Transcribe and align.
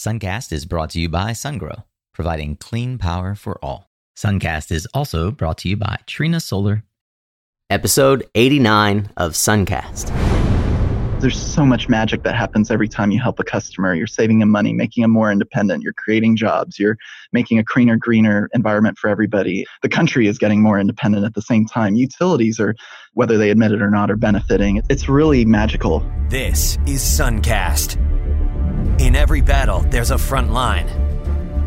Suncast 0.00 0.50
is 0.50 0.64
brought 0.64 0.88
to 0.88 0.98
you 0.98 1.10
by 1.10 1.32
SunGrow, 1.32 1.84
providing 2.14 2.56
clean 2.56 2.96
power 2.96 3.34
for 3.34 3.62
all. 3.62 3.90
Suncast 4.16 4.72
is 4.72 4.88
also 4.94 5.30
brought 5.30 5.58
to 5.58 5.68
you 5.68 5.76
by 5.76 5.98
Trina 6.06 6.40
Solar. 6.40 6.84
Episode 7.68 8.26
89 8.34 9.10
of 9.18 9.32
Suncast. 9.32 10.08
There's 11.20 11.38
so 11.38 11.66
much 11.66 11.90
magic 11.90 12.22
that 12.22 12.34
happens 12.34 12.70
every 12.70 12.88
time 12.88 13.10
you 13.10 13.20
help 13.20 13.38
a 13.40 13.44
customer. 13.44 13.94
You're 13.94 14.06
saving 14.06 14.38
them 14.38 14.48
money, 14.48 14.72
making 14.72 15.02
them 15.02 15.10
more 15.10 15.30
independent. 15.30 15.82
You're 15.82 15.92
creating 15.92 16.34
jobs. 16.36 16.78
You're 16.78 16.96
making 17.34 17.58
a 17.58 17.64
cleaner, 17.64 17.98
greener 17.98 18.48
environment 18.54 18.96
for 18.96 19.10
everybody. 19.10 19.66
The 19.82 19.90
country 19.90 20.28
is 20.28 20.38
getting 20.38 20.62
more 20.62 20.80
independent 20.80 21.26
at 21.26 21.34
the 21.34 21.42
same 21.42 21.66
time. 21.66 21.94
Utilities 21.94 22.58
are, 22.58 22.74
whether 23.12 23.36
they 23.36 23.50
admit 23.50 23.72
it 23.72 23.82
or 23.82 23.90
not, 23.90 24.10
are 24.10 24.16
benefiting. 24.16 24.80
It's 24.88 25.10
really 25.10 25.44
magical. 25.44 26.02
This 26.30 26.78
is 26.86 27.02
Suncast. 27.02 27.98
In 29.10 29.16
every 29.16 29.40
battle, 29.40 29.80
there's 29.80 30.12
a 30.12 30.18
front 30.18 30.52
line. 30.52 30.88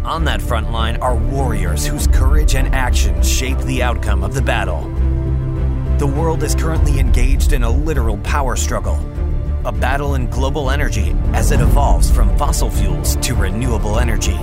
On 0.05 0.23
that 0.23 0.41
front 0.41 0.71
line 0.71 0.95
are 1.01 1.13
warriors 1.13 1.85
whose 1.85 2.07
courage 2.07 2.55
and 2.55 2.73
actions 2.73 3.29
shape 3.29 3.57
the 3.57 3.83
outcome 3.83 4.23
of 4.23 4.33
the 4.33 4.41
battle. 4.41 4.83
The 5.97 6.07
world 6.07 6.41
is 6.41 6.55
currently 6.55 6.99
engaged 6.99 7.51
in 7.51 7.63
a 7.63 7.69
literal 7.69 8.17
power 8.19 8.55
struggle, 8.55 8.97
a 9.65 9.73
battle 9.73 10.15
in 10.15 10.29
global 10.29 10.71
energy 10.71 11.13
as 11.33 11.51
it 11.51 11.59
evolves 11.59 12.09
from 12.09 12.33
fossil 12.37 12.71
fuels 12.71 13.17
to 13.17 13.35
renewable 13.35 13.99
energy. 13.99 14.39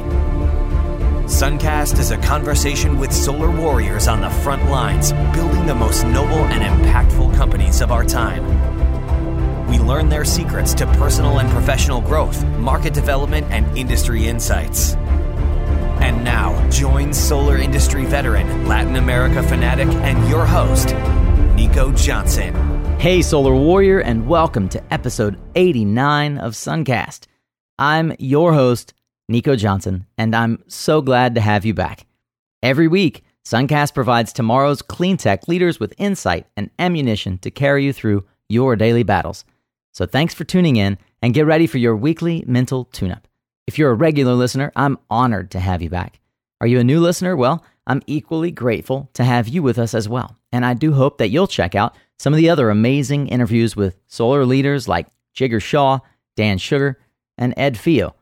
Suncast 1.25 1.99
is 1.99 2.11
a 2.11 2.19
conversation 2.19 2.99
with 2.99 3.15
solar 3.15 3.51
warriors 3.51 4.09
on 4.09 4.21
the 4.21 4.29
front 4.29 4.71
lines, 4.71 5.15
building 5.33 5.65
the 5.65 5.75
most 5.75 6.05
noble 6.05 6.45
and 6.53 6.63
impactful 6.63 7.35
companies 7.35 7.81
of 7.81 7.93
our 7.93 8.05
time. 8.05 8.70
We 9.71 9.79
learn 9.79 10.09
their 10.09 10.25
secrets 10.25 10.75
to 10.75 10.87
personal 10.95 11.39
and 11.39 11.49
professional 11.49 12.01
growth, 12.01 12.45
market 12.59 12.93
development, 12.93 13.47
and 13.51 13.79
industry 13.79 14.27
insights. 14.27 14.95
And 16.03 16.25
now, 16.25 16.69
join 16.71 17.13
solar 17.13 17.57
industry 17.57 18.05
veteran, 18.05 18.67
Latin 18.67 18.97
America 18.97 19.45
fanatic, 19.45 19.87
and 19.87 20.29
your 20.29 20.45
host, 20.45 20.93
Nico 21.55 21.93
Johnson. 21.93 22.53
Hey, 22.99 23.23
Solar 23.23 23.55
Warrior, 23.55 24.01
and 24.01 24.27
welcome 24.27 24.69
to 24.71 24.93
episode 24.93 25.39
89 25.55 26.39
of 26.39 26.55
Suncast. 26.55 27.29
I'm 27.79 28.13
your 28.19 28.53
host, 28.53 28.93
Nico 29.29 29.55
Johnson, 29.55 30.05
and 30.19 30.35
I'm 30.35 30.65
so 30.67 31.01
glad 31.01 31.37
to 31.37 31.41
have 31.41 31.65
you 31.65 31.75
back. 31.75 32.07
Every 32.61 32.89
week, 32.89 33.23
Suncast 33.45 33.95
provides 33.95 34.33
tomorrow's 34.33 34.83
clean 34.83 35.17
tech 35.17 35.47
leaders 35.47 35.79
with 35.79 35.95
insight 35.97 36.49
and 36.57 36.71
ammunition 36.81 37.39
to 37.39 37.53
carry 37.53 37.85
you 37.85 37.93
through 37.93 38.25
your 38.49 38.75
daily 38.75 39.05
battles. 39.05 39.45
So 39.93 40.07
thanks 40.07 40.35
for 40.35 40.45
tuning 40.45 40.77
in 40.77 40.99
and 41.23 41.35
get 41.35 41.47
ready 41.47 41.67
for 41.67 41.79
your 41.79 41.97
weekly 41.97 42.45
mental 42.47 42.85
tune 42.87 43.13
up. 43.13 43.27
If 43.67 43.79
you're 43.79 43.91
a 43.91 43.95
regular 43.95 44.35
listener, 44.35 44.73
I'm 44.77 44.99
honored 45.11 45.51
to 45.53 45.61
have 45.61 45.83
you 45.83 45.91
back. 45.91 46.21
Are 46.61 46.67
you 46.67 46.79
a 46.79 46.85
new 46.85 47.01
listener? 47.01 47.37
Well, 47.37 47.65
I'm 47.87 48.03
equally 48.07 48.51
grateful 48.51 49.11
to 49.15 49.25
have 49.25 49.49
you 49.49 49.63
with 49.63 49.79
us 49.79 49.95
as 49.95 50.09
well. 50.09 50.37
And 50.53 50.65
I 50.65 50.75
do 50.75 50.93
hope 50.93 51.19
that 51.19 51.31
you'll 51.31 51.47
check 51.47 51.75
out 51.75 51.95
some 52.19 52.33
of 52.33 52.37
the 52.37 52.51
other 52.51 52.71
amazing 52.71 53.29
interviews 53.29 53.77
with 53.77 53.99
solar 54.07 54.45
leaders 54.45 54.87
like 54.89 55.07
Jigar 55.35 55.63
Shah, 55.63 56.01
Dan 56.37 56.59
Shugar, 56.59 56.97
and 57.39 57.55
Ed 57.57 57.79
Feo. 57.79 58.15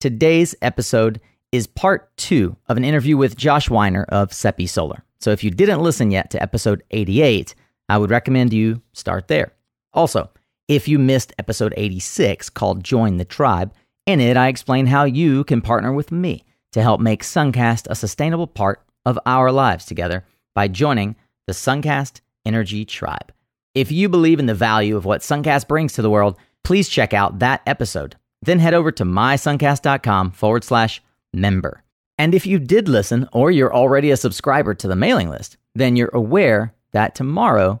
Today's 0.00 0.54
episode 0.60 1.20
is 1.52 1.66
part 1.66 2.14
two 2.16 2.56
of 2.68 2.76
an 2.76 2.84
interview 2.84 3.16
with 3.16 3.36
Josh 3.36 3.70
Weiner 3.70 4.04
of 4.08 4.32
Seppi 4.32 4.66
Solar. 4.66 5.04
So 5.20 5.30
if 5.30 5.42
you 5.42 5.50
didn't 5.50 5.82
listen 5.82 6.10
yet 6.10 6.30
to 6.30 6.42
episode 6.42 6.82
88, 6.90 7.54
I 7.88 7.98
would 7.98 8.10
recommend 8.10 8.52
you 8.52 8.82
start 8.92 9.28
there. 9.28 9.52
Also, 9.92 10.30
if 10.68 10.86
you 10.86 10.98
missed 10.98 11.32
episode 11.38 11.72
86 11.78 12.50
called 12.50 12.84
Join 12.84 13.16
the 13.16 13.24
Tribe, 13.24 13.72
in 14.06 14.20
it 14.20 14.36
I 14.36 14.48
explain 14.48 14.86
how 14.86 15.04
you 15.04 15.42
can 15.44 15.62
partner 15.62 15.92
with 15.94 16.12
me 16.12 16.44
to 16.72 16.82
help 16.82 17.00
make 17.00 17.22
Suncast 17.22 17.86
a 17.88 17.94
sustainable 17.94 18.46
part 18.46 18.82
of 19.06 19.18
our 19.24 19.50
lives 19.50 19.86
together 19.86 20.26
by 20.54 20.68
joining 20.68 21.16
the 21.46 21.54
Suncast 21.54 22.20
Energy 22.44 22.84
Tribe. 22.84 23.32
If 23.74 23.90
you 23.90 24.10
believe 24.10 24.38
in 24.38 24.46
the 24.46 24.54
value 24.54 24.96
of 24.96 25.06
what 25.06 25.22
Suncast 25.22 25.68
brings 25.68 25.94
to 25.94 26.02
the 26.02 26.10
world, 26.10 26.36
please 26.64 26.90
check 26.90 27.14
out 27.14 27.38
that 27.38 27.62
episode. 27.66 28.16
Then 28.42 28.58
head 28.58 28.74
over 28.74 28.92
to 28.92 29.04
mysuncast.com 29.04 30.32
forward 30.32 30.64
slash 30.64 31.02
member. 31.32 31.82
And 32.18 32.34
if 32.34 32.46
you 32.46 32.58
did 32.58 32.88
listen 32.88 33.26
or 33.32 33.50
you're 33.50 33.74
already 33.74 34.10
a 34.10 34.16
subscriber 34.16 34.74
to 34.74 34.88
the 34.88 34.96
mailing 34.96 35.30
list, 35.30 35.56
then 35.74 35.96
you're 35.96 36.10
aware 36.12 36.74
that 36.92 37.14
tomorrow 37.14 37.80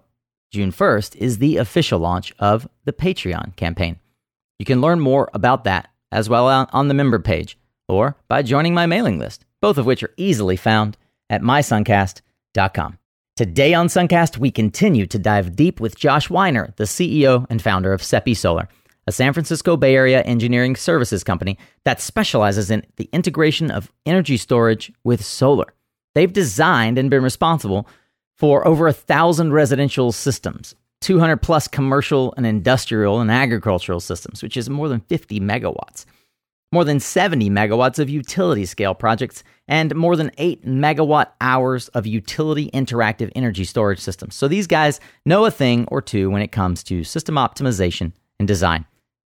June 0.50 0.72
1st 0.72 1.16
is 1.16 1.38
the 1.38 1.58
official 1.58 1.98
launch 1.98 2.32
of 2.38 2.68
the 2.84 2.92
Patreon 2.92 3.54
campaign. 3.56 3.98
You 4.58 4.64
can 4.64 4.80
learn 4.80 4.98
more 4.98 5.30
about 5.34 5.64
that 5.64 5.88
as 6.10 6.28
well 6.28 6.48
on 6.72 6.88
the 6.88 6.94
member 6.94 7.18
page 7.18 7.58
or 7.86 8.16
by 8.28 8.42
joining 8.42 8.74
my 8.74 8.86
mailing 8.86 9.18
list, 9.18 9.44
both 9.60 9.76
of 9.76 9.86
which 9.86 10.02
are 10.02 10.14
easily 10.16 10.56
found 10.56 10.96
at 11.28 11.42
mysuncast.com. 11.42 12.98
Today 13.36 13.74
on 13.74 13.86
Suncast, 13.86 14.38
we 14.38 14.50
continue 14.50 15.06
to 15.06 15.18
dive 15.18 15.54
deep 15.54 15.80
with 15.80 15.96
Josh 15.96 16.28
Weiner, 16.28 16.72
the 16.76 16.84
CEO 16.84 17.46
and 17.48 17.62
founder 17.62 17.92
of 17.92 18.02
SEPI 18.02 18.34
Solar, 18.34 18.68
a 19.06 19.12
San 19.12 19.32
Francisco 19.32 19.76
Bay 19.76 19.94
Area 19.94 20.22
engineering 20.22 20.74
services 20.74 21.22
company 21.22 21.56
that 21.84 22.00
specializes 22.00 22.70
in 22.70 22.84
the 22.96 23.08
integration 23.12 23.70
of 23.70 23.92
energy 24.06 24.36
storage 24.36 24.90
with 25.04 25.24
solar. 25.24 25.72
They've 26.14 26.32
designed 26.32 26.98
and 26.98 27.10
been 27.10 27.22
responsible 27.22 27.86
for 28.38 28.66
over 28.66 28.86
a 28.86 28.92
thousand 28.92 29.52
residential 29.52 30.12
systems, 30.12 30.74
200 31.00 31.38
plus 31.38 31.66
commercial 31.66 32.32
and 32.36 32.46
industrial 32.46 33.20
and 33.20 33.30
agricultural 33.30 34.00
systems, 34.00 34.42
which 34.42 34.56
is 34.56 34.70
more 34.70 34.88
than 34.88 35.00
50 35.00 35.40
megawatts, 35.40 36.04
more 36.70 36.84
than 36.84 37.00
70 37.00 37.50
megawatts 37.50 37.98
of 37.98 38.08
utility 38.08 38.64
scale 38.64 38.94
projects, 38.94 39.42
and 39.66 39.94
more 39.96 40.14
than 40.14 40.30
8 40.38 40.64
megawatt 40.64 41.32
hours 41.40 41.88
of 41.88 42.06
utility 42.06 42.70
interactive 42.72 43.32
energy 43.34 43.64
storage 43.64 44.00
systems. 44.00 44.36
So 44.36 44.46
these 44.46 44.66
guys 44.68 45.00
know 45.26 45.44
a 45.44 45.50
thing 45.50 45.86
or 45.88 46.00
two 46.00 46.30
when 46.30 46.42
it 46.42 46.52
comes 46.52 46.84
to 46.84 47.04
system 47.04 47.34
optimization 47.34 48.12
and 48.38 48.46
design. 48.46 48.86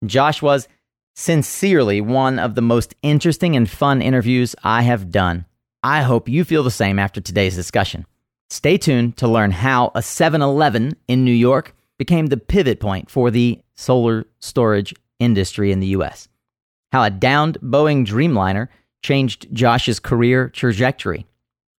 Josh 0.05 0.41
was 0.41 0.67
sincerely 1.15 2.01
one 2.01 2.37
of 2.39 2.55
the 2.55 2.61
most 2.61 2.95
interesting 3.01 3.55
and 3.55 3.69
fun 3.69 4.01
interviews 4.01 4.55
I 4.63 4.81
have 4.83 5.11
done. 5.11 5.45
I 5.83 6.01
hope 6.01 6.27
you 6.27 6.43
feel 6.43 6.63
the 6.63 6.71
same 6.71 6.99
after 6.99 7.21
today's 7.21 7.55
discussion. 7.55 8.05
Stay 8.51 8.79
tuned 8.79 9.15
to 9.17 9.27
learn 9.27 9.51
how 9.51 9.91
a 9.93 10.01
7 10.01 10.41
Eleven 10.41 10.95
in 11.07 11.23
New 11.23 11.31
York 11.31 11.75
became 11.99 12.27
the 12.27 12.37
pivot 12.37 12.79
point 12.79 13.09
for 13.09 13.29
the 13.29 13.61
solar 13.75 14.25
storage 14.39 14.93
industry 15.19 15.71
in 15.71 15.79
the 15.79 15.87
US. 15.87 16.27
How 16.91 17.03
a 17.03 17.11
downed 17.11 17.59
Boeing 17.61 18.07
Dreamliner 18.07 18.67
changed 19.03 19.53
Josh's 19.53 19.99
career 19.99 20.49
trajectory. 20.49 21.27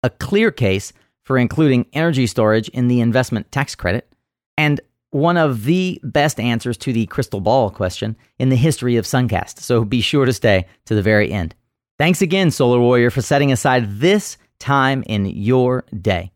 A 0.04 0.10
clear 0.10 0.52
case 0.52 0.92
for 1.24 1.36
including 1.38 1.86
energy 1.92 2.26
storage 2.26 2.68
in 2.68 2.86
the 2.86 3.00
investment 3.00 3.50
tax 3.50 3.74
credit. 3.74 4.14
And 4.56 4.80
one 5.10 5.36
of 5.36 5.64
the 5.64 6.00
best 6.04 6.38
answers 6.38 6.76
to 6.78 6.92
the 6.92 7.06
crystal 7.06 7.40
ball 7.40 7.70
question 7.70 8.16
in 8.38 8.48
the 8.48 8.56
history 8.56 8.96
of 8.96 9.06
Suncast. 9.06 9.58
So 9.58 9.84
be 9.84 10.00
sure 10.00 10.24
to 10.24 10.32
stay 10.32 10.66
to 10.84 10.94
the 10.94 11.02
very 11.02 11.32
end. 11.32 11.56
Thanks 11.98 12.22
again, 12.22 12.52
Solar 12.52 12.78
Warrior, 12.78 13.10
for 13.10 13.22
setting 13.22 13.50
aside 13.50 13.98
this 13.98 14.38
time 14.60 15.02
in 15.06 15.26
your 15.26 15.84
day 16.00 16.30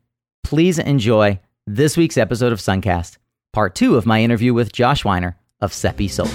please 0.45 0.77
enjoy 0.77 1.39
this 1.65 1.97
week's 1.97 2.19
episode 2.19 2.53
of 2.53 2.59
Suncast, 2.59 3.17
part 3.51 3.73
two 3.73 3.95
of 3.95 4.05
my 4.05 4.21
interview 4.21 4.53
with 4.53 4.71
Josh 4.71 5.03
Weiner 5.03 5.35
of 5.59 5.73
Seppi 5.73 6.07
Soul. 6.07 6.27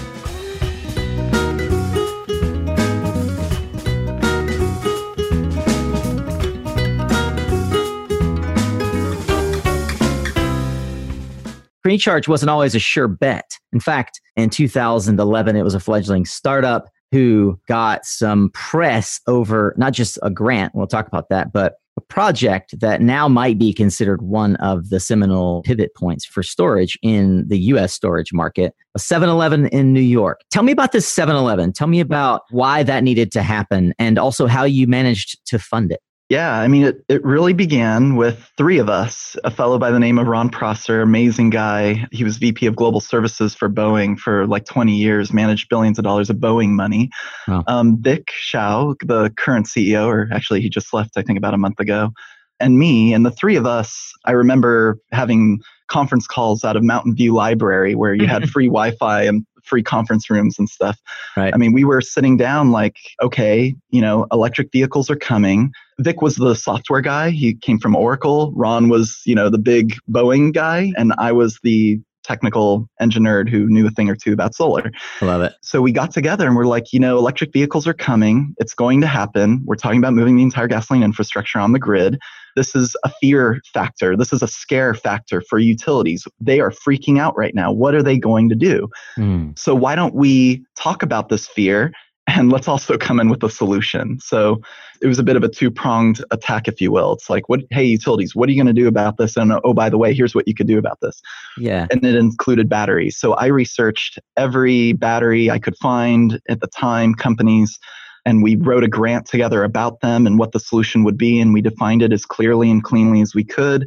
Green 11.84 12.00
Charge 12.00 12.26
wasn't 12.26 12.50
always 12.50 12.74
a 12.74 12.80
sure 12.80 13.06
bet. 13.06 13.60
In 13.72 13.78
fact, 13.78 14.20
in 14.34 14.50
2011, 14.50 15.54
it 15.54 15.62
was 15.62 15.76
a 15.76 15.80
fledgling 15.80 16.24
startup 16.24 16.90
who 17.12 17.60
got 17.68 18.04
some 18.04 18.50
press 18.54 19.20
over 19.28 19.72
not 19.78 19.92
just 19.92 20.18
a 20.24 20.30
grant, 20.30 20.74
we'll 20.74 20.88
talk 20.88 21.06
about 21.06 21.28
that, 21.28 21.52
but 21.52 21.76
project 22.00 22.78
that 22.80 23.00
now 23.00 23.28
might 23.28 23.58
be 23.58 23.72
considered 23.72 24.22
one 24.22 24.56
of 24.56 24.88
the 24.88 25.00
seminal 25.00 25.62
pivot 25.62 25.94
points 25.94 26.24
for 26.24 26.42
storage 26.42 26.98
in 27.02 27.46
the 27.48 27.58
US 27.58 27.92
storage 27.92 28.32
market, 28.32 28.74
a 28.94 28.98
7 28.98 29.28
Eleven 29.28 29.66
in 29.68 29.92
New 29.92 30.00
York. 30.00 30.40
Tell 30.50 30.62
me 30.62 30.72
about 30.72 30.92
this 30.92 31.06
7 31.06 31.34
Eleven. 31.34 31.72
Tell 31.72 31.86
me 31.86 32.00
about 32.00 32.42
why 32.50 32.82
that 32.82 33.04
needed 33.04 33.32
to 33.32 33.42
happen 33.42 33.94
and 33.98 34.18
also 34.18 34.46
how 34.46 34.64
you 34.64 34.86
managed 34.86 35.44
to 35.46 35.58
fund 35.58 35.92
it. 35.92 36.00
Yeah, 36.30 36.60
I 36.60 36.68
mean, 36.68 36.84
it, 36.84 37.04
it 37.08 37.24
really 37.24 37.52
began 37.52 38.14
with 38.14 38.52
three 38.56 38.78
of 38.78 38.88
us. 38.88 39.36
A 39.42 39.50
fellow 39.50 39.80
by 39.80 39.90
the 39.90 39.98
name 39.98 40.16
of 40.16 40.28
Ron 40.28 40.48
Prosser, 40.48 41.02
amazing 41.02 41.50
guy. 41.50 42.06
He 42.12 42.22
was 42.22 42.38
VP 42.38 42.66
of 42.66 42.76
Global 42.76 43.00
Services 43.00 43.52
for 43.52 43.68
Boeing 43.68 44.16
for 44.16 44.46
like 44.46 44.64
20 44.64 44.94
years, 44.94 45.32
managed 45.32 45.68
billions 45.68 45.98
of 45.98 46.04
dollars 46.04 46.30
of 46.30 46.36
Boeing 46.36 46.68
money. 46.68 47.10
Wow. 47.48 47.64
Um, 47.66 48.00
Vic 48.00 48.30
Shao, 48.30 48.94
the 49.04 49.30
current 49.36 49.66
CEO, 49.66 50.06
or 50.06 50.28
actually 50.32 50.60
he 50.60 50.68
just 50.68 50.94
left, 50.94 51.16
I 51.16 51.22
think, 51.22 51.36
about 51.36 51.52
a 51.52 51.58
month 51.58 51.80
ago, 51.80 52.12
and 52.60 52.78
me. 52.78 53.12
And 53.12 53.26
the 53.26 53.32
three 53.32 53.56
of 53.56 53.66
us, 53.66 54.12
I 54.24 54.30
remember 54.30 55.00
having 55.10 55.60
conference 55.90 56.26
calls 56.26 56.64
out 56.64 56.76
of 56.76 56.82
Mountain 56.82 57.14
View 57.14 57.34
Library 57.34 57.94
where 57.94 58.14
you 58.14 58.26
had 58.26 58.42
mm-hmm. 58.42 58.50
free 58.50 58.66
Wi 58.66 58.92
Fi 58.92 59.24
and 59.24 59.44
free 59.64 59.82
conference 59.82 60.30
rooms 60.30 60.58
and 60.58 60.68
stuff. 60.68 60.98
Right. 61.36 61.52
I 61.52 61.56
mean, 61.58 61.72
we 61.72 61.84
were 61.84 62.00
sitting 62.00 62.36
down 62.36 62.70
like, 62.70 62.96
okay, 63.22 63.74
you 63.90 64.00
know, 64.00 64.26
electric 64.32 64.72
vehicles 64.72 65.10
are 65.10 65.16
coming. 65.16 65.70
Vic 65.98 66.22
was 66.22 66.36
the 66.36 66.54
software 66.54 67.02
guy. 67.02 67.30
He 67.30 67.54
came 67.54 67.78
from 67.78 67.94
Oracle. 67.94 68.52
Ron 68.56 68.88
was, 68.88 69.20
you 69.26 69.34
know, 69.34 69.50
the 69.50 69.58
big 69.58 69.94
Boeing 70.10 70.54
guy. 70.54 70.92
And 70.96 71.12
I 71.18 71.32
was 71.32 71.58
the 71.62 72.00
technical 72.22 72.88
engine 73.00 73.24
nerd 73.24 73.48
who 73.48 73.66
knew 73.66 73.86
a 73.86 73.90
thing 73.90 74.08
or 74.08 74.16
two 74.16 74.32
about 74.32 74.54
solar. 74.54 74.90
I 75.20 75.24
love 75.24 75.42
it. 75.42 75.52
So 75.62 75.80
we 75.80 75.92
got 75.92 76.12
together 76.12 76.46
and 76.46 76.56
we're 76.56 76.66
like, 76.66 76.92
you 76.92 77.00
know, 77.00 77.18
electric 77.18 77.52
vehicles 77.52 77.86
are 77.86 77.94
coming. 77.94 78.54
It's 78.58 78.74
going 78.74 79.00
to 79.00 79.06
happen. 79.06 79.62
We're 79.64 79.76
talking 79.76 79.98
about 79.98 80.14
moving 80.14 80.36
the 80.36 80.42
entire 80.42 80.68
gasoline 80.68 81.02
infrastructure 81.02 81.58
on 81.58 81.72
the 81.72 81.78
grid. 81.78 82.18
This 82.56 82.74
is 82.74 82.96
a 83.04 83.10
fear 83.20 83.60
factor. 83.72 84.16
This 84.16 84.32
is 84.32 84.42
a 84.42 84.48
scare 84.48 84.94
factor 84.94 85.40
for 85.40 85.58
utilities. 85.58 86.26
They 86.40 86.60
are 86.60 86.70
freaking 86.70 87.18
out 87.18 87.36
right 87.36 87.54
now. 87.54 87.72
What 87.72 87.94
are 87.94 88.02
they 88.02 88.18
going 88.18 88.48
to 88.48 88.54
do? 88.54 88.88
Mm. 89.16 89.58
So 89.58 89.74
why 89.74 89.94
don't 89.94 90.14
we 90.14 90.64
talk 90.76 91.02
about 91.02 91.28
this 91.28 91.46
fear 91.46 91.92
and 92.36 92.52
let's 92.52 92.68
also 92.68 92.96
come 92.96 93.20
in 93.20 93.28
with 93.28 93.42
a 93.42 93.50
solution. 93.50 94.20
So 94.20 94.60
it 95.02 95.06
was 95.06 95.18
a 95.18 95.22
bit 95.22 95.36
of 95.36 95.42
a 95.42 95.48
two-pronged 95.48 96.22
attack, 96.30 96.68
if 96.68 96.80
you 96.80 96.92
will. 96.92 97.12
It's 97.14 97.30
like, 97.30 97.48
what, 97.48 97.60
hey, 97.70 97.84
utilities, 97.84 98.34
what 98.34 98.48
are 98.48 98.52
you 98.52 98.62
going 98.62 98.74
to 98.74 98.80
do 98.80 98.86
about 98.86 99.16
this? 99.16 99.36
And 99.36 99.52
oh, 99.64 99.74
by 99.74 99.88
the 99.88 99.98
way, 99.98 100.14
here's 100.14 100.34
what 100.34 100.46
you 100.46 100.54
could 100.54 100.66
do 100.66 100.78
about 100.78 101.00
this. 101.00 101.20
Yeah. 101.58 101.86
And 101.90 102.04
it 102.04 102.14
included 102.14 102.68
batteries. 102.68 103.18
So 103.18 103.34
I 103.34 103.46
researched 103.46 104.18
every 104.36 104.92
battery 104.92 105.50
I 105.50 105.58
could 105.58 105.76
find 105.76 106.40
at 106.48 106.60
the 106.60 106.66
time, 106.68 107.14
companies, 107.14 107.78
and 108.26 108.42
we 108.42 108.56
wrote 108.56 108.84
a 108.84 108.88
grant 108.88 109.26
together 109.26 109.64
about 109.64 110.00
them 110.00 110.26
and 110.26 110.38
what 110.38 110.52
the 110.52 110.60
solution 110.60 111.04
would 111.04 111.16
be. 111.16 111.40
And 111.40 111.54
we 111.54 111.62
defined 111.62 112.02
it 112.02 112.12
as 112.12 112.26
clearly 112.26 112.70
and 112.70 112.84
cleanly 112.84 113.22
as 113.22 113.34
we 113.34 113.44
could. 113.44 113.86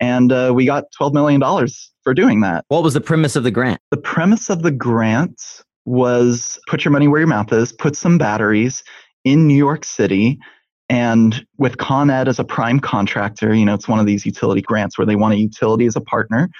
And 0.00 0.32
uh, 0.32 0.52
we 0.54 0.64
got 0.66 0.84
$12 0.98 1.12
million 1.12 1.68
for 2.02 2.14
doing 2.14 2.40
that. 2.40 2.64
What 2.68 2.82
was 2.82 2.94
the 2.94 3.00
premise 3.00 3.36
of 3.36 3.42
the 3.42 3.50
grant? 3.50 3.80
The 3.90 3.96
premise 3.96 4.50
of 4.50 4.62
the 4.62 4.70
grant 4.70 5.40
was 5.84 6.58
put 6.66 6.84
your 6.84 6.92
money 6.92 7.08
where 7.08 7.20
your 7.20 7.28
mouth 7.28 7.52
is, 7.52 7.72
put 7.72 7.96
some 7.96 8.18
batteries 8.18 8.82
in 9.24 9.46
New 9.46 9.56
York 9.56 9.84
City. 9.84 10.38
And 10.88 11.46
with 11.58 11.78
Con 11.78 12.10
Ed 12.10 12.28
as 12.28 12.38
a 12.38 12.44
prime 12.44 12.78
contractor, 12.80 13.54
you 13.54 13.64
know, 13.64 13.74
it's 13.74 13.88
one 13.88 13.98
of 13.98 14.06
these 14.06 14.26
utility 14.26 14.60
grants 14.60 14.98
where 14.98 15.06
they 15.06 15.16
want 15.16 15.34
a 15.34 15.38
utility 15.38 15.86
as 15.86 15.96
a 15.96 16.00
partner. 16.00 16.50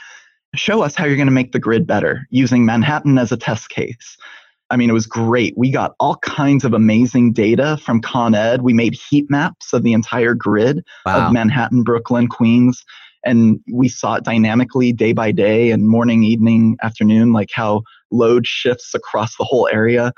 Show 0.54 0.82
us 0.82 0.94
how 0.94 1.04
you're 1.04 1.16
going 1.16 1.26
to 1.26 1.32
make 1.32 1.52
the 1.52 1.58
grid 1.58 1.86
better 1.86 2.26
using 2.30 2.64
Manhattan 2.64 3.18
as 3.18 3.32
a 3.32 3.36
test 3.36 3.70
case. 3.70 4.16
I 4.70 4.76
mean, 4.76 4.88
it 4.88 4.94
was 4.94 5.06
great. 5.06 5.54
We 5.56 5.70
got 5.70 5.94
all 6.00 6.16
kinds 6.16 6.64
of 6.64 6.72
amazing 6.72 7.32
data 7.32 7.76
from 7.84 8.00
Con 8.00 8.34
Ed. 8.34 8.62
We 8.62 8.72
made 8.72 8.94
heat 8.94 9.26
maps 9.28 9.72
of 9.72 9.82
the 9.82 9.92
entire 9.92 10.34
grid 10.34 10.84
Wow. 11.04 11.26
of 11.26 11.32
Manhattan, 11.32 11.82
Brooklyn, 11.82 12.28
Queens. 12.28 12.84
And 13.24 13.60
we 13.72 13.88
saw 13.88 14.14
it 14.14 14.24
dynamically 14.24 14.92
day 14.92 15.12
by 15.12 15.32
day 15.32 15.70
and 15.70 15.88
morning, 15.88 16.24
evening, 16.24 16.76
afternoon, 16.82 17.32
like 17.32 17.50
how 17.52 17.82
load 18.10 18.46
shifts 18.46 18.94
across 18.94 19.36
the 19.36 19.44
whole 19.44 19.68
area. 19.72 20.12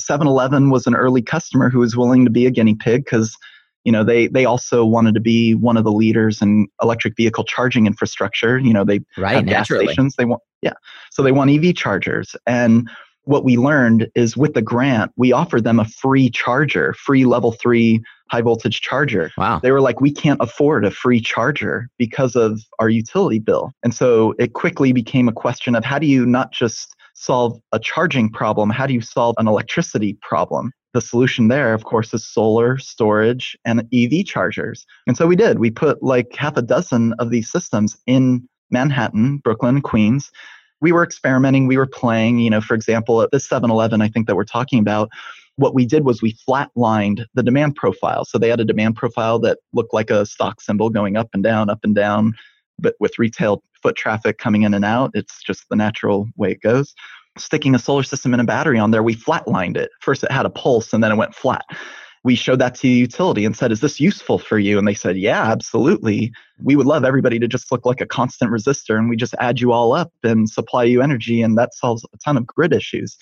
7-Eleven 0.00 0.70
was 0.70 0.86
an 0.86 0.94
early 0.94 1.22
customer 1.22 1.70
who 1.70 1.78
was 1.78 1.96
willing 1.96 2.24
to 2.24 2.30
be 2.30 2.46
a 2.46 2.50
guinea 2.50 2.74
pig 2.74 3.04
because 3.04 3.36
you 3.84 3.92
know 3.92 4.02
they 4.02 4.26
they 4.26 4.44
also 4.44 4.84
wanted 4.84 5.14
to 5.14 5.20
be 5.20 5.54
one 5.54 5.76
of 5.76 5.84
the 5.84 5.92
leaders 5.92 6.42
in 6.42 6.66
electric 6.82 7.16
vehicle 7.16 7.44
charging 7.44 7.86
infrastructure. 7.86 8.58
You 8.58 8.72
know 8.72 8.84
they 8.84 9.00
right. 9.16 9.36
have 9.36 9.46
gas 9.46 9.68
stations. 9.68 10.16
They 10.16 10.24
want 10.24 10.42
yeah, 10.60 10.72
so 11.12 11.22
they 11.22 11.32
want 11.32 11.50
EV 11.50 11.74
chargers. 11.76 12.34
And 12.46 12.90
what 13.26 13.44
we 13.44 13.56
learned 13.56 14.08
is 14.14 14.36
with 14.36 14.54
the 14.54 14.62
grant, 14.62 15.12
we 15.16 15.32
offered 15.32 15.64
them 15.64 15.78
a 15.78 15.84
free 15.84 16.30
charger, 16.30 16.94
free 16.94 17.24
level 17.24 17.52
three 17.52 18.02
high 18.30 18.42
voltage 18.42 18.80
charger. 18.80 19.30
Wow. 19.36 19.60
They 19.60 19.70
were 19.70 19.80
like, 19.80 20.00
we 20.00 20.12
can't 20.12 20.40
afford 20.40 20.84
a 20.84 20.90
free 20.90 21.20
charger 21.20 21.88
because 21.98 22.36
of 22.36 22.60
our 22.78 22.88
utility 22.88 23.38
bill. 23.38 23.72
And 23.82 23.94
so 23.94 24.34
it 24.38 24.52
quickly 24.52 24.92
became 24.92 25.28
a 25.28 25.32
question 25.32 25.74
of 25.74 25.84
how 25.84 25.98
do 25.98 26.06
you 26.06 26.26
not 26.26 26.52
just 26.52 26.94
solve 27.14 27.58
a 27.72 27.78
charging 27.78 28.30
problem, 28.30 28.70
how 28.70 28.86
do 28.86 28.94
you 28.94 29.00
solve 29.00 29.34
an 29.38 29.48
electricity 29.48 30.18
problem? 30.20 30.72
The 30.92 31.00
solution 31.00 31.48
there, 31.48 31.74
of 31.74 31.84
course, 31.84 32.14
is 32.14 32.26
solar 32.26 32.78
storage 32.78 33.56
and 33.64 33.86
EV 33.92 34.24
chargers. 34.24 34.86
And 35.06 35.16
so 35.16 35.26
we 35.26 35.36
did. 35.36 35.58
We 35.58 35.70
put 35.70 36.02
like 36.02 36.34
half 36.34 36.56
a 36.56 36.62
dozen 36.62 37.12
of 37.18 37.30
these 37.30 37.50
systems 37.50 37.96
in 38.06 38.48
Manhattan, 38.70 39.38
Brooklyn, 39.38 39.82
Queens. 39.82 40.30
We 40.80 40.92
were 40.92 41.02
experimenting, 41.02 41.66
we 41.66 41.76
were 41.76 41.86
playing, 41.86 42.38
you 42.38 42.50
know, 42.50 42.60
for 42.60 42.74
example, 42.74 43.22
at 43.22 43.30
this 43.30 43.48
7 43.48 43.70
Eleven, 43.70 44.02
I 44.02 44.08
think 44.08 44.26
that 44.26 44.36
we're 44.36 44.44
talking 44.44 44.78
about, 44.78 45.10
what 45.56 45.74
we 45.74 45.86
did 45.86 46.04
was 46.04 46.20
we 46.20 46.36
flatlined 46.46 47.24
the 47.34 47.42
demand 47.42 47.76
profile. 47.76 48.26
So 48.26 48.36
they 48.36 48.50
had 48.50 48.60
a 48.60 48.64
demand 48.64 48.96
profile 48.96 49.38
that 49.38 49.58
looked 49.72 49.94
like 49.94 50.10
a 50.10 50.26
stock 50.26 50.60
symbol 50.60 50.90
going 50.90 51.16
up 51.16 51.30
and 51.32 51.42
down, 51.42 51.70
up 51.70 51.80
and 51.82 51.94
down, 51.94 52.34
but 52.78 52.94
with 53.00 53.18
retail 53.18 53.62
foot 53.82 53.96
traffic 53.96 54.36
coming 54.36 54.62
in 54.62 54.74
and 54.74 54.84
out. 54.84 55.12
It's 55.14 55.42
just 55.42 55.68
the 55.70 55.76
natural 55.76 56.28
way 56.36 56.50
it 56.50 56.60
goes. 56.60 56.94
Sticking 57.38 57.74
a 57.74 57.78
solar 57.78 58.02
system 58.02 58.34
and 58.34 58.40
a 58.40 58.44
battery 58.44 58.78
on 58.78 58.90
there, 58.90 59.02
we 59.02 59.14
flatlined 59.14 59.76
it. 59.76 59.90
First, 60.00 60.24
it 60.24 60.30
had 60.30 60.46
a 60.46 60.50
pulse 60.50 60.92
and 60.92 61.02
then 61.02 61.12
it 61.12 61.16
went 61.16 61.34
flat. 61.34 61.64
We 62.26 62.34
showed 62.34 62.58
that 62.58 62.74
to 62.74 62.82
the 62.82 62.88
utility 62.88 63.44
and 63.44 63.56
said, 63.56 63.70
Is 63.70 63.80
this 63.80 64.00
useful 64.00 64.40
for 64.40 64.58
you? 64.58 64.78
And 64.78 64.88
they 64.88 64.94
said, 64.94 65.16
Yeah, 65.16 65.44
absolutely. 65.44 66.32
We 66.60 66.74
would 66.74 66.86
love 66.86 67.04
everybody 67.04 67.38
to 67.38 67.46
just 67.46 67.70
look 67.70 67.86
like 67.86 68.00
a 68.00 68.06
constant 68.06 68.50
resistor 68.50 68.98
and 68.98 69.08
we 69.08 69.16
just 69.16 69.34
add 69.38 69.60
you 69.60 69.70
all 69.70 69.92
up 69.92 70.12
and 70.24 70.50
supply 70.50 70.82
you 70.82 71.02
energy. 71.02 71.40
And 71.40 71.56
that 71.56 71.72
solves 71.72 72.04
a 72.12 72.18
ton 72.18 72.36
of 72.36 72.44
grid 72.44 72.72
issues. 72.72 73.16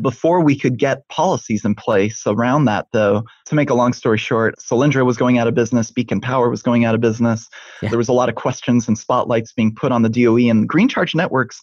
Before 0.00 0.40
we 0.40 0.58
could 0.58 0.76
get 0.76 1.08
policies 1.08 1.64
in 1.64 1.76
place 1.76 2.24
around 2.26 2.64
that, 2.64 2.86
though, 2.92 3.22
to 3.46 3.54
make 3.54 3.70
a 3.70 3.74
long 3.74 3.92
story 3.92 4.18
short, 4.18 4.56
Solyndra 4.58 5.06
was 5.06 5.16
going 5.16 5.38
out 5.38 5.46
of 5.46 5.54
business, 5.54 5.92
Beacon 5.92 6.20
Power 6.20 6.50
was 6.50 6.62
going 6.62 6.84
out 6.84 6.96
of 6.96 7.00
business. 7.00 7.48
Yeah. 7.80 7.90
There 7.90 7.98
was 7.98 8.08
a 8.08 8.12
lot 8.12 8.28
of 8.28 8.34
questions 8.34 8.88
and 8.88 8.98
spotlights 8.98 9.52
being 9.52 9.72
put 9.72 9.92
on 9.92 10.02
the 10.02 10.08
DOE 10.08 10.50
and 10.50 10.68
Green 10.68 10.88
Charge 10.88 11.14
Networks. 11.14 11.60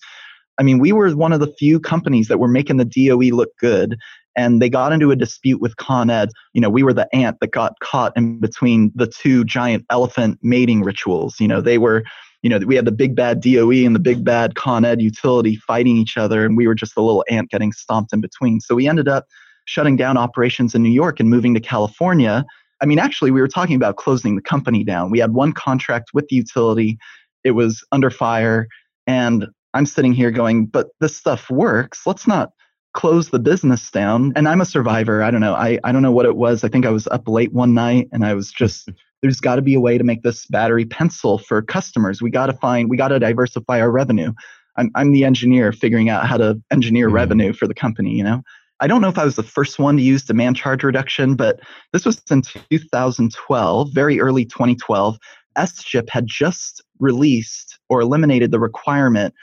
I 0.58 0.64
mean, 0.64 0.80
we 0.80 0.92
were 0.92 1.12
one 1.16 1.34
of 1.34 1.40
the 1.40 1.54
few 1.60 1.80
companies 1.80 2.28
that 2.28 2.40
were 2.40 2.48
making 2.48 2.78
the 2.78 2.86
DOE 2.86 3.36
look 3.36 3.50
good. 3.60 3.98
And 4.36 4.62
they 4.62 4.70
got 4.70 4.92
into 4.92 5.12
a 5.12 5.16
dispute 5.16 5.62
with 5.62 5.78
Con 5.78 6.10
Ed. 6.10 6.30
You 6.54 6.62
know, 6.62 6.70
we 6.70 6.84
were 6.84 6.94
the 6.94 7.08
ant 7.16 7.38
that 7.40 7.52
got 7.52 7.80
caught 7.80 8.12
in 8.16 8.40
between 8.40 8.92
the 8.96 9.08
two 9.08 9.46
giant 9.46 9.86
elephant 9.90 10.40
mating 10.42 10.84
rituals. 10.84 11.40
You 11.40 11.48
know, 11.48 11.62
they 11.62 11.78
were 11.78 12.04
you 12.46 12.50
know, 12.50 12.60
we 12.60 12.76
had 12.76 12.86
the 12.86 12.92
big 12.92 13.16
bad 13.16 13.42
DOE 13.42 13.72
and 13.72 13.96
the 13.96 14.00
big 14.00 14.24
bad 14.24 14.54
Con 14.54 14.86
Ed 14.86 15.02
utility 15.02 15.56
fighting 15.56 15.98
each 15.98 16.16
other, 16.16 16.46
and 16.46 16.56
we 16.56 16.68
were 16.68 16.76
just 16.76 16.94
the 16.94 17.02
little 17.02 17.26
ant 17.28 17.50
getting 17.50 17.72
stomped 17.72 18.14
in 18.14 18.22
between. 18.22 18.60
So 18.60 18.76
we 18.76 18.88
ended 18.88 19.08
up 19.08 19.26
shutting 19.66 19.96
down 19.96 20.16
operations 20.16 20.76
in 20.76 20.84
New 20.84 20.92
York 20.92 21.20
and 21.20 21.28
moving 21.28 21.56
to 21.56 21.60
California. 21.60 22.46
I 22.82 22.86
mean, 22.86 23.00
actually, 23.00 23.32
we 23.32 23.42
were 23.42 23.48
talking 23.48 23.76
about 23.76 23.96
closing 23.96 24.36
the 24.36 24.44
company 24.44 24.84
down. 24.84 25.10
We 25.10 25.18
had 25.18 25.34
one 25.34 25.54
contract 25.54 26.12
with 26.14 26.28
the 26.28 26.36
utility, 26.36 27.00
it 27.44 27.52
was 27.52 27.84
under 27.92 28.12
fire. 28.12 28.68
And 29.08 29.48
I'm 29.74 29.88
sitting 29.88 30.14
here 30.14 30.30
going, 30.30 30.68
but 30.68 30.90
this 31.00 31.18
stuff 31.18 31.50
works. 31.50 32.06
Let's 32.06 32.28
not 32.28 32.52
close 32.96 33.30
the 33.30 33.40
business 33.40 33.92
down. 33.92 34.32
And 34.36 34.48
I'm 34.48 34.62
a 34.62 34.66
survivor. 34.66 35.22
I 35.22 35.30
don't 35.30 35.42
know. 35.42 35.54
I, 35.54 35.78
I 35.84 35.92
don't 35.92 36.02
know 36.02 36.14
what 36.14 36.26
it 36.26 36.38
was. 36.38 36.64
I 36.64 36.70
think 36.70 36.86
I 36.86 36.90
was 36.90 37.08
up 37.08 37.28
late 37.28 37.54
one 37.54 37.74
night 37.74 38.08
and 38.12 38.26
I 38.26 38.34
was 38.34 38.52
just 38.52 38.90
there's 39.22 39.40
got 39.40 39.56
to 39.58 39.62
be 39.62 39.76
a 39.76 39.80
way 39.80 39.98
to 39.98 40.04
make 40.04 40.24
this 40.24 40.46
battery 40.48 40.86
pencil 40.86 41.38
for 41.38 41.62
customers. 41.62 42.22
We 42.22 42.32
got 42.32 42.48
to 42.48 42.54
find, 42.54 42.90
we 42.90 42.98
got 42.98 43.10
to 43.10 43.20
diversify 43.20 43.82
our 43.82 43.92
revenue. 43.92 44.34
I'm, 44.78 44.92
I'm 44.96 45.12
the 45.12 45.26
engineer 45.26 45.72
figuring 45.72 46.10
out 46.10 46.26
how 46.26 46.38
to 46.38 46.62
engineer 46.72 47.10
Mhm. 47.10 47.14
revenue 47.14 47.54
for 47.54 47.68
the 47.68 47.74
company, 47.74 48.12
you 48.12 48.24
know? 48.24 48.42
I 48.82 48.88
don't 48.88 49.02
know 49.02 49.08
if 49.10 49.18
I 49.18 49.26
was 49.26 49.36
the 49.36 49.44
first 49.44 49.80
one 49.80 49.96
to 49.98 50.04
use 50.04 50.24
demand 50.24 50.58
charge 50.58 50.84
reduction, 50.84 51.36
but 51.36 51.60
this 51.94 52.06
was 52.06 52.22
in 52.30 52.42
2012, 52.42 53.90
very 53.94 54.20
early 54.20 54.46
2012. 54.46 55.18
SGIP 55.58 56.10
had 56.10 56.28
just 56.28 56.84
released 57.00 57.80
or 57.90 58.02
eliminated 58.02 58.52
the 58.52 58.60
requirement 58.60 59.34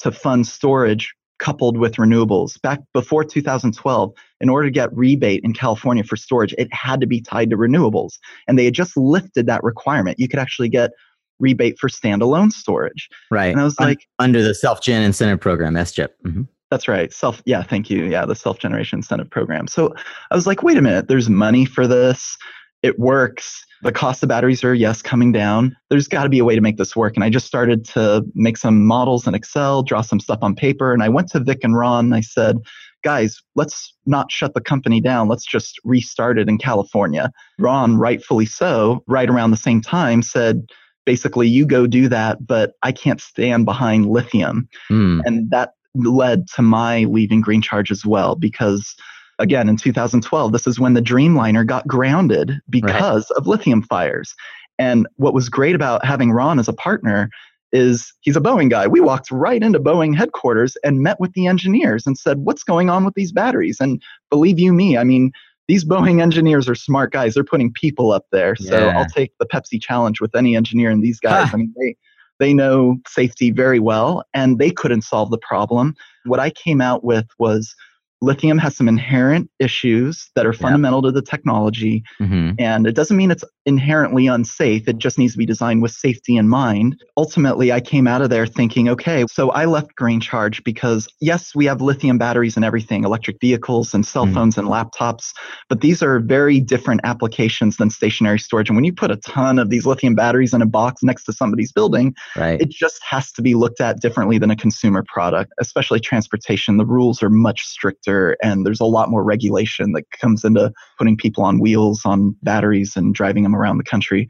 to 0.00 0.10
fund 0.10 0.46
storage 0.46 1.14
coupled 1.40 1.76
with 1.76 1.94
renewables. 1.96 2.60
Back 2.62 2.80
before 2.94 3.24
2012, 3.24 4.12
in 4.40 4.48
order 4.48 4.68
to 4.68 4.70
get 4.70 4.96
rebate 4.96 5.40
in 5.42 5.52
California 5.52 6.04
for 6.04 6.16
storage, 6.16 6.54
it 6.58 6.72
had 6.72 7.00
to 7.00 7.06
be 7.06 7.20
tied 7.20 7.50
to 7.50 7.56
renewables. 7.56 8.18
And 8.46 8.56
they 8.58 8.64
had 8.66 8.74
just 8.74 8.96
lifted 8.96 9.46
that 9.46 9.64
requirement. 9.64 10.20
You 10.20 10.28
could 10.28 10.38
actually 10.38 10.68
get 10.68 10.92
rebate 11.40 11.78
for 11.78 11.88
standalone 11.88 12.52
storage. 12.52 13.08
Right. 13.30 13.46
And 13.50 13.60
I 13.60 13.64
was 13.64 13.74
Un- 13.80 13.88
like, 13.88 14.06
under 14.18 14.42
the 14.42 14.54
self 14.54 14.82
gen 14.82 15.02
incentive 15.02 15.40
program, 15.40 15.74
SGIP. 15.74 16.10
Mhm. 16.24 16.46
that's 16.70 16.86
right. 16.86 17.12
Self, 17.12 17.42
yeah, 17.46 17.64
thank 17.64 17.90
you. 17.90 18.04
Yeah, 18.04 18.24
the 18.26 18.36
self 18.36 18.58
generation 18.60 18.98
incentive 19.00 19.28
program. 19.30 19.66
So 19.66 19.92
I 20.30 20.34
was 20.36 20.46
like, 20.46 20.62
wait 20.62 20.76
a 20.76 20.82
minute, 20.82 21.08
there's 21.08 21.28
money 21.28 21.64
for 21.64 21.86
this. 21.88 22.36
It 22.82 22.98
works. 22.98 23.64
The 23.82 23.92
cost 23.92 24.22
of 24.22 24.28
batteries 24.28 24.62
are, 24.64 24.74
yes, 24.74 25.02
coming 25.02 25.32
down. 25.32 25.76
There's 25.88 26.08
got 26.08 26.24
to 26.24 26.28
be 26.28 26.38
a 26.38 26.44
way 26.44 26.54
to 26.54 26.60
make 26.60 26.76
this 26.76 26.94
work. 26.94 27.14
And 27.16 27.24
I 27.24 27.30
just 27.30 27.46
started 27.46 27.84
to 27.86 28.24
make 28.34 28.56
some 28.56 28.86
models 28.86 29.26
in 29.26 29.34
Excel, 29.34 29.82
draw 29.82 30.00
some 30.02 30.20
stuff 30.20 30.38
on 30.42 30.54
paper. 30.54 30.92
And 30.92 31.02
I 31.02 31.08
went 31.08 31.28
to 31.30 31.40
Vic 31.40 31.60
and 31.62 31.76
Ron 31.76 32.06
and 32.06 32.14
I 32.14 32.20
said, 32.20 32.56
guys, 33.02 33.40
let's 33.54 33.94
not 34.06 34.30
shut 34.30 34.54
the 34.54 34.60
company 34.60 35.00
down. 35.00 35.28
Let's 35.28 35.46
just 35.46 35.78
restart 35.84 36.38
it 36.38 36.48
in 36.48 36.58
California. 36.58 37.30
Ron, 37.58 37.96
rightfully 37.96 38.46
so, 38.46 39.02
right 39.06 39.28
around 39.30 39.50
the 39.50 39.56
same 39.56 39.80
time, 39.80 40.22
said, 40.22 40.66
basically, 41.06 41.48
you 41.48 41.66
go 41.66 41.86
do 41.86 42.08
that, 42.08 42.46
but 42.46 42.74
I 42.82 42.92
can't 42.92 43.20
stand 43.20 43.64
behind 43.64 44.06
lithium 44.06 44.68
Mm. 44.90 45.22
and 45.24 45.50
that 45.50 45.72
led 45.94 46.46
to 46.54 46.62
my 46.62 47.04
leaving 47.04 47.40
green 47.40 47.62
charge 47.62 47.90
as 47.90 48.06
well 48.06 48.36
because 48.36 48.94
again 49.40 49.68
in 49.68 49.76
2012 49.76 50.52
this 50.52 50.66
is 50.66 50.78
when 50.78 50.94
the 50.94 51.02
dreamliner 51.02 51.66
got 51.66 51.86
grounded 51.86 52.60
because 52.70 53.30
of 53.32 53.46
lithium 53.46 53.82
fires 53.82 54.34
and 54.78 55.06
what 55.16 55.34
was 55.34 55.48
great 55.48 55.74
about 55.74 56.04
having 56.04 56.30
ron 56.30 56.58
as 56.58 56.68
a 56.68 56.72
partner 56.72 57.28
is 57.72 58.12
he's 58.20 58.36
a 58.36 58.40
Boeing 58.40 58.70
guy. 58.70 58.86
We 58.86 59.00
walked 59.00 59.30
right 59.30 59.62
into 59.62 59.78
Boeing 59.78 60.16
headquarters 60.16 60.76
and 60.82 61.00
met 61.00 61.20
with 61.20 61.32
the 61.34 61.46
engineers 61.46 62.06
and 62.06 62.18
said, 62.18 62.38
What's 62.38 62.64
going 62.64 62.90
on 62.90 63.04
with 63.04 63.14
these 63.14 63.32
batteries? 63.32 63.78
And 63.80 64.02
believe 64.28 64.58
you 64.58 64.72
me, 64.72 64.96
I 64.96 65.04
mean, 65.04 65.32
these 65.68 65.84
Boeing 65.84 66.20
engineers 66.20 66.68
are 66.68 66.74
smart 66.74 67.12
guys. 67.12 67.34
They're 67.34 67.44
putting 67.44 67.72
people 67.72 68.10
up 68.10 68.26
there. 68.32 68.56
So 68.56 68.86
Yeah. 68.86 68.98
I'll 68.98 69.06
take 69.06 69.32
the 69.38 69.46
Pepsi 69.46 69.80
challenge 69.80 70.20
with 70.20 70.34
any 70.34 70.56
engineer 70.56 70.90
and 70.90 71.02
these 71.02 71.20
guys. 71.20 71.50
I 71.52 71.56
mean, 71.56 71.72
they 71.78 71.96
they 72.38 72.54
know 72.54 72.96
safety 73.06 73.50
very 73.50 73.78
well 73.78 74.24
and 74.32 74.58
they 74.58 74.70
couldn't 74.70 75.02
solve 75.02 75.30
the 75.30 75.38
problem. 75.38 75.94
What 76.24 76.40
I 76.40 76.50
came 76.50 76.80
out 76.80 77.04
with 77.04 77.26
was 77.38 77.74
lithium 78.20 78.58
has 78.58 78.76
some 78.76 78.88
inherent 78.88 79.50
issues 79.58 80.30
that 80.34 80.46
are 80.46 80.52
fundamental 80.52 81.02
to 81.02 81.10
the 81.10 81.22
technology 81.22 82.02
hmm 82.18 82.50
and 82.58 82.86
it 82.86 82.94
doesn't 82.94 83.16
mean 83.16 83.30
it's 83.30 83.44
inherently 83.66 84.26
unsafe. 84.26 84.88
It 84.88 84.98
just 84.98 85.18
needs 85.18 85.32
to 85.32 85.38
be 85.38 85.46
designed 85.46 85.82
with 85.82 85.92
safety 85.92 86.36
in 86.36 86.48
mind. 86.48 86.96
Ultimately, 87.16 87.72
I 87.72 87.80
came 87.80 88.06
out 88.06 88.22
of 88.22 88.30
there 88.30 88.46
thinking, 88.46 88.88
okay, 88.88 89.24
so 89.30 89.50
I 89.50 89.66
left 89.66 89.94
Green 89.96 90.20
Charge 90.20 90.64
because, 90.64 91.06
yes, 91.20 91.54
we 91.54 91.66
have 91.66 91.80
lithium 91.80 92.16
batteries 92.18 92.56
and 92.56 92.64
everything, 92.64 93.04
electric 93.04 93.38
vehicles 93.40 93.92
and 93.94 94.06
cell 94.06 94.26
Mm. 94.26 94.34
phones 94.34 94.58
and 94.58 94.68
laptops, 94.68 95.32
but 95.68 95.80
these 95.80 96.02
are 96.02 96.20
very 96.20 96.60
different 96.60 97.00
applications 97.04 97.76
than 97.76 97.90
stationary 97.90 98.38
storage. 98.38 98.68
And 98.68 98.76
when 98.76 98.84
you 98.84 98.92
put 98.92 99.10
a 99.10 99.16
ton 99.16 99.58
of 99.58 99.70
these 99.70 99.86
lithium 99.86 100.14
batteries 100.14 100.54
in 100.54 100.62
a 100.62 100.66
box 100.66 101.02
next 101.02 101.24
to 101.24 101.32
somebody's 101.32 101.72
building, 101.72 102.14
Right. 102.36 102.60
it 102.60 102.70
just 102.70 103.00
has 103.08 103.30
to 103.32 103.42
be 103.42 103.54
looked 103.54 103.80
at 103.80 104.00
differently 104.00 104.38
than 104.38 104.50
a 104.50 104.56
consumer 104.56 105.04
product, 105.06 105.52
especially 105.60 106.00
transportation. 106.00 106.76
The 106.76 106.86
rules 106.86 107.22
are 107.22 107.30
much 107.30 107.62
stricter 107.66 108.36
and 108.42 108.64
there's 108.64 108.80
a 108.80 108.84
lot 108.84 109.10
more 109.10 109.22
regulation 109.22 109.92
that 109.92 110.04
comes 110.20 110.44
into 110.44 110.72
putting 110.98 111.16
people 111.16 111.44
on 111.44 111.58
wheels 111.60 112.02
on 112.04 112.34
batteries 112.42 112.96
and 112.96 113.14
driving 113.14 113.42
them 113.42 113.54
around 113.60 113.78
the 113.78 113.84
country. 113.84 114.28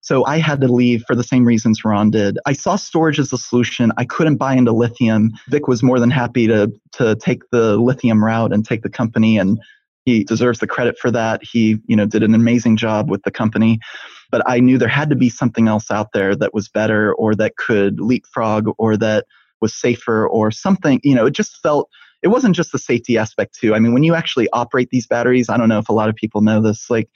So 0.00 0.24
I 0.24 0.38
had 0.38 0.60
to 0.60 0.68
leave 0.68 1.02
for 1.06 1.14
the 1.14 1.24
same 1.24 1.44
reasons 1.44 1.84
Ron 1.84 2.10
did. 2.10 2.38
I 2.46 2.52
saw 2.52 2.76
storage 2.76 3.18
as 3.18 3.32
a 3.32 3.38
solution. 3.38 3.92
I 3.96 4.04
couldn't 4.04 4.36
buy 4.36 4.54
into 4.54 4.72
lithium. 4.72 5.32
Vic 5.48 5.66
was 5.66 5.82
more 5.82 5.98
than 5.98 6.10
happy 6.10 6.46
to 6.46 6.72
to 6.92 7.16
take 7.16 7.42
the 7.50 7.76
lithium 7.76 8.24
route 8.24 8.52
and 8.52 8.64
take 8.64 8.82
the 8.82 8.90
company 8.90 9.38
and 9.38 9.58
he 10.04 10.24
deserves 10.24 10.60
the 10.60 10.66
credit 10.66 10.98
for 10.98 11.10
that. 11.10 11.42
He, 11.42 11.78
you 11.86 11.94
know, 11.94 12.06
did 12.06 12.22
an 12.22 12.34
amazing 12.34 12.78
job 12.78 13.10
with 13.10 13.22
the 13.24 13.30
company. 13.30 13.78
But 14.30 14.42
I 14.46 14.60
knew 14.60 14.78
there 14.78 14.88
had 14.88 15.10
to 15.10 15.16
be 15.16 15.28
something 15.28 15.68
else 15.68 15.90
out 15.90 16.12
there 16.12 16.34
that 16.36 16.54
was 16.54 16.68
better 16.68 17.12
or 17.14 17.34
that 17.34 17.56
could 17.56 18.00
leapfrog 18.00 18.70
or 18.78 18.96
that 18.96 19.26
was 19.60 19.74
safer 19.74 20.26
or 20.28 20.50
something, 20.50 21.00
you 21.02 21.14
know, 21.14 21.26
it 21.26 21.32
just 21.32 21.58
felt 21.62 21.90
it 22.22 22.28
wasn't 22.28 22.56
just 22.56 22.72
the 22.72 22.78
safety 22.78 23.16
aspect 23.16 23.54
too. 23.54 23.74
I 23.74 23.78
mean, 23.78 23.92
when 23.92 24.02
you 24.02 24.14
actually 24.14 24.48
operate 24.52 24.88
these 24.90 25.06
batteries, 25.06 25.48
I 25.48 25.56
don't 25.56 25.68
know 25.68 25.78
if 25.78 25.88
a 25.88 25.92
lot 25.92 26.08
of 26.08 26.16
people 26.16 26.40
know 26.40 26.60
this, 26.60 26.90
like 26.90 27.08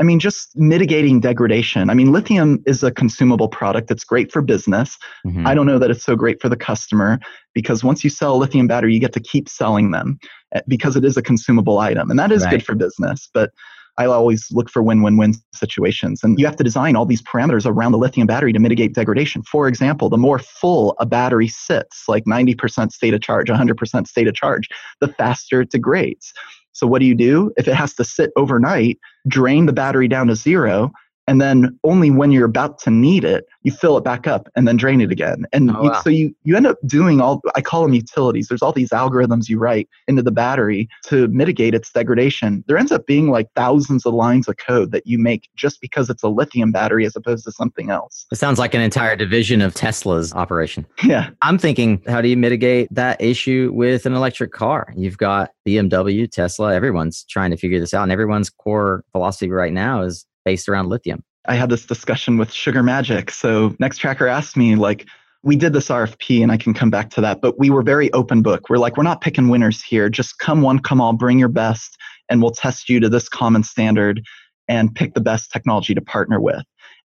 I 0.00 0.02
mean, 0.04 0.18
just 0.18 0.56
mitigating 0.56 1.20
degradation. 1.20 1.90
I 1.90 1.94
mean, 1.94 2.12
lithium 2.12 2.62
is 2.66 2.82
a 2.82 2.90
consumable 2.90 3.48
product. 3.48 3.88
that's 3.88 4.04
great 4.04 4.32
for 4.32 4.40
business. 4.42 4.96
Mhm. 5.26 5.46
I 5.46 5.54
don't 5.54 5.66
know 5.66 5.78
that 5.78 5.90
it's 5.90 6.04
so 6.04 6.16
great 6.16 6.40
for 6.40 6.48
the 6.48 6.56
customer 6.56 7.18
because 7.54 7.84
once 7.84 8.02
you 8.04 8.10
sell 8.10 8.34
a 8.34 8.36
lithium 8.38 8.66
battery, 8.66 8.94
you 8.94 9.00
get 9.00 9.12
to 9.14 9.20
keep 9.20 9.48
selling 9.48 9.90
them 9.90 10.18
eh, 10.54 10.60
because 10.68 10.96
it 10.96 11.04
is 11.04 11.16
a 11.16 11.22
consumable 11.22 11.78
item. 11.78 12.10
And 12.10 12.18
that 12.18 12.32
is 12.32 12.42
Right. 12.44 12.52
good 12.52 12.64
for 12.64 12.74
business. 12.74 13.28
But 13.34 13.50
I 13.98 14.06
always 14.06 14.46
look 14.50 14.70
for 14.70 14.82
win 14.82 15.02
win 15.02 15.18
win 15.18 15.34
situations. 15.52 16.22
And 16.24 16.38
you 16.38 16.46
have 16.46 16.56
to 16.56 16.64
design 16.64 16.96
all 16.96 17.04
these 17.04 17.20
parameters 17.20 17.66
around 17.66 17.92
the 17.92 17.98
lithium 17.98 18.26
battery 18.26 18.52
to 18.54 18.58
mitigate 18.58 18.94
degradation. 18.94 19.42
For 19.42 19.68
example, 19.68 20.08
the 20.08 20.16
more 20.16 20.38
full 20.38 20.96
a 20.98 21.04
battery 21.04 21.48
sits, 21.48 22.04
like 22.08 22.24
90% 22.26 22.92
state 22.92 23.12
of 23.12 23.20
charge, 23.20 23.50
100% 23.50 24.06
state 24.08 24.26
of 24.28 24.34
charge, 24.34 24.68
the 25.00 25.08
faster 25.08 25.60
it 25.60 25.70
degrades. 25.70 26.32
So, 26.72 26.86
what 26.86 27.00
do 27.00 27.06
you 27.06 27.14
do? 27.14 27.52
If 27.56 27.68
it 27.68 27.74
has 27.74 27.94
to 27.94 28.04
sit 28.04 28.30
overnight, 28.36 28.98
drain 29.28 29.66
the 29.66 29.72
battery 29.72 30.08
down 30.08 30.28
to 30.28 30.34
zero. 30.34 30.90
And 31.28 31.40
then 31.40 31.78
only 31.84 32.10
when 32.10 32.32
you're 32.32 32.44
about 32.46 32.78
to 32.80 32.90
need 32.90 33.24
it, 33.24 33.46
you 33.62 33.70
fill 33.70 33.96
it 33.96 34.02
back 34.04 34.26
up 34.26 34.48
and 34.56 34.66
then 34.66 34.76
drain 34.76 35.00
it 35.00 35.12
again. 35.12 35.44
And 35.52 35.70
Oh, 35.70 35.82
you, 35.84 35.90
wow. 35.90 36.00
so 36.02 36.10
you, 36.10 36.34
you 36.42 36.56
end 36.56 36.66
up 36.66 36.78
doing 36.84 37.20
all, 37.20 37.40
I 37.54 37.60
call 37.60 37.82
them 37.82 37.94
utilities. 37.94 38.48
There's 38.48 38.60
all 38.62 38.72
these 38.72 38.90
algorithms 38.90 39.48
you 39.48 39.58
write 39.58 39.88
into 40.08 40.22
the 40.22 40.32
battery 40.32 40.88
to 41.06 41.28
mitigate 41.28 41.74
its 41.74 41.92
degradation. 41.92 42.64
There 42.66 42.76
ends 42.76 42.90
up 42.90 43.06
being 43.06 43.30
like 43.30 43.48
thousands 43.54 44.04
of 44.04 44.14
lines 44.14 44.48
of 44.48 44.56
code 44.56 44.90
that 44.92 45.06
you 45.06 45.16
make 45.18 45.48
just 45.54 45.80
because 45.80 46.10
it's 46.10 46.24
a 46.24 46.28
lithium 46.28 46.72
battery 46.72 47.06
as 47.06 47.14
opposed 47.14 47.44
to 47.44 47.52
something 47.52 47.90
else. 47.90 48.26
It 48.32 48.36
sounds 48.36 48.58
like 48.58 48.74
an 48.74 48.80
entire 48.80 49.14
division 49.14 49.62
of 49.62 49.74
Tesla's 49.74 50.32
operation. 50.34 50.86
Yeah. 51.04 51.30
I'm 51.42 51.58
thinking, 51.58 52.00
how 52.06 52.20
do 52.22 52.28
you 52.28 52.36
mitigate 52.36 52.88
that 52.92 53.20
issue 53.20 53.70
with 53.74 54.06
an 54.06 54.14
electric 54.14 54.52
car? 54.52 54.92
You've 54.96 55.18
got 55.18 55.50
BMW, 55.66 56.30
Tesla, 56.30 56.74
everyone's 56.74 57.24
trying 57.24 57.50
to 57.50 57.56
figure 57.56 57.80
this 57.80 57.92
out, 57.92 58.04
and 58.04 58.12
everyone's 58.12 58.48
core 58.48 59.04
philosophy 59.12 59.50
right 59.50 59.72
now 59.72 60.02
is 60.02 60.24
based 60.44 60.68
around 60.68 60.88
lithium. 60.88 61.22
I 61.46 61.54
had 61.54 61.70
this 61.70 61.86
discussion 61.86 62.38
with 62.38 62.52
Sugar 62.52 62.82
Magic. 62.82 63.30
So 63.30 63.70
Nextracker 63.70 64.30
asked 64.30 64.56
me, 64.56 64.76
like, 64.76 65.06
we 65.42 65.56
did 65.56 65.72
this 65.72 65.88
RFP, 65.88 66.40
and 66.40 66.52
I 66.52 66.56
can 66.56 66.72
come 66.72 66.90
back 66.90 67.10
to 67.10 67.20
that, 67.20 67.40
but 67.40 67.58
we 67.58 67.68
were 67.68 67.82
very 67.82 68.12
open 68.12 68.42
book. 68.42 68.68
We're 68.68 68.78
like, 68.78 68.96
we're 68.96 69.02
not 69.02 69.20
picking 69.20 69.48
winners 69.48 69.82
here. 69.82 70.08
Just 70.08 70.38
come 70.38 70.62
one, 70.62 70.78
come 70.78 71.00
all, 71.00 71.12
bring 71.14 71.38
your 71.38 71.48
best, 71.48 71.96
and 72.28 72.40
we'll 72.40 72.52
test 72.52 72.88
you 72.88 73.00
to 73.00 73.08
this 73.08 73.28
common 73.28 73.64
standard 73.64 74.22
and 74.68 74.94
pick 74.94 75.14
the 75.14 75.20
best 75.20 75.50
technology 75.50 75.94
to 75.94 76.00
partner 76.00 76.40
with. 76.40 76.62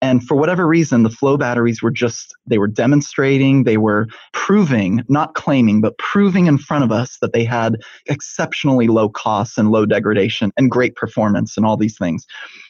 And 0.02 0.26
for 0.26 0.34
whatever 0.34 0.66
reason, 0.66 1.02
the 1.02 1.10
flow 1.10 1.36
batteries 1.36 1.82
were 1.82 1.90
just, 1.90 2.34
they 2.46 2.56
were 2.58 2.68
demonstrating, 2.68 3.64
they 3.64 3.76
were 3.76 4.06
proving, 4.32 5.04
not 5.08 5.34
claiming, 5.34 5.80
but 5.80 5.98
proving 5.98 6.46
in 6.46 6.56
front 6.56 6.84
of 6.84 6.90
us 6.90 7.18
that 7.20 7.32
they 7.34 7.44
had 7.44 7.76
exceptionally 8.06 8.88
low 8.88 9.10
costs 9.10 9.58
and 9.58 9.70
low 9.70 9.84
degradation 9.84 10.52
and 10.56 10.70
great 10.70 10.96
performance 10.96 11.56
and 11.56 11.66
all 11.66 11.76
these 11.76 11.98
things. 11.98 12.26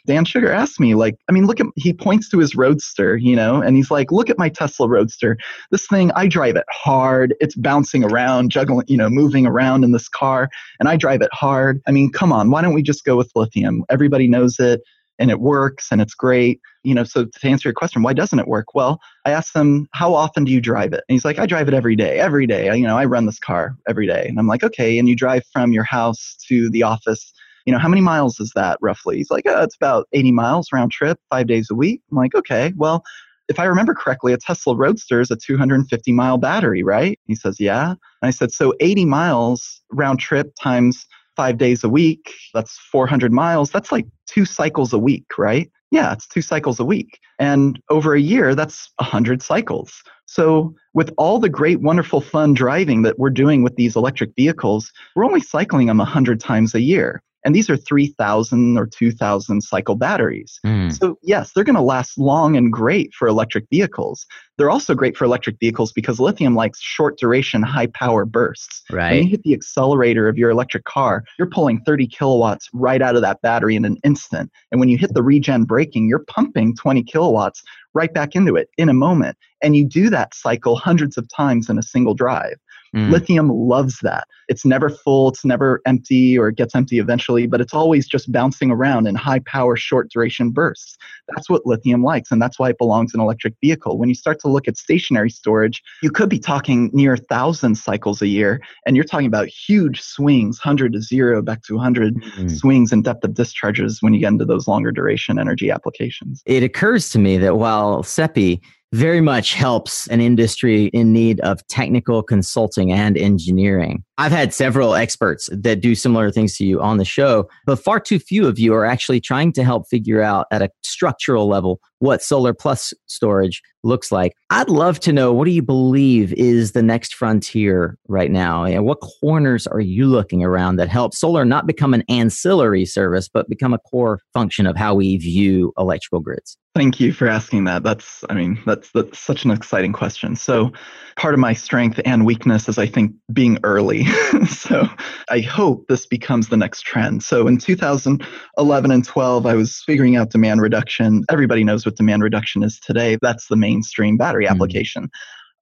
Dan 0.06 0.24
Shugar 0.24 0.52
asked 0.52 0.80
me, 0.80 0.94
like, 0.94 1.14
I 1.28 1.32
mean, 1.32 1.46
look 1.46 1.60
at, 1.60 1.66
he 1.76 1.92
points 1.92 2.28
to 2.30 2.38
his 2.38 2.56
Roadster, 2.56 3.16
you 3.16 3.36
know, 3.36 3.62
and 3.62 3.76
he's 3.76 3.90
like, 3.90 4.10
look 4.10 4.28
at 4.28 4.38
my 4.38 4.48
Tesla 4.48 4.88
Roadster. 4.88 5.36
This 5.70 5.86
thing, 5.86 6.10
I 6.16 6.26
drive 6.26 6.56
it 6.56 6.66
hard. 6.70 7.34
It's 7.40 7.54
bouncing 7.54 8.02
around, 8.02 8.50
juggling, 8.50 8.86
you 8.88 8.96
know, 8.96 9.08
moving 9.08 9.46
around 9.46 9.84
in 9.84 9.92
this 9.92 10.08
car, 10.08 10.48
and 10.80 10.88
I 10.88 10.96
drive 10.96 11.22
it 11.22 11.30
hard. 11.32 11.80
I 11.86 11.92
mean, 11.92 12.10
come 12.10 12.32
on, 12.32 12.50
why 12.50 12.62
don't 12.62 12.74
we 12.74 12.82
just 12.82 13.04
go 13.04 13.16
with 13.16 13.30
lithium? 13.36 13.84
Everybody 13.88 14.26
knows 14.26 14.58
it 14.58 14.80
and 15.20 15.30
it 15.30 15.38
works 15.40 15.88
and 15.92 16.00
it's 16.00 16.14
great. 16.14 16.60
You 16.82 16.94
know, 16.94 17.04
so 17.04 17.26
to 17.26 17.46
answer 17.46 17.68
your 17.68 17.74
question, 17.74 18.02
why 18.02 18.14
doesn't 18.14 18.38
it 18.38 18.48
work? 18.48 18.74
Well, 18.74 19.00
I 19.26 19.30
asked 19.30 19.54
him, 19.54 19.86
how 19.92 20.14
often 20.14 20.44
do 20.44 20.50
you 20.50 20.60
drive 20.60 20.92
it? 20.92 21.04
And 21.08 21.14
he's 21.14 21.24
like, 21.24 21.38
I 21.38 21.46
drive 21.46 21.68
it 21.68 21.74
every 21.74 21.94
day, 21.94 22.18
every 22.18 22.46
day. 22.46 22.70
I- 22.70 22.74
You 22.74 22.86
know, 22.86 22.96
I 22.96 23.04
run 23.04 23.26
this 23.26 23.38
car 23.38 23.76
every 23.88 24.06
day. 24.06 24.24
And 24.26 24.38
I'm 24.38 24.46
like, 24.48 24.64
okay. 24.64 24.98
And 24.98 25.08
you 25.08 25.14
drive 25.14 25.42
from 25.52 25.72
your 25.72 25.84
house 25.84 26.36
to 26.48 26.70
the 26.70 26.82
office. 26.82 27.32
You 27.66 27.72
know, 27.74 27.78
how 27.78 27.88
many 27.88 28.00
miles 28.00 28.40
is 28.40 28.50
that 28.56 28.78
roughly? 28.80 29.18
He's 29.18 29.30
like, 29.30 29.44
oh, 29.46 29.62
it's 29.62 29.76
about 29.76 30.08
80 30.12 30.32
miles 30.32 30.68
round 30.72 30.90
trip, 30.90 31.18
five 31.28 31.46
days 31.46 31.68
a 31.70 31.74
week. 31.74 32.00
I'm 32.10 32.16
like, 32.16 32.34
okay, 32.34 32.72
well, 32.76 33.04
if 33.50 33.58
I 33.58 33.64
remember 33.64 33.94
correctly, 33.94 34.32
a 34.32 34.38
Tesla 34.38 34.74
Roadster 34.74 35.20
is 35.20 35.30
a 35.30 35.36
250 35.36 36.12
mile 36.12 36.38
battery, 36.38 36.82
right? 36.82 37.18
He 37.26 37.34
says, 37.34 37.60
yeah. 37.60 37.90
And 37.90 37.98
I 38.22 38.30
said, 38.30 38.52
so 38.52 38.72
80 38.80 39.04
miles 39.04 39.82
round 39.92 40.20
trip 40.20 40.52
times 40.58 41.04
five 41.40 41.56
days 41.56 41.82
a 41.82 41.88
week, 41.88 42.34
that's 42.52 42.76
400 42.92 43.32
miles. 43.32 43.70
That's 43.70 43.90
like 43.90 44.04
two 44.26 44.44
cycles 44.44 44.92
a 44.92 44.98
week, 44.98 45.24
right? 45.38 45.70
Yeah, 45.90 46.12
it's 46.12 46.28
two 46.28 46.42
cycles 46.42 46.78
a 46.78 46.84
week. 46.84 47.18
And 47.38 47.80
over 47.88 48.12
a 48.14 48.20
year, 48.20 48.54
that's 48.54 48.90
100 48.96 49.40
cycles. 49.40 50.02
So, 50.26 50.74
with 50.92 51.10
all 51.16 51.38
the 51.38 51.48
great, 51.48 51.80
wonderful, 51.80 52.20
fun 52.20 52.52
driving 52.52 53.00
that 53.04 53.18
we're 53.18 53.30
doing 53.30 53.62
with 53.62 53.74
these 53.76 53.96
electric 53.96 54.32
vehicles, 54.36 54.92
we're 55.16 55.24
only 55.24 55.40
cycling 55.40 55.86
them 55.86 55.96
100 55.96 56.40
times 56.40 56.74
a 56.74 56.82
year. 56.82 57.22
And 57.44 57.54
these 57.54 57.70
are 57.70 57.76
3,000 57.76 58.76
or 58.76 58.86
2,000 58.86 59.62
cycle 59.62 59.96
batteries. 59.96 60.60
Mm. 60.64 60.96
So, 60.96 61.18
yes, 61.22 61.52
they're 61.52 61.64
going 61.64 61.76
to 61.76 61.82
last 61.82 62.18
long 62.18 62.56
and 62.56 62.72
great 62.72 63.14
for 63.14 63.28
electric 63.28 63.66
vehicles. 63.70 64.26
They're 64.58 64.70
also 64.70 64.94
great 64.94 65.16
for 65.16 65.24
electric 65.24 65.58
vehicles 65.58 65.90
because 65.92 66.20
lithium 66.20 66.54
likes 66.54 66.80
short 66.80 67.18
duration, 67.18 67.62
high 67.62 67.86
power 67.86 68.26
bursts. 68.26 68.82
Right. 68.90 69.12
When 69.12 69.24
you 69.24 69.30
hit 69.30 69.42
the 69.42 69.54
accelerator 69.54 70.28
of 70.28 70.36
your 70.36 70.50
electric 70.50 70.84
car, 70.84 71.24
you're 71.38 71.48
pulling 71.48 71.80
30 71.80 72.06
kilowatts 72.08 72.68
right 72.74 73.00
out 73.00 73.16
of 73.16 73.22
that 73.22 73.40
battery 73.40 73.74
in 73.74 73.86
an 73.86 73.96
instant. 74.04 74.50
And 74.70 74.78
when 74.78 74.90
you 74.90 74.98
hit 74.98 75.14
the 75.14 75.22
regen 75.22 75.64
braking, 75.64 76.08
you're 76.08 76.24
pumping 76.26 76.76
20 76.76 77.02
kilowatts 77.04 77.62
right 77.94 78.12
back 78.12 78.36
into 78.36 78.56
it 78.56 78.68
in 78.76 78.88
a 78.88 78.94
moment. 78.94 79.38
And 79.62 79.76
you 79.76 79.86
do 79.86 80.10
that 80.10 80.34
cycle 80.34 80.76
hundreds 80.76 81.16
of 81.16 81.26
times 81.34 81.70
in 81.70 81.78
a 81.78 81.82
single 81.82 82.14
drive. 82.14 82.56
Mm. 82.94 83.10
Lithium 83.10 83.48
loves 83.50 83.98
that. 84.02 84.26
It's 84.48 84.64
never 84.64 84.90
full, 84.90 85.28
it's 85.28 85.44
never 85.44 85.80
empty, 85.86 86.36
or 86.36 86.48
it 86.48 86.56
gets 86.56 86.74
empty 86.74 86.98
eventually, 86.98 87.46
but 87.46 87.60
it's 87.60 87.72
always 87.72 88.08
just 88.08 88.32
bouncing 88.32 88.70
around 88.70 89.06
in 89.06 89.14
high 89.14 89.38
power, 89.40 89.76
short 89.76 90.10
duration 90.10 90.50
bursts. 90.50 90.98
That's 91.28 91.48
what 91.48 91.64
lithium 91.64 92.02
likes, 92.02 92.32
and 92.32 92.42
that's 92.42 92.58
why 92.58 92.70
it 92.70 92.78
belongs 92.78 93.14
in 93.14 93.20
an 93.20 93.24
electric 93.24 93.54
vehicle. 93.62 93.96
When 93.96 94.08
you 94.08 94.14
start 94.16 94.40
to 94.40 94.48
look 94.48 94.66
at 94.66 94.76
stationary 94.76 95.30
storage, 95.30 95.82
you 96.02 96.10
could 96.10 96.28
be 96.28 96.40
talking 96.40 96.90
near 96.92 97.12
1,000 97.12 97.76
cycles 97.76 98.20
a 98.22 98.26
year, 98.26 98.60
and 98.86 98.96
you're 98.96 99.04
talking 99.04 99.26
about 99.26 99.46
huge 99.46 100.00
swings 100.00 100.58
100 100.58 100.92
to 100.94 101.00
0, 101.00 101.42
back 101.42 101.62
to 101.62 101.74
100 101.74 102.14
Mm. 102.20 102.50
swings 102.50 102.92
in 102.92 103.02
depth 103.02 103.24
of 103.24 103.34
discharges 103.34 104.02
when 104.02 104.12
you 104.12 104.20
get 104.20 104.28
into 104.28 104.44
those 104.44 104.66
longer 104.66 104.90
duration 104.90 105.38
energy 105.38 105.70
applications. 105.70 106.42
It 106.46 106.62
occurs 106.62 107.10
to 107.10 107.18
me 107.18 107.38
that 107.38 107.56
while 107.56 108.02
SEPI 108.02 108.60
very 108.92 109.20
much 109.20 109.54
helps 109.54 110.06
an 110.08 110.20
industry 110.20 110.86
in 110.86 111.12
need 111.12 111.40
of 111.40 111.66
technical 111.68 112.22
consulting 112.22 112.90
and 112.92 113.16
engineering, 113.16 114.04
I've 114.20 114.32
had 114.32 114.52
several 114.52 114.94
experts 114.94 115.48
that 115.50 115.80
do 115.80 115.94
similar 115.94 116.30
things 116.30 116.54
to 116.58 116.64
you 116.66 116.78
on 116.82 116.98
the 116.98 117.06
show, 117.06 117.48
but 117.64 117.76
far 117.76 117.98
too 117.98 118.18
few 118.18 118.46
of 118.46 118.58
you 118.58 118.74
are 118.74 118.84
actually 118.84 119.18
trying 119.18 119.50
to 119.54 119.64
help 119.64 119.88
figure 119.88 120.20
out 120.20 120.46
at 120.52 120.60
a 120.60 120.68
structural 120.82 121.48
level 121.48 121.80
what 122.00 122.22
solar 122.22 122.52
plus 122.52 122.92
storage 123.06 123.62
looks 123.82 124.12
like. 124.12 124.34
I'd 124.50 124.68
love 124.68 125.00
to 125.00 125.12
know 125.12 125.32
what 125.32 125.46
do 125.46 125.52
you 125.52 125.62
believe 125.62 126.34
is 126.34 126.72
the 126.72 126.82
next 126.82 127.14
frontier 127.14 127.96
right 128.08 128.30
now? 128.30 128.64
And 128.64 128.84
what 128.84 129.00
corners 129.00 129.66
are 129.66 129.80
you 129.80 130.06
looking 130.06 130.42
around 130.42 130.76
that 130.76 130.88
help 130.88 131.14
solar 131.14 131.46
not 131.46 131.66
become 131.66 131.94
an 131.94 132.04
ancillary 132.08 132.84
service, 132.84 133.28
but 133.28 133.48
become 133.48 133.72
a 133.72 133.78
core 133.78 134.20
function 134.34 134.66
of 134.66 134.76
how 134.76 134.94
we 134.94 135.16
view 135.16 135.72
electrical 135.78 136.20
grids? 136.20 136.58
Thank 136.74 137.00
you 137.00 137.12
for 137.12 137.26
asking 137.26 137.64
that. 137.64 137.82
That's, 137.82 138.24
I 138.30 138.34
mean, 138.34 138.60
that's 138.64 138.90
that's 138.92 139.18
such 139.18 139.44
an 139.44 139.50
exciting 139.50 139.92
question. 139.92 140.36
So, 140.36 140.72
part 141.16 141.34
of 141.34 141.40
my 141.40 141.52
strength 141.52 142.00
and 142.04 142.24
weakness 142.24 142.68
is, 142.68 142.78
I 142.78 142.86
think, 142.86 143.12
being 143.32 143.58
early. 143.64 144.06
so, 144.48 144.88
I 145.28 145.40
hope 145.40 145.86
this 145.88 146.06
becomes 146.06 146.48
the 146.48 146.56
next 146.56 146.82
trend. 146.82 147.22
So, 147.22 147.46
in 147.46 147.58
2011 147.58 148.90
and 148.90 149.04
12, 149.04 149.46
I 149.46 149.54
was 149.54 149.82
figuring 149.84 150.16
out 150.16 150.30
demand 150.30 150.60
reduction. 150.60 151.24
Everybody 151.30 151.64
knows 151.64 151.84
what 151.84 151.96
demand 151.96 152.22
reduction 152.22 152.62
is 152.62 152.80
today. 152.80 153.18
That's 153.20 153.48
the 153.48 153.56
mainstream 153.56 154.16
battery 154.16 154.46
mm-hmm. 154.46 154.54
application. 154.54 155.10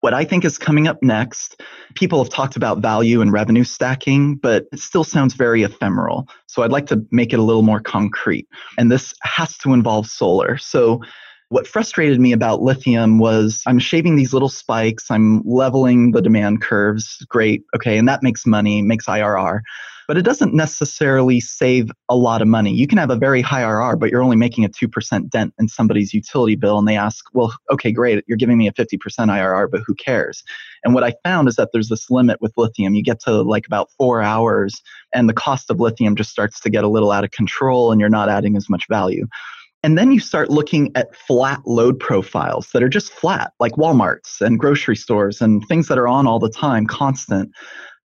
What 0.01 0.15
I 0.15 0.25
think 0.25 0.45
is 0.45 0.59
coming 0.59 0.87
up 0.87 1.03
next, 1.03 1.61
people 1.95 2.23
have 2.23 2.33
talked 2.33 2.55
about 2.55 2.79
value 2.79 3.21
and 3.21 3.33
revenue 3.33 3.65
stacking, 3.65 4.37
but 4.37 4.67
it 4.73 4.79
still 4.79 5.03
sounds 5.03 5.35
very 5.35 5.65
ephemeral. 5.65 6.29
So 6.47 6.63
I'd 6.63 6.71
like 6.71 6.87
to 6.87 7.05
make 7.11 7.33
it 7.33 7.41
a 7.41 7.43
little 7.43 7.63
more 7.63 7.81
concrete. 7.81 8.47
And 8.79 8.93
this 8.93 9.13
has 9.23 9.59
to 9.59 9.73
involve 9.73 10.07
solar. 10.07 10.57
So 10.57 11.03
what 11.51 11.67
frustrated 11.67 12.21
me 12.21 12.33
about 12.33 12.63
lithium 12.63 13.19
was 13.19 13.63
I'm 13.67 13.79
shaving 13.79 14.17
these 14.17 14.33
little 14.33 14.49
spikes, 14.49 15.11
I'm 15.11 15.43
leveling 15.45 16.13
the 16.13 16.23
demand 16.23 16.63
curves. 16.63 17.25
Great. 17.29 17.65
Okay. 17.75 17.99
And 17.99 18.09
that 18.09 18.23
makes 18.23 18.47
money, 18.47 18.83
makes 18.83 19.07
IRR 19.07 19.61
but 20.09 20.17
it 20.17 20.23
doesn't 20.23 20.55
necessarily 20.55 21.39
save 21.39 21.93
a 22.09 22.17
lot 22.17 22.41
of 22.41 22.49
money. 22.49 22.73
You 22.73 22.87
can 22.87 22.97
have 22.97 23.11
a 23.11 23.17
very 23.17 23.43
high 23.43 23.61
IRR, 23.61 24.01
but 24.01 24.11
you're 24.11 24.23
only 24.23 24.39
making 24.39 24.65
a 24.65 24.69
2% 24.69 25.29
dent 25.29 25.53
in 25.59 25.69
somebody's 25.69 26.15
utility 26.15 26.57
bill. 26.57 26.79
And 26.79 26.89
they 26.89 26.97
ask, 26.97 27.27
well, 27.35 27.55
okay, 27.71 27.93
great, 27.93 28.25
you're 28.27 28.39
giving 28.39 28.57
me 28.57 28.67
a 28.67 28.73
50% 28.73 28.97
IRR, 28.97 29.71
but 29.71 29.83
who 29.87 29.95
cares? 29.95 30.43
And 30.83 30.95
what 30.95 31.05
I 31.05 31.13
found 31.25 31.47
is 31.47 31.57
that 31.57 31.71
there's 31.75 31.91
this 31.91 32.11
limit 32.11 32.41
with 32.41 32.55
lithium. 32.57 32.95
You 32.95 33.03
get 33.03 33.21
to 33.21 33.43
like 33.43 33.67
about 33.67 33.91
four 33.99 34.23
hours, 34.23 34.81
and 35.13 35.29
the 35.29 35.35
cost 35.35 35.71
of 35.71 35.79
lithium 35.79 36.17
just 36.17 36.31
starts 36.31 36.59
to 36.61 36.71
get 36.71 36.85
a 36.85 36.89
little 36.89 37.13
out 37.13 37.25
of 37.25 37.31
control, 37.31 37.93
and 37.93 38.01
you're 38.01 38.09
not 38.09 38.31
adding 38.31 38.57
as 38.57 38.71
much 38.71 38.89
value. 38.89 39.27
And 39.83 39.97
then 39.97 40.11
you 40.11 40.19
start 40.19 40.51
looking 40.51 40.91
at 40.97 41.15
flat 41.15 41.61
load 41.65 42.01
profiles 42.01 42.71
that 42.73 42.83
are 42.83 42.89
just 42.89 43.13
flat, 43.13 43.53
like 43.61 43.73
Walmarts 43.75 44.41
and 44.41 44.59
grocery 44.59 44.97
stores 44.97 45.41
and 45.41 45.65
things 45.69 45.89
that 45.89 45.99
are 45.99 46.09
on 46.09 46.27
all 46.27 46.41
the 46.41 46.51
time, 46.51 46.87
constant 46.87 47.53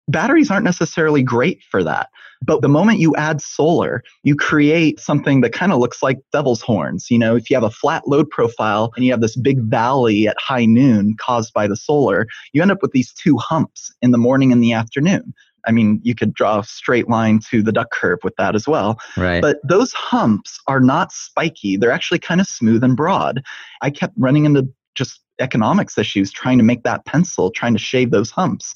batteries 0.08 0.50
aren't 0.50 0.64
necessarily 0.64 1.22
great 1.22 1.62
for 1.70 1.82
that. 1.82 2.08
But 2.42 2.60
the 2.60 2.68
moment 2.68 2.98
you 2.98 3.14
add 3.16 3.40
solar, 3.40 4.02
you 4.22 4.36
create 4.36 5.00
something 5.00 5.40
that 5.40 5.52
kind 5.52 5.72
of 5.72 5.78
looks 5.78 6.02
like 6.02 6.18
devil's 6.32 6.60
horns. 6.60 7.10
You 7.10 7.18
know, 7.18 7.34
if 7.34 7.48
you 7.48 7.56
have 7.56 7.64
a 7.64 7.70
flat 7.70 8.06
load 8.06 8.28
profile 8.30 8.92
and 8.94 9.04
you 9.04 9.10
have 9.12 9.22
this 9.22 9.36
big 9.36 9.60
valley 9.62 10.28
at 10.28 10.36
high 10.38 10.66
noon 10.66 11.14
caused 11.18 11.52
by 11.54 11.66
the 11.66 11.76
solar, 11.76 12.26
you 12.52 12.62
end 12.62 12.70
up 12.70 12.82
with 12.82 12.92
these 12.92 13.12
two 13.12 13.36
humps 13.38 13.92
in 14.02 14.10
the 14.10 14.18
morning 14.18 14.52
and 14.52 14.62
the 14.62 14.72
afternoon. 14.72 15.32
I 15.66 15.72
mean, 15.72 16.00
you 16.02 16.14
could 16.14 16.34
draw 16.34 16.60
a 16.60 16.64
straight 16.64 17.08
line 17.08 17.40
to 17.50 17.62
the 17.62 17.72
duck 17.72 17.90
curve 17.90 18.20
with 18.22 18.36
that 18.36 18.54
as 18.54 18.66
well. 18.66 18.98
Right. 19.16 19.42
But 19.42 19.58
those 19.64 19.92
humps 19.92 20.60
are 20.66 20.80
not 20.80 21.12
spiky. 21.12 21.76
They're 21.76 21.90
actually 21.90 22.20
kind 22.20 22.40
of 22.40 22.46
smooth 22.46 22.84
and 22.84 22.96
broad. 22.96 23.42
I 23.82 23.90
kept 23.90 24.14
running 24.16 24.44
into 24.46 24.68
just 24.94 25.20
economics 25.40 25.98
issues 25.98 26.32
trying 26.32 26.58
to 26.58 26.64
make 26.64 26.82
that 26.84 27.04
pencil, 27.04 27.50
trying 27.50 27.74
to 27.74 27.78
shave 27.78 28.10
those 28.10 28.30
humps. 28.30 28.74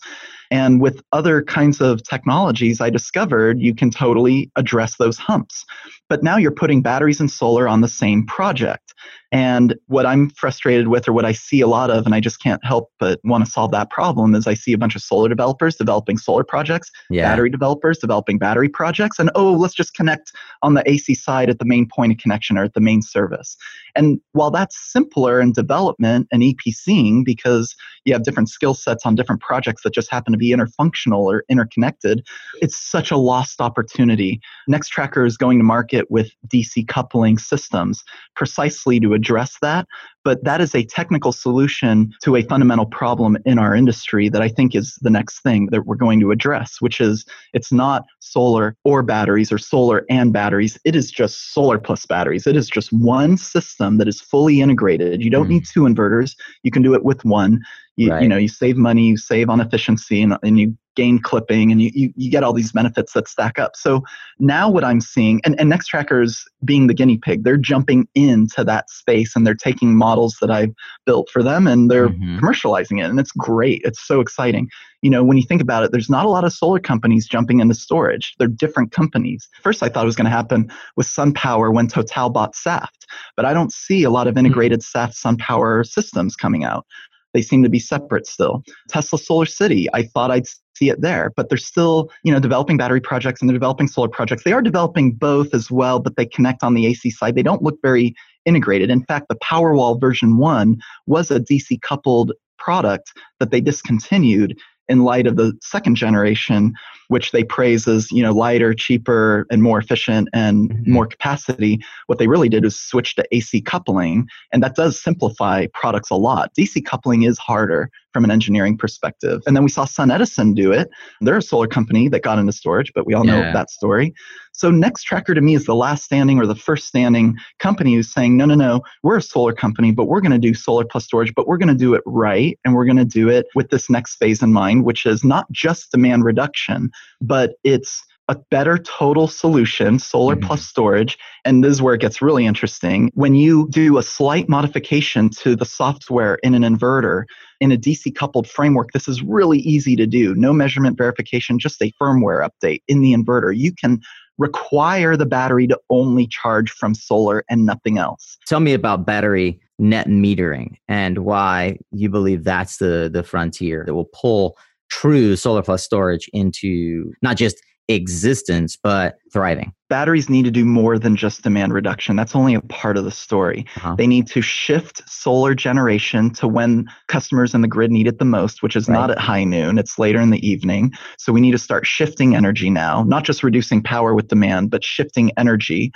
And 0.50 0.80
with 0.80 1.00
other 1.12 1.42
kinds 1.42 1.80
of 1.80 2.02
technologies, 2.02 2.80
I 2.80 2.90
discovered 2.90 3.60
you 3.60 3.74
can 3.74 3.90
totally 3.90 4.50
address 4.56 4.96
those 4.96 5.16
humps. 5.16 5.64
But 6.08 6.24
now 6.24 6.36
you're 6.36 6.50
putting 6.50 6.82
batteries 6.82 7.20
and 7.20 7.30
solar 7.30 7.68
on 7.68 7.82
the 7.82 7.88
same 7.88 8.26
project. 8.26 8.94
And 9.32 9.76
what 9.86 10.06
I'm 10.06 10.30
frustrated 10.30 10.88
with, 10.88 11.06
or 11.06 11.12
what 11.12 11.24
I 11.24 11.30
see 11.30 11.60
a 11.60 11.68
lot 11.68 11.88
of, 11.88 12.04
and 12.04 12.14
I 12.14 12.20
just 12.20 12.42
can't 12.42 12.64
help 12.64 12.90
but 12.98 13.20
want 13.22 13.44
to 13.44 13.50
solve 13.50 13.70
that 13.70 13.90
problem, 13.90 14.34
is 14.34 14.48
I 14.48 14.54
see 14.54 14.72
a 14.72 14.78
bunch 14.78 14.96
of 14.96 15.02
solar 15.02 15.28
developers 15.28 15.76
developing 15.76 16.18
solar 16.18 16.42
projects, 16.42 16.90
yeah. 17.10 17.30
battery 17.30 17.48
developers 17.48 17.98
developing 17.98 18.38
battery 18.38 18.68
projects, 18.68 19.20
and 19.20 19.30
oh, 19.36 19.52
let's 19.52 19.74
just 19.74 19.94
connect 19.94 20.32
on 20.62 20.74
the 20.74 20.88
AC 20.90 21.14
side 21.14 21.48
at 21.48 21.60
the 21.60 21.64
main 21.64 21.86
point 21.86 22.10
of 22.10 22.18
connection 22.18 22.58
or 22.58 22.64
at 22.64 22.74
the 22.74 22.80
main 22.80 23.02
service. 23.02 23.56
And 23.94 24.20
while 24.32 24.50
that's 24.50 24.76
simpler 24.92 25.40
in 25.40 25.52
development 25.52 26.26
and 26.32 26.42
EPCing 26.42 27.24
because 27.24 27.76
you 28.04 28.12
have 28.12 28.24
different 28.24 28.48
skill 28.48 28.74
sets 28.74 29.06
on 29.06 29.14
different 29.14 29.40
projects 29.40 29.82
that 29.82 29.94
just 29.94 30.10
happen 30.10 30.32
to 30.32 30.38
be 30.40 30.50
interfunctional 30.50 31.20
or 31.20 31.44
interconnected, 31.48 32.26
it's 32.60 32.76
such 32.78 33.10
a 33.10 33.16
lost 33.16 33.60
opportunity. 33.60 34.40
Nextracker 34.68 35.26
is 35.26 35.36
going 35.36 35.58
to 35.58 35.64
market 35.64 36.10
with 36.10 36.32
DC 36.48 36.88
coupling 36.88 37.38
systems 37.38 38.02
precisely 38.34 38.98
to 39.00 39.14
address 39.14 39.56
that. 39.62 39.86
But 40.24 40.44
that 40.44 40.60
is 40.60 40.74
a 40.74 40.84
technical 40.84 41.32
solution 41.32 42.12
to 42.22 42.36
a 42.36 42.42
fundamental 42.42 42.86
problem 42.86 43.38
in 43.46 43.58
our 43.58 43.74
industry 43.74 44.28
that 44.28 44.42
I 44.42 44.48
think 44.48 44.74
is 44.74 44.98
the 45.00 45.10
next 45.10 45.40
thing 45.40 45.68
that 45.70 45.86
we're 45.86 45.96
going 45.96 46.20
to 46.20 46.30
address, 46.30 46.76
which 46.80 47.00
is 47.00 47.24
it's 47.54 47.72
not 47.72 48.04
solar 48.18 48.76
or 48.84 49.02
batteries 49.02 49.50
or 49.50 49.58
solar 49.58 50.04
and 50.10 50.32
batteries. 50.32 50.78
It 50.84 50.94
is 50.94 51.10
just 51.10 51.54
solar 51.54 51.78
plus 51.78 52.04
batteries. 52.06 52.46
It 52.46 52.56
is 52.56 52.68
just 52.68 52.92
one 52.92 53.36
system 53.36 53.98
that 53.98 54.08
is 54.08 54.20
fully 54.20 54.60
integrated. 54.60 55.22
You 55.22 55.30
don't 55.30 55.46
mm. 55.46 55.50
need 55.50 55.64
two 55.66 55.82
inverters. 55.82 56.36
You 56.62 56.70
can 56.70 56.82
do 56.82 56.94
it 56.94 57.04
with 57.04 57.24
one. 57.24 57.60
You, 57.96 58.12
right. 58.12 58.22
you 58.22 58.28
know, 58.28 58.36
you 58.36 58.48
save 58.48 58.76
money, 58.76 59.08
you 59.08 59.16
save 59.16 59.50
on 59.50 59.60
efficiency, 59.60 60.22
and, 60.22 60.36
and 60.42 60.58
you 60.58 60.76
gain 61.00 61.18
clipping 61.18 61.72
and 61.72 61.80
you, 61.80 61.90
you, 61.94 62.12
you, 62.14 62.30
get 62.30 62.42
all 62.42 62.52
these 62.52 62.72
benefits 62.72 63.14
that 63.14 63.26
stack 63.26 63.58
up. 63.58 63.74
So 63.74 64.04
now 64.38 64.68
what 64.68 64.84
I'm 64.84 65.00
seeing, 65.00 65.40
and, 65.46 65.58
and 65.58 65.72
Nextracker's 65.72 66.44
being 66.62 66.88
the 66.88 66.94
guinea 66.94 67.16
pig, 67.16 67.42
they're 67.42 67.56
jumping 67.56 68.06
into 68.14 68.64
that 68.64 68.90
space 68.90 69.34
and 69.34 69.46
they're 69.46 69.54
taking 69.54 69.96
models 69.96 70.36
that 70.42 70.50
I've 70.50 70.74
built 71.06 71.30
for 71.30 71.42
them 71.42 71.66
and 71.66 71.90
they're 71.90 72.10
mm-hmm. 72.10 72.38
commercializing 72.38 73.02
it. 73.02 73.08
And 73.08 73.18
it's 73.18 73.32
great. 73.32 73.80
It's 73.82 74.06
so 74.06 74.20
exciting. 74.20 74.68
You 75.00 75.08
know, 75.08 75.24
when 75.24 75.38
you 75.38 75.42
think 75.42 75.62
about 75.62 75.84
it, 75.84 75.90
there's 75.90 76.10
not 76.10 76.26
a 76.26 76.28
lot 76.28 76.44
of 76.44 76.52
solar 76.52 76.80
companies 76.80 77.26
jumping 77.26 77.60
into 77.60 77.74
storage. 77.74 78.34
They're 78.38 78.46
different 78.46 78.92
companies. 78.92 79.48
First, 79.62 79.82
I 79.82 79.88
thought 79.88 80.04
it 80.04 80.12
was 80.12 80.16
going 80.16 80.26
to 80.26 80.30
happen 80.30 80.70
with 80.96 81.06
SunPower 81.06 81.72
when 81.72 81.88
Total 81.88 82.28
bought 82.28 82.54
Saft, 82.54 83.06
but 83.36 83.46
I 83.46 83.54
don't 83.54 83.72
see 83.72 84.02
a 84.02 84.10
lot 84.10 84.28
of 84.28 84.36
integrated 84.36 84.80
mm-hmm. 84.80 84.98
Saft 84.98 85.14
SunPower 85.14 85.86
systems 85.86 86.36
coming 86.36 86.62
out. 86.62 86.84
They 87.32 87.42
seem 87.42 87.62
to 87.62 87.68
be 87.68 87.78
separate 87.78 88.26
still. 88.26 88.62
Tesla 88.88 89.18
Solar 89.18 89.46
City, 89.46 89.88
I 89.94 90.02
thought 90.02 90.30
I'd 90.30 90.46
see 90.80 90.88
it 90.88 91.00
there, 91.02 91.32
but 91.36 91.48
they're 91.48 91.58
still, 91.58 92.10
you 92.24 92.32
know, 92.32 92.40
developing 92.40 92.76
battery 92.76 93.00
projects 93.00 93.40
and 93.40 93.48
they're 93.48 93.54
developing 93.54 93.86
solar 93.86 94.08
projects. 94.08 94.44
They 94.44 94.52
are 94.52 94.62
developing 94.62 95.12
both 95.12 95.54
as 95.54 95.70
well, 95.70 96.00
but 96.00 96.16
they 96.16 96.26
connect 96.26 96.64
on 96.64 96.74
the 96.74 96.86
AC 96.86 97.10
side. 97.10 97.34
They 97.34 97.42
don't 97.42 97.62
look 97.62 97.78
very 97.82 98.14
integrated. 98.46 98.90
In 98.90 99.04
fact, 99.04 99.28
the 99.28 99.36
Powerwall 99.36 100.00
version 100.00 100.38
1 100.38 100.78
was 101.06 101.30
a 101.30 101.38
DC 101.38 101.82
coupled 101.82 102.32
product 102.58 103.12
that 103.38 103.50
they 103.50 103.60
discontinued 103.60 104.58
in 104.88 105.04
light 105.04 105.26
of 105.26 105.36
the 105.36 105.52
second 105.60 105.94
generation 105.94 106.74
which 107.10 107.32
they 107.32 107.42
praise 107.42 107.88
as 107.88 108.10
you 108.12 108.22
know 108.22 108.32
lighter, 108.32 108.72
cheaper, 108.72 109.44
and 109.50 109.62
more 109.62 109.78
efficient 109.80 110.28
and 110.32 110.70
mm-hmm. 110.70 110.92
more 110.92 111.06
capacity. 111.06 111.80
What 112.06 112.20
they 112.20 112.28
really 112.28 112.48
did 112.48 112.64
is 112.64 112.78
switch 112.78 113.16
to 113.16 113.24
AC 113.32 113.62
coupling, 113.62 114.28
and 114.52 114.62
that 114.62 114.76
does 114.76 115.02
simplify 115.02 115.66
products 115.74 116.10
a 116.10 116.14
lot. 116.14 116.54
DC 116.54 116.84
coupling 116.84 117.24
is 117.24 117.36
harder 117.36 117.90
from 118.12 118.24
an 118.24 118.30
engineering 118.30 118.76
perspective. 118.76 119.40
And 119.46 119.56
then 119.56 119.62
we 119.62 119.70
saw 119.70 119.84
Sun 119.84 120.10
Edison 120.10 120.54
do 120.54 120.72
it. 120.72 120.88
They're 121.20 121.36
a 121.36 121.42
solar 121.42 121.66
company 121.66 122.08
that 122.08 122.22
got 122.22 122.38
into 122.38 122.52
storage, 122.52 122.92
but 122.94 123.06
we 123.06 123.14
all 123.14 123.24
know 123.24 123.40
that 123.40 123.70
story. 123.70 124.14
So 124.52 124.70
Nextracker 124.70 125.34
to 125.34 125.40
me 125.40 125.54
is 125.54 125.64
the 125.64 125.74
last 125.74 126.04
standing 126.04 126.38
or 126.38 126.46
the 126.46 126.54
first 126.54 126.86
standing 126.86 127.36
company 127.58 127.94
who's 127.94 128.12
saying, 128.12 128.36
no, 128.36 128.44
no, 128.44 128.54
no, 128.54 128.82
we're 129.02 129.16
a 129.16 129.22
solar 129.22 129.52
company, 129.52 129.92
but 129.92 130.06
we're 130.06 130.20
going 130.20 130.32
to 130.32 130.38
do 130.38 130.54
solar 130.54 130.84
plus 130.84 131.04
storage, 131.04 131.32
but 131.34 131.46
we're 131.46 131.56
going 131.56 131.68
to 131.68 131.74
do 131.74 131.94
it 131.94 132.02
right. 132.04 132.58
And 132.64 132.74
we're 132.74 132.84
going 132.84 132.96
to 132.96 133.04
do 133.04 133.28
it 133.28 133.46
with 133.54 133.70
this 133.70 133.88
next 133.88 134.16
phase 134.16 134.42
in 134.42 134.52
mind, 134.52 134.84
which 134.84 135.06
is 135.06 135.24
not 135.24 135.50
just 135.52 135.92
demand 135.92 136.24
reduction, 136.24 136.90
but 137.20 137.52
it's 137.64 138.04
a 138.30 138.36
better 138.50 138.78
total 138.78 139.26
solution, 139.26 139.98
solar 139.98 140.36
mm-hmm. 140.36 140.46
plus 140.46 140.64
storage. 140.64 141.18
And 141.44 141.64
this 141.64 141.72
is 141.72 141.82
where 141.82 141.94
it 141.94 142.00
gets 142.00 142.22
really 142.22 142.46
interesting. 142.46 143.10
When 143.14 143.34
you 143.34 143.68
do 143.70 143.98
a 143.98 144.02
slight 144.04 144.48
modification 144.48 145.30
to 145.30 145.56
the 145.56 145.64
software 145.64 146.38
in 146.44 146.54
an 146.54 146.62
inverter, 146.62 147.24
in 147.60 147.72
a 147.72 147.76
DC 147.76 148.14
coupled 148.14 148.48
framework, 148.48 148.92
this 148.92 149.08
is 149.08 149.20
really 149.20 149.58
easy 149.58 149.96
to 149.96 150.06
do. 150.06 150.34
No 150.36 150.52
measurement 150.52 150.96
verification, 150.96 151.58
just 151.58 151.82
a 151.82 151.92
firmware 152.00 152.48
update 152.48 152.82
in 152.86 153.00
the 153.00 153.12
inverter. 153.12 153.54
You 153.54 153.72
can 153.72 154.00
require 154.38 155.16
the 155.16 155.26
battery 155.26 155.66
to 155.66 155.78
only 155.90 156.28
charge 156.28 156.70
from 156.70 156.94
solar 156.94 157.44
and 157.50 157.66
nothing 157.66 157.98
else. 157.98 158.38
Tell 158.46 158.60
me 158.60 158.72
about 158.74 159.04
battery 159.04 159.60
net 159.80 160.06
metering 160.06 160.76
and 160.88 161.18
why 161.18 161.78
you 161.90 162.08
believe 162.08 162.44
that's 162.44 162.76
the 162.76 163.10
the 163.12 163.22
frontier 163.22 163.82
that 163.86 163.94
will 163.94 164.08
pull 164.12 164.56
true 164.90 165.36
solar 165.36 165.62
plus 165.62 165.82
storage 165.82 166.28
into 166.32 167.12
not 167.22 167.36
just 167.36 167.62
existence, 167.90 168.76
but 168.76 169.16
thriving. 169.32 169.72
Batteries 169.88 170.28
need 170.28 170.44
to 170.44 170.50
do 170.50 170.64
more 170.64 170.98
than 170.98 171.16
just 171.16 171.42
demand 171.42 171.74
reduction. 171.74 172.14
That's 172.14 172.36
only 172.36 172.54
a 172.54 172.60
part 172.60 172.96
of 172.96 173.04
the 173.04 173.10
story. 173.10 173.66
Uh-huh. 173.76 173.96
They 173.96 174.06
need 174.06 174.26
to 174.28 174.40
shift 174.40 175.02
solar 175.08 175.54
generation 175.54 176.30
to 176.34 176.46
when 176.46 176.86
customers 177.08 177.54
in 177.54 177.60
the 177.60 177.68
grid 177.68 177.90
need 177.90 178.06
it 178.06 178.18
the 178.18 178.24
most, 178.24 178.62
which 178.62 178.76
is 178.76 178.88
right. 178.88 178.94
not 178.94 179.10
at 179.10 179.18
high 179.18 179.44
noon, 179.44 179.78
it's 179.78 179.98
later 179.98 180.20
in 180.20 180.30
the 180.30 180.46
evening. 180.46 180.92
So 181.18 181.32
we 181.32 181.40
need 181.40 181.52
to 181.52 181.58
start 181.58 181.86
shifting 181.86 182.36
energy 182.36 182.70
now, 182.70 183.02
not 183.04 183.24
just 183.24 183.42
reducing 183.42 183.82
power 183.82 184.14
with 184.14 184.28
demand, 184.28 184.70
but 184.70 184.84
shifting 184.84 185.32
energy. 185.36 185.92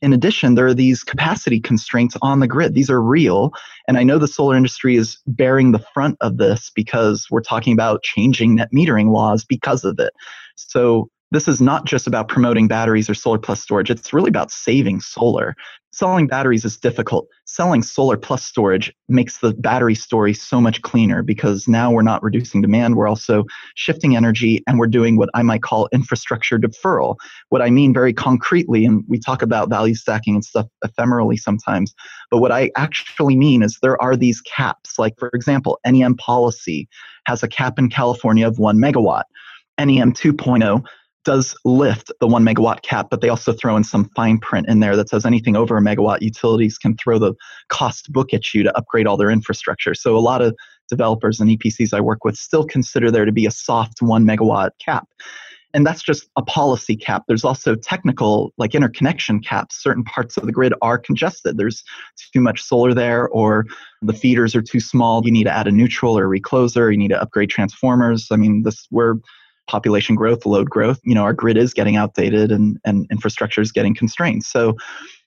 In 0.00 0.12
addition, 0.12 0.54
there 0.54 0.66
are 0.66 0.74
these 0.74 1.02
capacity 1.02 1.60
constraints 1.60 2.16
on 2.20 2.40
the 2.40 2.46
grid. 2.46 2.74
These 2.74 2.90
are 2.90 3.00
real. 3.00 3.52
And 3.88 3.96
I 3.96 4.02
know 4.02 4.18
the 4.18 4.28
solar 4.28 4.56
industry 4.56 4.96
is 4.96 5.18
bearing 5.26 5.72
the 5.72 5.78
front 5.78 6.16
of 6.20 6.36
this 6.36 6.70
because 6.74 7.26
we're 7.30 7.40
talking 7.40 7.72
about 7.72 8.02
changing 8.02 8.56
net 8.56 8.68
metering 8.70 9.12
laws 9.12 9.44
because 9.44 9.84
of 9.84 9.98
it. 9.98 10.12
So 10.56 11.08
this 11.34 11.48
is 11.48 11.60
not 11.60 11.84
just 11.84 12.06
about 12.06 12.28
promoting 12.28 12.68
batteries 12.68 13.10
or 13.10 13.14
solar 13.14 13.38
plus 13.38 13.60
storage. 13.60 13.90
It's 13.90 14.12
really 14.12 14.28
about 14.28 14.52
saving 14.52 15.00
solar. 15.00 15.56
Selling 15.92 16.26
batteries 16.26 16.64
is 16.64 16.76
difficult. 16.76 17.26
Selling 17.44 17.82
solar 17.82 18.16
plus 18.16 18.44
storage 18.44 18.92
makes 19.08 19.38
the 19.38 19.52
battery 19.54 19.94
story 19.94 20.32
so 20.32 20.60
much 20.60 20.82
cleaner 20.82 21.22
because 21.22 21.66
now 21.66 21.90
we're 21.90 22.02
not 22.02 22.22
reducing 22.22 22.62
demand. 22.62 22.96
We're 22.96 23.08
also 23.08 23.44
shifting 23.74 24.16
energy 24.16 24.62
and 24.66 24.78
we're 24.78 24.86
doing 24.86 25.16
what 25.16 25.28
I 25.34 25.42
might 25.42 25.62
call 25.62 25.88
infrastructure 25.92 26.58
deferral. 26.58 27.16
What 27.48 27.62
I 27.62 27.70
mean 27.70 27.92
very 27.92 28.12
concretely, 28.12 28.84
and 28.84 29.04
we 29.08 29.18
talk 29.18 29.42
about 29.42 29.68
value 29.68 29.94
stacking 29.94 30.34
and 30.34 30.44
stuff 30.44 30.66
ephemerally 30.84 31.38
sometimes, 31.38 31.94
but 32.30 32.38
what 32.38 32.52
I 32.52 32.70
actually 32.76 33.36
mean 33.36 33.62
is 33.62 33.78
there 33.82 34.00
are 34.00 34.16
these 34.16 34.40
caps. 34.42 34.98
Like, 34.98 35.14
for 35.18 35.30
example, 35.34 35.80
NEM 35.84 36.16
policy 36.16 36.88
has 37.26 37.42
a 37.42 37.48
cap 37.48 37.78
in 37.78 37.88
California 37.88 38.46
of 38.46 38.58
one 38.58 38.78
megawatt. 38.78 39.24
NEM 39.78 40.12
2.0 40.12 40.84
does 41.24 41.56
lift 41.64 42.12
the 42.20 42.26
one 42.26 42.44
megawatt 42.44 42.82
cap, 42.82 43.08
but 43.10 43.20
they 43.20 43.28
also 43.28 43.52
throw 43.52 43.76
in 43.76 43.84
some 43.84 44.10
fine 44.16 44.38
print 44.38 44.68
in 44.68 44.80
there 44.80 44.96
that 44.96 45.08
says 45.08 45.26
anything 45.26 45.56
over 45.56 45.76
a 45.76 45.80
megawatt, 45.80 46.22
utilities 46.22 46.78
can 46.78 46.96
throw 46.96 47.18
the 47.18 47.34
cost 47.68 48.12
book 48.12 48.32
at 48.32 48.54
you 48.54 48.62
to 48.62 48.76
upgrade 48.76 49.06
all 49.06 49.16
their 49.16 49.30
infrastructure. 49.30 49.94
So 49.94 50.16
a 50.16 50.20
lot 50.20 50.42
of 50.42 50.54
developers 50.88 51.40
and 51.40 51.50
EPCs 51.50 51.94
I 51.94 52.00
work 52.00 52.24
with 52.24 52.36
still 52.36 52.64
consider 52.64 53.10
there 53.10 53.24
to 53.24 53.32
be 53.32 53.46
a 53.46 53.50
soft 53.50 54.02
one 54.02 54.24
megawatt 54.24 54.70
cap. 54.84 55.08
And 55.72 55.84
that's 55.84 56.02
just 56.02 56.28
a 56.36 56.42
policy 56.42 56.94
cap. 56.94 57.24
There's 57.26 57.44
also 57.44 57.74
technical, 57.74 58.52
like 58.58 58.76
interconnection 58.76 59.40
caps. 59.40 59.82
Certain 59.82 60.04
parts 60.04 60.36
of 60.36 60.46
the 60.46 60.52
grid 60.52 60.72
are 60.82 60.98
congested. 60.98 61.58
There's 61.58 61.82
too 62.32 62.40
much 62.40 62.62
solar 62.62 62.94
there, 62.94 63.28
or 63.30 63.66
the 64.00 64.12
feeders 64.12 64.54
are 64.54 64.62
too 64.62 64.78
small. 64.78 65.22
You 65.24 65.32
need 65.32 65.44
to 65.44 65.52
add 65.52 65.66
a 65.66 65.72
neutral 65.72 66.16
or 66.16 66.32
a 66.32 66.40
recloser. 66.40 66.92
You 66.92 66.96
need 66.96 67.08
to 67.08 67.20
upgrade 67.20 67.50
transformers. 67.50 68.28
I 68.30 68.36
mean, 68.36 68.62
this 68.62 68.86
we're 68.92 69.16
population 69.66 70.14
growth, 70.14 70.46
load 70.46 70.68
growth, 70.70 71.00
you 71.04 71.14
know, 71.14 71.22
our 71.22 71.32
grid 71.32 71.56
is 71.56 71.72
getting 71.72 71.96
outdated 71.96 72.52
and, 72.52 72.78
and 72.84 73.06
infrastructure 73.10 73.60
is 73.60 73.72
getting 73.72 73.94
constrained. 73.94 74.44
So, 74.44 74.76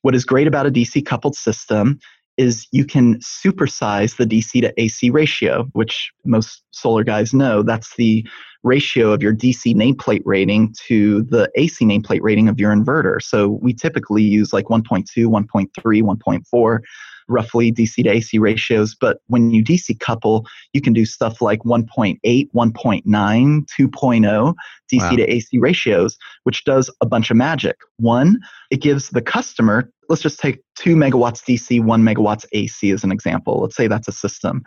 what 0.04 0.16
is 0.16 0.26
great 0.26 0.48
about 0.48 0.68
a 0.68 0.72
DC 0.72 1.06
coupled 1.06 1.36
system 1.36 2.00
is 2.38 2.68
you 2.72 2.86
can 2.86 3.16
supersize 3.20 4.18
the 4.18 4.26
DC 4.26 4.62
to 4.62 4.74
AC 4.82 5.10
ratio, 5.10 5.68
which 5.74 6.12
most 6.26 6.64
solar 6.72 7.04
guys 7.04 7.34
know. 7.34 7.64
That's 7.64 7.96
the 7.96 8.26
ratio 8.64 9.12
of 9.12 9.22
your 9.22 9.34
DC 9.34 9.76
nameplate 9.76 10.22
rating 10.26 10.74
to 10.88 11.24
the 11.24 11.50
AC 11.56 11.86
nameplate 11.86 12.22
rating 12.22 12.50
of 12.50 12.60
your 12.60 12.72
inverter. 12.72 13.22
So 13.22 13.48
we 13.62 13.74
typically 13.74 14.24
use 14.24 14.54
like 14.54 14.66
1.2, 14.66 15.06
1.3, 15.26 15.68
1.4 16.02 16.80
roughly 17.28 17.72
DC 17.72 18.04
to 18.04 18.10
AC 18.10 18.40
ratios. 18.40 18.96
But 18.96 19.20
when 19.28 19.52
you 19.52 19.64
DC 19.64 20.00
couple, 20.00 20.46
you 20.74 20.82
can 20.82 20.94
do 20.94 21.06
stuff 21.06 21.42
like 21.42 21.60
1.8, 21.64 22.18
1.9, 22.24 23.04
2.0 23.06 24.56
DC 24.92 25.02
wow. 25.02 25.10
to 25.12 25.34
AC 25.34 25.60
ratios, 25.60 26.18
which 26.44 26.64
does 26.64 26.90
a 27.02 27.06
bunch 27.06 27.30
of 27.30 27.38
magic. 27.38 27.78
One, 27.98 28.40
it 28.72 28.82
gives 28.82 29.10
the 29.10 29.22
customer, 29.22 29.92
let's 30.10 30.22
just 30.22 30.40
take 30.40 30.60
two 30.76 30.96
megawatts 30.96 31.44
DC, 31.44 31.84
one 31.84 32.04
megawatts 32.04 32.46
AC 32.52 32.92
as 32.92 33.04
an 33.04 33.12
example. 33.12 33.62
Let's 33.62 33.76
say 33.76 33.88
that's 33.88 34.08
a 34.08 34.12
system. 34.12 34.64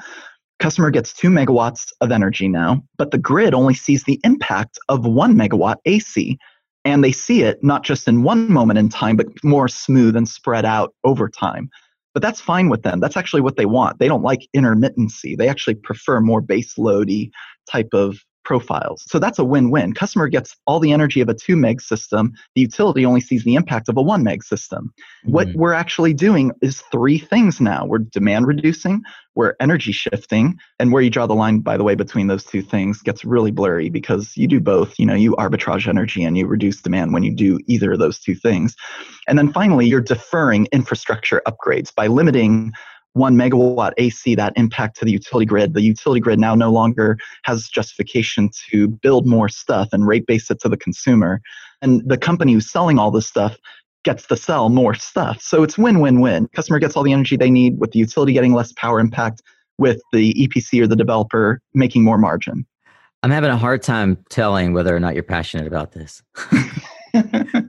Customer 0.59 0.91
gets 0.91 1.13
two 1.13 1.31
megawatts 1.31 1.87
of 2.01 2.13
energy 2.13 2.47
now, 2.47 2.83
but 2.99 3.11
the 3.11 3.19
grid 3.19 3.55
only 3.55 3.75
sees 3.75 4.05
the 4.05 4.21
impact 4.25 4.79
of 4.89 5.07
one 5.07 5.35
megawatt 5.35 5.77
AC. 5.87 6.39
And 6.85 7.05
they 7.05 7.13
see 7.13 7.43
it 7.43 7.63
not 7.63 7.83
just 7.83 8.09
in 8.09 8.23
one 8.23 8.51
moment 8.51 8.79
in 8.79 8.89
time, 8.89 9.17
but 9.17 9.27
more 9.43 9.69
smooth 9.69 10.17
and 10.17 10.29
spread 10.29 10.65
out 10.65 10.95
over 11.05 11.29
time. 11.29 11.71
But 12.13 12.23
that's 12.23 12.41
fine 12.41 12.69
with 12.69 12.83
them. 12.83 13.01
That's 13.01 13.17
actually 13.17 13.43
what 13.43 13.57
they 13.57 13.67
want. 13.67 13.99
They 13.99 14.09
don't 14.09 14.23
like 14.23 14.49
intermittency. 14.57 15.37
They 15.37 15.49
actually 15.49 15.77
prefer 15.77 16.21
more 16.21 16.41
base 16.41 16.75
loady 16.75 17.31
type 17.71 17.91
of 17.93 18.19
profiles. 18.45 19.05
So 19.07 19.19
that's 19.19 19.39
a 19.39 19.45
win-win. 19.45 19.95
Customer 19.95 20.29
gets 20.29 20.57
all 20.67 20.81
the 20.81 20.93
energy 20.93 21.21
of 21.21 21.29
a 21.29 21.35
2 21.35 21.57
meg 21.57 21.81
system. 21.81 22.33
The 22.55 22.63
utility 22.63 23.05
only 23.05 23.21
sees 23.21 23.45
the 23.45 23.55
impact 23.55 23.89
of 23.89 23.97
a 23.97 24.03
1 24.03 24.23
meg 24.23 24.43
system. 24.43 24.93
Mm-hmm. 25.25 25.33
What 25.33 25.49
we're 25.55 25.73
actually 25.73 26.15
doing 26.15 26.53
is 26.63 26.83
three 26.93 27.19
things 27.19 27.61
now. 27.61 27.85
We're 27.87 27.99
demand 27.99 28.47
reducing, 28.47 29.03
we're 29.35 29.55
energy 29.61 29.93
shifting, 29.93 30.59
and 30.79 30.93
where 30.93 31.03
you 31.03 31.11
draw 31.11 31.27
the 31.27 31.35
line 31.35 31.61
by 31.61 31.77
the 31.77 31.85
way 31.85 31.95
between 31.95 32.27
those 32.27 32.45
two 32.45 32.63
things 32.63 33.03
gets 33.03 33.25
really 33.25 33.51
blurry 33.51 33.91
because 33.91 34.37
you 34.37 34.47
do 34.47 34.61
both. 34.61 34.99
You 34.99 35.07
know, 35.07 35.15
you 35.15 35.37
arbitrage 35.37 35.87
energy 35.87 36.25
and 36.25 36.37
you 36.37 36.47
reduce 36.47 36.81
demand 36.81 37.13
when 37.13 37.23
you 37.23 37.35
do 37.35 37.59
either 37.67 37.93
of 37.93 37.99
those 37.99 38.19
two 38.19 38.35
things. 38.35 38.75
And 39.29 39.39
then 39.39 39.53
finally, 39.53 39.87
you're 39.87 40.01
deferring 40.01 40.67
infrastructure 40.73 41.43
upgrades 41.47 41.95
by 41.95 42.07
limiting 42.07 42.73
one 43.15 43.37
megawatt 43.37 43.93
AC 43.99 44.35
that 44.37 44.53
impact 44.57 44.99
to 44.99 45.05
the 45.05 45.13
utility 45.13 45.47
grid. 45.47 45.75
The 45.75 45.83
utility 45.83 46.21
grid 46.21 46.39
now 46.39 46.55
no 46.55 46.71
longer 46.71 47.19
has 47.45 47.69
justification 47.69 48.51
to 48.71 48.89
build 48.89 49.27
more 49.27 49.49
stuff 49.49 49.89
and 49.93 50.07
rate 50.07 50.27
base 50.27 50.51
it 50.51 50.61
to 50.61 50.69
the 50.69 50.77
consumer. 50.77 51.41
And 51.83 52.03
the 52.09 52.19
company 52.19 52.53
who's 52.53 52.71
selling 52.71 52.99
all 52.99 53.11
this 53.11 53.27
stuff 53.27 53.57
gets 54.05 54.27
to 54.29 54.37
sell 54.37 54.69
more 54.69 54.95
stuff. 54.95 55.41
So 55.43 55.63
it's 55.63 55.77
win 55.77 56.01
win 56.01 56.21
win. 56.21 56.49
Customer 56.55 56.79
gets 56.79 56.97
all 56.97 57.03
the 57.03 57.13
energy 57.13 57.37
they 57.37 57.51
need 57.51 57.79
with 57.79 57.93
the 57.93 57.99
utility 57.99 58.33
getting 58.33 58.55
less 58.55 58.73
power 58.73 59.01
impact, 59.01 59.43
with 59.79 60.01
the 60.13 60.35
EPC 60.35 60.83
or 60.83 60.87
the 60.87 60.97
developer 60.97 61.61
making 61.75 62.05
more 62.05 62.19
margin. 62.19 62.67
I'm 63.23 63.31
having 63.31 63.51
a 63.51 63.57
hard 63.57 63.83
time 63.83 64.25
telling 64.31 64.73
whether 64.73 64.95
or 64.95 65.01
not 65.01 65.15
you're 65.15 65.23
passionate 65.23 65.67
about 65.67 65.93
this. 65.93 66.23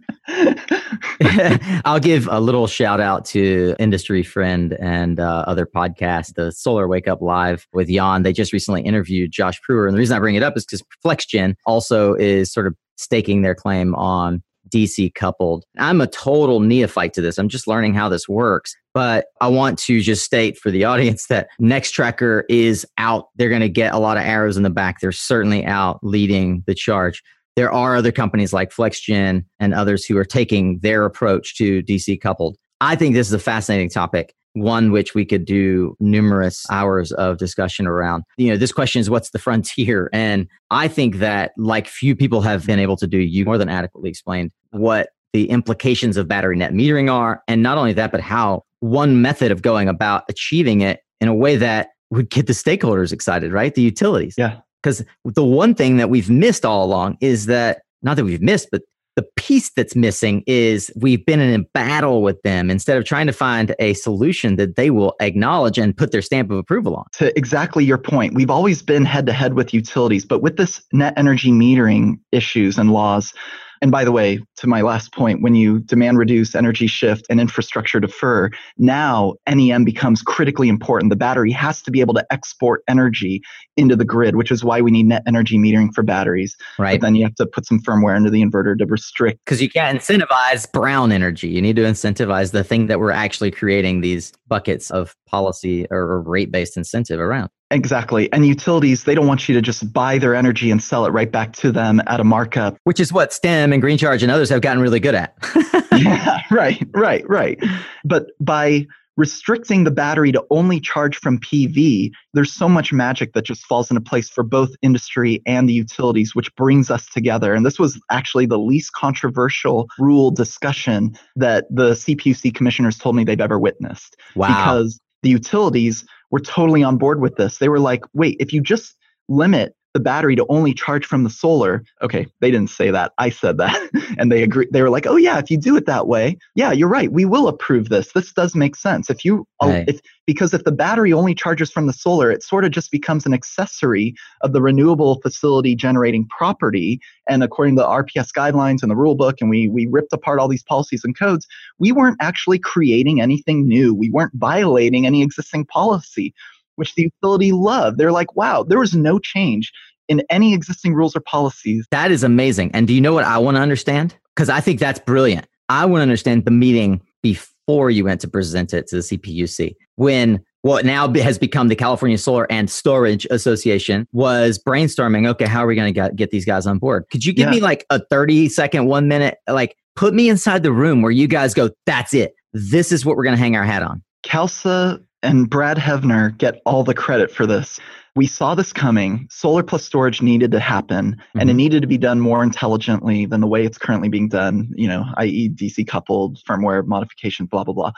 I'll 1.86 2.00
give 2.00 2.28
a 2.30 2.40
little 2.40 2.68
shout 2.68 3.00
out 3.00 3.26
to 3.26 3.76
industry 3.80 4.24
friend 4.24 4.74
and 4.74 5.20
uh, 5.20 5.46
other 5.48 5.66
podcast, 5.66 6.36
the 6.36 6.52
Solar 6.52 6.88
Wake 6.88 7.08
Up 7.08 7.22
Live 7.22 7.68
with 7.74 7.88
Jan. 7.88 8.24
They 8.24 8.34
just 8.34 8.52
recently 8.52 8.82
interviewed 8.82 9.32
Josh 9.32 9.60
Brewer. 9.66 9.88
And 9.88 9.96
the 9.96 10.00
reason 10.00 10.16
I 10.16 10.20
bring 10.20 10.36
it 10.36 10.44
up 10.44 10.58
is 10.58 10.66
because 10.66 10.84
FlexGen 11.06 11.56
also 11.66 12.16
is 12.16 12.52
sort 12.52 12.68
of 12.68 12.76
staking 12.98 13.44
their 13.44 13.56
claim 13.56 13.96
on 13.96 14.44
DC 14.70 15.14
coupled. 15.16 15.64
I'm 15.78 16.02
a 16.02 16.08
total 16.08 16.60
neophyte 16.60 17.14
to 17.14 17.22
this. 17.22 17.38
I'm 17.38 17.50
just 17.50 17.68
learning 17.68 17.94
how 17.94 18.10
this 18.10 18.28
works. 18.28 18.76
But 18.94 19.28
I 19.40 19.48
want 19.48 19.80
to 19.80 20.02
just 20.02 20.26
state 20.26 20.58
for 20.58 20.70
the 20.70 20.84
audience 20.84 21.28
that 21.28 21.48
Nextracker 21.62 22.44
is 22.50 22.86
out. 22.98 23.30
They're 23.36 23.50
going 23.50 23.62
to 23.62 23.70
get 23.70 23.94
a 23.94 24.00
lot 24.00 24.18
of 24.18 24.24
arrows 24.24 24.58
in 24.58 24.64
the 24.64 24.70
back. 24.70 25.00
They're 25.00 25.12
certainly 25.12 25.66
out 25.66 26.00
leading 26.04 26.64
the 26.68 26.76
charge 26.76 27.24
there 27.56 27.72
are 27.72 27.96
other 27.96 28.12
companies 28.12 28.54
like 28.54 28.72
FlexGen 28.72 29.46
and 29.60 29.74
others 29.74 30.06
who 30.06 30.18
are 30.18 30.26
taking 30.26 30.80
their 30.80 31.06
approach 31.06 31.56
to 31.58 31.84
DC 31.84 32.20
coupled. 32.22 32.58
I 32.80 32.96
think 32.96 33.14
this 33.14 33.28
is 33.28 33.34
a 33.34 33.40
fascinating 33.40 33.90
topic, 33.90 34.34
one 34.54 34.92
which 34.92 35.14
we 35.14 35.26
could 35.26 35.46
do 35.46 35.96
numerous 36.00 36.66
hours 36.72 37.12
of 37.12 37.38
discussion 37.38 37.86
around. 37.88 38.24
You 38.38 38.50
know, 38.50 38.58
this 38.58 38.72
question 38.72 39.00
is 39.00 39.10
what's 39.10 39.32
the 39.32 39.40
frontier? 39.40 40.10
And 40.14 40.48
I 40.72 40.88
think 40.88 41.18
that, 41.18 41.52
like 41.58 41.88
few 41.88 42.16
people 42.16 42.42
have 42.42 42.66
been 42.66 42.80
able 42.80 42.98
to 42.98 43.08
do, 43.08 43.18
you 43.18 43.46
more 43.46 43.58
than 43.58 43.70
adequately 43.70 44.10
explained 44.10 44.52
what 44.72 45.10
the 45.34 45.50
implications 45.50 46.18
of 46.18 46.28
battery 46.28 46.58
net 46.58 46.74
metering 46.74 47.12
are. 47.12 47.44
And 47.48 47.64
not 47.64 47.78
only 47.78 47.94
that, 47.94 48.12
but 48.12 48.22
how 48.22 48.64
one 48.80 49.22
method 49.22 49.52
of 49.52 49.62
going 49.62 49.88
about 49.88 50.24
achieving 50.30 50.82
it 50.82 51.02
in 51.20 51.28
a 51.28 51.36
way 51.36 51.56
that 51.56 51.90
would 52.10 52.30
get 52.30 52.48
the 52.48 52.54
stakeholders 52.54 53.14
excited, 53.14 53.54
right? 53.54 53.74
The 53.74 53.82
utilities. 53.82 54.36
Yeah. 54.38 54.60
Because 54.82 55.04
the 55.26 55.46
one 55.46 55.76
thing 55.76 55.98
that 55.98 56.10
we've 56.10 56.30
missed 56.30 56.66
all 56.66 56.84
along 56.84 57.18
is 57.22 57.46
that, 57.46 57.82
not 58.02 58.18
that 58.18 58.26
we've 58.26 58.42
missed, 58.42 58.70
but 58.72 58.82
the 59.16 59.26
piece 59.36 59.70
that's 59.72 59.96
missing 59.96 60.44
is 60.48 60.90
we've 60.96 61.26
been 61.26 61.42
in 61.42 61.60
a 61.60 61.64
battle 61.74 62.22
with 62.22 62.42
them 62.44 62.70
instead 62.70 62.98
of 62.98 63.04
trying 63.04 63.28
to 63.28 63.34
find 63.34 63.76
a 63.78 63.94
solution 63.94 64.56
that 64.56 64.78
they 64.78 64.90
will 64.90 65.16
acknowledge 65.20 65.78
and 65.78 65.96
put 65.96 66.12
their 66.12 66.22
stamp 66.22 66.50
of 66.50 66.58
approval 66.58 66.96
on. 66.96 67.06
To 67.14 67.38
exactly 67.38 67.84
your 67.84 67.98
point, 67.98 68.34
we've 68.34 68.50
always 68.50 68.82
been 68.82 69.04
head 69.04 69.26
to 69.26 69.34
head 69.34 69.54
with 69.54 69.74
utilities, 69.74 70.26
but 70.26 70.42
with 70.42 70.56
this 70.58 70.82
net 70.94 71.14
energy 71.18 71.52
metering 71.52 72.20
issues 72.32 72.78
and 72.78 72.92
laws, 72.92 73.34
and 73.82 73.92
by 73.92 74.04
the 74.04 74.12
way, 74.12 74.40
to 74.58 74.68
my 74.68 74.82
last 74.82 75.12
point, 75.12 75.42
when 75.42 75.56
you 75.56 75.80
demand 75.80 76.20
reduce, 76.20 76.54
energy 76.54 76.86
shift, 76.86 77.26
and 77.30 77.42
infrastructure 77.42 78.00
defer, 78.00 78.50
now 78.78 79.34
NEM 79.50 79.84
becomes 79.84 80.22
critically 80.22 80.70
important. 80.70 81.10
The 81.10 81.16
battery 81.16 81.52
has 81.52 81.82
to 81.84 81.92
be 81.92 82.00
able 82.00 82.14
to 82.14 82.26
export 82.32 82.84
energy 82.88 83.42
into 83.78 83.96
the 83.96 84.06
grid, 84.06 84.36
which 84.36 84.52
is 84.52 84.64
why 84.64 84.82
we 84.82 84.92
need 84.92 85.08
net 85.08 85.24
energy 85.26 85.58
metering 85.58 85.90
for 85.96 86.04
batteries. 86.04 86.56
Right. 86.78 87.00
But 87.00 87.06
then 87.06 87.16
you 87.16 87.24
have 87.24 87.36
to 87.36 87.48
put 87.48 87.66
some 87.66 87.82
firmware 87.82 88.16
into 88.16 88.30
the 88.30 88.44
inverter 88.44 88.78
to 88.78 88.86
restrict. 88.86 89.40
Because 89.46 89.62
you 89.62 89.70
can't 89.70 90.00
incentivize 90.00 90.72
brown 90.72 91.12
energy. 91.12 91.48
You 91.48 91.62
need 91.62 91.76
to 91.78 91.84
incentivize 91.84 92.52
the 92.52 92.64
thing 92.64 92.86
that 92.86 93.00
we're 93.00 93.12
actually 93.12 93.50
creating 93.50 94.02
these 94.02 94.32
buckets 94.48 94.92
of 94.92 95.16
policy 95.28 95.88
or 95.90 96.22
rate 96.22 96.52
based 96.52 96.78
incentive 96.78 97.20
around. 97.20 97.50
Exactly. 97.72 98.32
And 98.34 98.46
utilities, 98.46 99.06
they 99.06 99.16
don't 99.16 99.28
want 99.28 99.48
you 99.48 99.56
to 99.56 99.62
just 99.62 99.92
buy 99.94 100.18
their 100.18 100.36
energy 100.36 100.70
and 100.70 100.84
sell 100.84 101.06
it 101.06 101.10
right 101.10 101.32
back 101.32 101.54
to 101.54 101.72
them 101.72 102.02
at 102.06 102.20
a 102.20 102.24
markup. 102.24 102.78
Which 102.84 103.00
is 103.00 103.12
what 103.14 103.34
STEM 103.34 103.72
and 103.74 103.82
Green 103.82 103.98
Charge 103.98 104.22
and 104.22 104.32
others 104.32 104.50
have 104.50 104.62
gotten 104.62 104.82
really 104.82 105.00
good 105.00 105.16
at. 105.16 105.36
yeah, 105.98 106.42
right, 106.52 106.82
right, 106.94 107.28
right. 107.28 107.60
But 108.06 108.28
by 108.40 108.88
restricting 109.18 109.84
the 109.84 109.92
battery 109.92 110.32
to 110.32 110.44
only 110.50 110.80
charge 110.80 111.18
from 111.18 111.38
PV, 111.40 112.12
there's 112.34 112.54
so 112.54 112.70
much 112.70 112.94
magic 112.94 113.34
that 113.34 113.44
just 113.44 113.66
falls 113.66 113.92
into 113.92 114.02
place 114.02 114.30
for 114.30 114.44
both 114.44 114.72
industry 114.82 115.42
and 115.46 115.68
the 115.68 115.74
utilities, 115.74 116.34
which 116.34 116.54
brings 116.56 116.90
us 116.90 117.08
together. 117.08 117.54
And 117.54 117.66
this 117.66 117.78
was 117.78 118.00
actually 118.10 118.46
the 118.46 118.58
least 118.58 118.94
controversial 118.94 119.90
rule 120.00 120.32
discussion 120.32 121.18
that 121.36 121.66
the 121.70 121.92
CPUC 121.92 122.56
commissioners 122.56 122.98
told 122.98 123.16
me 123.16 123.24
they've 123.24 123.40
ever 123.40 123.60
witnessed. 123.60 124.16
Wow. 124.36 124.48
Because 124.48 125.01
the 125.24 125.30
utilities 125.30 126.06
were 126.30 126.40
totally 126.40 126.84
on 126.84 126.98
board 126.98 127.22
with 127.22 127.36
this. 127.36 127.58
They 127.58 127.70
were 127.70 127.80
like, 127.80 128.04
wait, 128.14 128.38
if 128.40 128.54
you 128.54 128.62
just 128.62 128.96
limit 129.28 129.76
the 129.94 130.00
battery 130.00 130.36
to 130.36 130.46
only 130.50 130.74
charge 130.74 131.06
from 131.06 131.24
the 131.24 131.30
solar. 131.30 131.84
Okay, 132.02 132.26
they 132.40 132.52
didn't 132.52 132.70
say 132.70 132.92
that. 132.92 133.12
I 133.18 133.30
said 133.30 133.58
that. 133.58 133.78
and 134.18 134.32
they 134.32 134.44
agree. 134.44 134.68
They 134.72 134.82
were 134.82 134.90
like, 134.90 135.06
"Oh 135.06 135.18
yeah, 135.18 135.38
if 135.38 135.52
you 135.52 135.58
do 135.58 135.76
it 135.76 135.86
that 135.86 136.08
way, 136.08 136.38
yeah, 136.56 136.72
you're 136.72 136.88
right. 136.88 137.12
We 137.12 137.26
will 137.26 137.48
approve 137.48 137.90
this. 137.90 138.14
This 138.14 138.32
does 138.32 138.56
make 138.56 138.76
sense. 138.76 139.10
If 139.10 139.26
you 139.26 139.48
oh, 139.60 139.70
Right. 139.70 139.88
if 139.88 140.02
because 140.26 140.54
if 140.54 140.64
the 140.64 140.72
battery 140.72 141.12
only 141.12 141.36
charges 141.36 141.72
from 141.72 141.88
the 141.88 141.94
solar, 141.94 142.32
it 142.32 142.44
sort 142.44 142.64
of 142.64 142.72
just 142.72 142.92
becomes 142.92 143.26
an 143.26 143.34
accessory 143.34 144.16
of 144.42 144.54
the 144.54 144.62
renewable 144.62 145.20
facility 145.22 145.76
generating 145.76 146.28
property. 146.28 147.02
And 147.28 147.44
according 147.44 147.76
to 147.76 147.82
the 147.82 147.88
RPS 147.88 148.32
guidelines 148.32 148.82
and 148.82 148.92
the 148.92 148.96
rule 148.96 149.16
book, 149.16 149.38
and 149.42 149.50
we 149.50 149.68
we 149.68 149.88
ripped 149.88 150.14
apart 150.14 150.40
all 150.40 150.48
these 150.48 150.64
policies 150.64 151.04
and 151.04 151.18
codes, 151.18 151.48
we 151.80 151.92
weren't 151.92 152.18
actually 152.22 152.60
creating 152.60 153.22
anything 153.22 153.68
new. 153.68 153.94
We 153.94 154.10
weren't 154.10 154.34
violating 154.36 155.06
any 155.06 155.22
existing 155.22 155.66
policy 155.66 156.34
which 156.82 156.96
the 156.96 157.04
utility 157.04 157.52
loved. 157.54 157.98
They're 157.98 158.12
like, 158.12 158.36
wow, 158.36 158.64
there 158.64 158.80
was 158.80 158.94
no 158.96 159.20
change 159.20 159.72
in 160.10 160.24
any 160.32 160.54
existing 160.54 160.94
rules 160.96 161.16
or 161.16 161.22
policies. 161.22 161.86
That 161.92 162.12
is 162.12 162.24
amazing. 162.24 162.72
And 162.74 162.88
do 162.88 162.94
you 162.94 163.00
know 163.00 163.14
what 163.14 163.24
I 163.24 163.38
want 163.38 163.56
to 163.56 163.62
understand? 163.62 164.18
Because 164.36 164.50
I 164.50 164.60
think 164.60 164.80
that's 164.80 165.00
brilliant. 165.00 165.46
I 165.70 165.86
want 165.86 166.00
to 166.00 166.02
understand 166.04 166.44
the 166.46 166.52
meeting 166.52 167.00
before 167.22 167.92
you 167.92 168.04
went 168.04 168.20
to 168.22 168.28
present 168.28 168.74
it 168.74 168.88
to 168.88 168.96
the 168.98 169.02
CPUC 169.02 169.76
when 169.96 170.44
what 170.64 170.86
now 170.86 171.08
has 171.14 171.38
become 171.38 171.68
the 171.70 171.76
California 171.76 172.18
Solar 172.18 172.52
and 172.52 172.70
Storage 172.70 173.26
Association 173.32 174.08
was 174.12 174.60
brainstorming. 174.60 175.28
Okay, 175.30 175.46
how 175.46 175.64
are 175.64 175.68
we 175.68 175.76
going 175.76 175.94
to 175.94 176.10
get, 176.16 176.32
these 176.32 176.46
guys 176.46 176.68
on 176.68 176.78
board? 176.80 177.06
Could 177.12 177.24
you 177.26 177.32
give 177.34 177.46
Yeah. 177.46 177.52
me 177.52 177.60
like 177.62 177.86
a 177.90 178.00
30 178.10 178.50
second, 178.50 178.88
one 178.88 179.08
minute, 179.08 179.38
like 179.48 179.78
put 179.96 180.14
me 180.14 180.30
inside 180.30 180.64
the 180.64 180.72
room 180.72 181.02
where 181.02 181.12
you 181.12 181.28
guys 181.28 181.54
go, 181.54 181.70
that's 181.86 182.14
it. 182.14 182.34
This 182.54 182.92
is 182.92 183.06
what 183.06 183.16
we're 183.16 183.24
going 183.24 183.36
to 183.36 183.42
hang 183.42 183.56
our 183.56 183.64
hat 183.64 183.82
on. 183.82 184.04
CalSA 184.26 185.02
and 185.24 185.50
Brad 185.50 185.78
Heavner 185.78 186.38
get 186.38 186.62
all 186.66 186.84
the 186.84 186.94
credit 186.94 187.32
for 187.32 187.46
this. 187.46 187.80
We 188.16 188.28
saw 188.28 188.56
this 188.56 188.74
coming. 188.74 189.28
Solar 189.32 189.64
plus 189.64 189.86
storage 189.86 190.22
needed 190.22 190.52
to 190.52 190.60
happen, 190.60 191.16
and 191.36 191.50
it 191.50 191.54
Mhm. 191.54 191.58
needed 191.58 191.82
to 191.82 191.88
be 191.88 191.98
done 191.98 192.20
more 192.20 192.44
intelligently 192.44 193.26
than 193.26 193.40
the 193.40 193.48
way 193.48 193.64
it's 193.64 193.78
currently 193.78 194.10
being 194.10 194.28
done, 194.28 194.70
you 194.76 194.88
know, 194.88 195.06
i.e., 195.18 195.50
DC 195.50 195.86
coupled, 195.86 196.40
firmware 196.50 196.86
modification, 196.86 197.46
blah, 197.46 197.64
blah, 197.64 197.74
blah. 197.74 197.92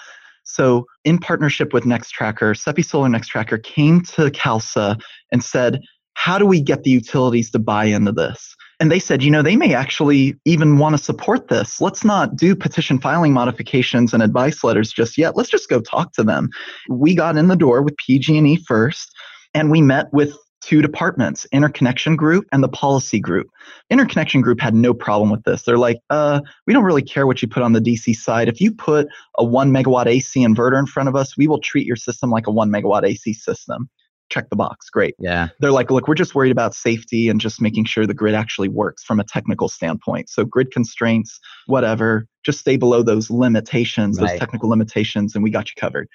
So, 0.44 0.86
in 1.04 1.18
partnership 1.18 1.74
with 1.74 1.86
Nextracker, 1.86 2.56
Seppi 2.56 2.82
Solar 2.82 3.10
Nextracker 3.10 3.64
came 3.64 4.02
to 4.02 4.30
CalSA 4.30 5.00
and 5.32 5.44
said, 5.44 5.80
How 6.16 6.38
do 6.38 6.46
we 6.46 6.62
get 6.62 6.84
the 6.84 6.92
utilities 6.92 7.50
to 7.52 7.60
buy 7.60 7.86
into 7.86 8.12
this? 8.12 8.56
And 8.80 8.92
they 8.92 9.00
said, 9.00 9.24
you 9.24 9.32
know, 9.32 9.42
they 9.42 9.56
may 9.56 9.74
actually 9.74 10.36
even 10.46 10.78
want 10.78 10.98
to 10.98 11.04
support 11.04 11.48
this. 11.48 11.80
Let's 11.80 12.04
not 12.04 12.36
do 12.36 12.56
petition 12.56 13.00
filing 13.00 13.34
modifications 13.34 14.14
and 14.14 14.24
advice 14.24 14.64
letters 14.64 14.92
just 14.92 15.18
yet. 15.18 15.38
Let's 15.38 15.50
just 15.50 15.70
go 15.70 15.80
talk 15.80 16.14
to 16.14 16.24
them. 16.24 16.50
We 16.90 17.16
got 17.16 17.38
in 17.38 17.48
the 17.48 17.56
door 17.56 17.82
with 17.82 17.96
PG&E 17.98 18.58
first, 18.68 19.14
and 19.54 19.70
we 19.72 19.82
met 19.82 20.12
with 20.12 20.36
two 20.64 20.82
departments, 20.82 21.46
interconnection 21.52 22.16
group 22.16 22.46
and 22.52 22.64
the 22.64 22.70
policy 22.70 23.20
group. 23.20 23.48
Interconnection 23.90 24.42
group 24.42 24.62
had 24.62 24.74
no 24.74 24.94
problem 24.94 25.30
with 25.30 25.44
this. 25.44 25.64
They're 25.64 25.78
like, 25.78 25.98
uh, 26.10 26.40
we 26.66 26.74
don't 26.74 26.86
really 26.86 27.02
care 27.02 27.28
what 27.28 27.42
you 27.42 27.48
put 27.48 27.64
on 27.64 27.74
the 27.74 27.82
DC 27.82 28.16
side. 28.16 28.48
If 28.48 28.62
you 28.62 28.74
put 28.74 29.08
a 29.38 29.44
one 29.44 29.72
megawatt 29.72 30.08
AC 30.08 30.40
inverter 30.40 30.80
in 30.80 30.86
front 30.86 31.10
of 31.10 31.16
us, 31.16 31.38
we 31.38 31.48
will 31.48 31.60
treat 31.60 31.86
your 31.86 31.98
system 31.98 32.32
like 32.32 32.48
a 32.48 32.52
one 32.52 32.70
megawatt 32.70 33.04
AC 33.04 33.34
system. 33.34 33.90
Check 34.34 34.50
the 34.50 34.56
box. 34.56 34.90
Great 34.90 35.14
Yeah. 35.20 35.50
they're 35.60 35.72
like, 35.72 35.92
look, 35.92 36.08
we're 36.08 36.16
just 36.16 36.34
worried 36.34 36.52
about 36.52 36.74
safety 36.74 37.30
and 37.30 37.40
just 37.40 37.62
making 37.62 37.86
sure 37.86 38.08
the 38.08 38.16
grid 38.16 38.34
actually 38.34 38.68
works 38.68 39.04
from 39.04 39.20
a 39.20 39.24
technical 39.24 39.70
standpoint. 39.70 40.28
So 40.28 40.44
grid 40.44 40.72
constraints, 40.72 41.40
whatever, 41.68 42.26
just 42.44 42.58
stay 42.60 42.76
below 42.76 43.04
those 43.04 43.30
limitations, 43.30 44.20
Right. 44.20 44.32
those 44.32 44.40
technical 44.40 44.70
limitations, 44.70 45.36
and 45.36 45.44
we 45.44 45.52
got 45.52 45.68
you 45.70 45.76
covered. 45.78 46.08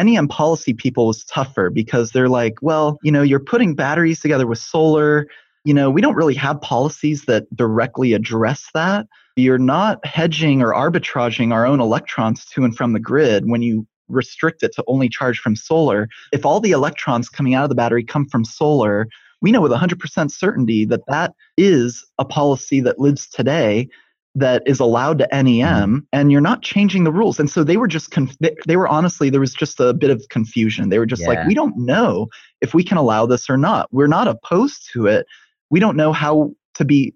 NEM 0.00 0.28
policy 0.28 0.72
people 0.72 1.08
was 1.08 1.24
tougher 1.24 1.68
because 1.68 2.12
they're 2.12 2.28
like, 2.28 2.54
well, 2.62 2.96
you 3.02 3.10
know, 3.10 3.22
you're 3.22 3.40
putting 3.40 3.74
batteries 3.74 4.20
together 4.20 4.46
with 4.46 4.58
solar. 4.58 5.26
You 5.64 5.74
know, 5.74 5.90
we 5.90 6.00
don't 6.00 6.14
really 6.14 6.34
have 6.34 6.60
policies 6.60 7.24
that 7.24 7.44
directly 7.56 8.12
address 8.12 8.68
that. 8.74 9.06
You're 9.34 9.58
not 9.58 10.04
hedging 10.06 10.62
or 10.62 10.72
arbitraging 10.72 11.52
our 11.52 11.66
own 11.66 11.80
electrons 11.80 12.44
to 12.54 12.62
and 12.64 12.76
from 12.76 12.92
the 12.92 13.00
grid 13.00 13.48
when 13.50 13.62
you 13.62 13.84
restrict 14.08 14.62
it 14.62 14.72
to 14.74 14.84
only 14.86 15.08
charge 15.08 15.38
from 15.38 15.56
solar 15.56 16.08
if 16.32 16.44
all 16.44 16.60
the 16.60 16.72
electrons 16.72 17.28
coming 17.28 17.54
out 17.54 17.64
of 17.64 17.68
the 17.68 17.74
battery 17.74 18.04
come 18.04 18.26
from 18.26 18.44
solar, 18.44 19.06
we 19.40 19.52
know 19.52 19.60
with 19.60 19.72
100% 19.72 20.30
certainty 20.30 20.84
that 20.86 21.02
that 21.08 21.32
is 21.56 22.04
a 22.18 22.24
policy 22.24 22.80
that 22.80 22.98
lives 22.98 23.28
today 23.28 23.88
that 24.34 24.62
is 24.66 24.80
allowed 24.80 25.18
to 25.18 25.28
NEM 25.30 25.44
mm-hmm. 25.44 25.98
and 26.12 26.32
you're 26.32 26.40
not 26.40 26.62
changing 26.62 27.04
the 27.04 27.12
rules. 27.12 27.38
And 27.38 27.48
so 27.48 27.62
they 27.62 27.76
were 27.76 27.86
just, 27.86 28.10
conf- 28.10 28.36
they, 28.40 28.54
they 28.66 28.76
were 28.76 28.88
honestly, 28.88 29.30
there 29.30 29.40
was 29.40 29.54
just 29.54 29.78
a 29.78 29.94
bit 29.94 30.10
of 30.10 30.24
confusion. 30.28 30.88
They 30.88 30.98
were 30.98 31.06
just 31.06 31.22
Yeah. 31.22 31.28
like, 31.28 31.46
we 31.46 31.54
don't 31.54 31.76
know 31.76 32.28
if 32.60 32.74
we 32.74 32.82
can 32.82 32.98
allow 32.98 33.26
this 33.26 33.48
or 33.48 33.56
not. 33.56 33.88
We're 33.92 34.08
not 34.08 34.26
opposed 34.26 34.90
to 34.92 35.06
it. 35.06 35.26
We 35.70 35.78
don't 35.78 35.96
know 35.96 36.12
how 36.12 36.50
to 36.74 36.84
be 36.84 37.14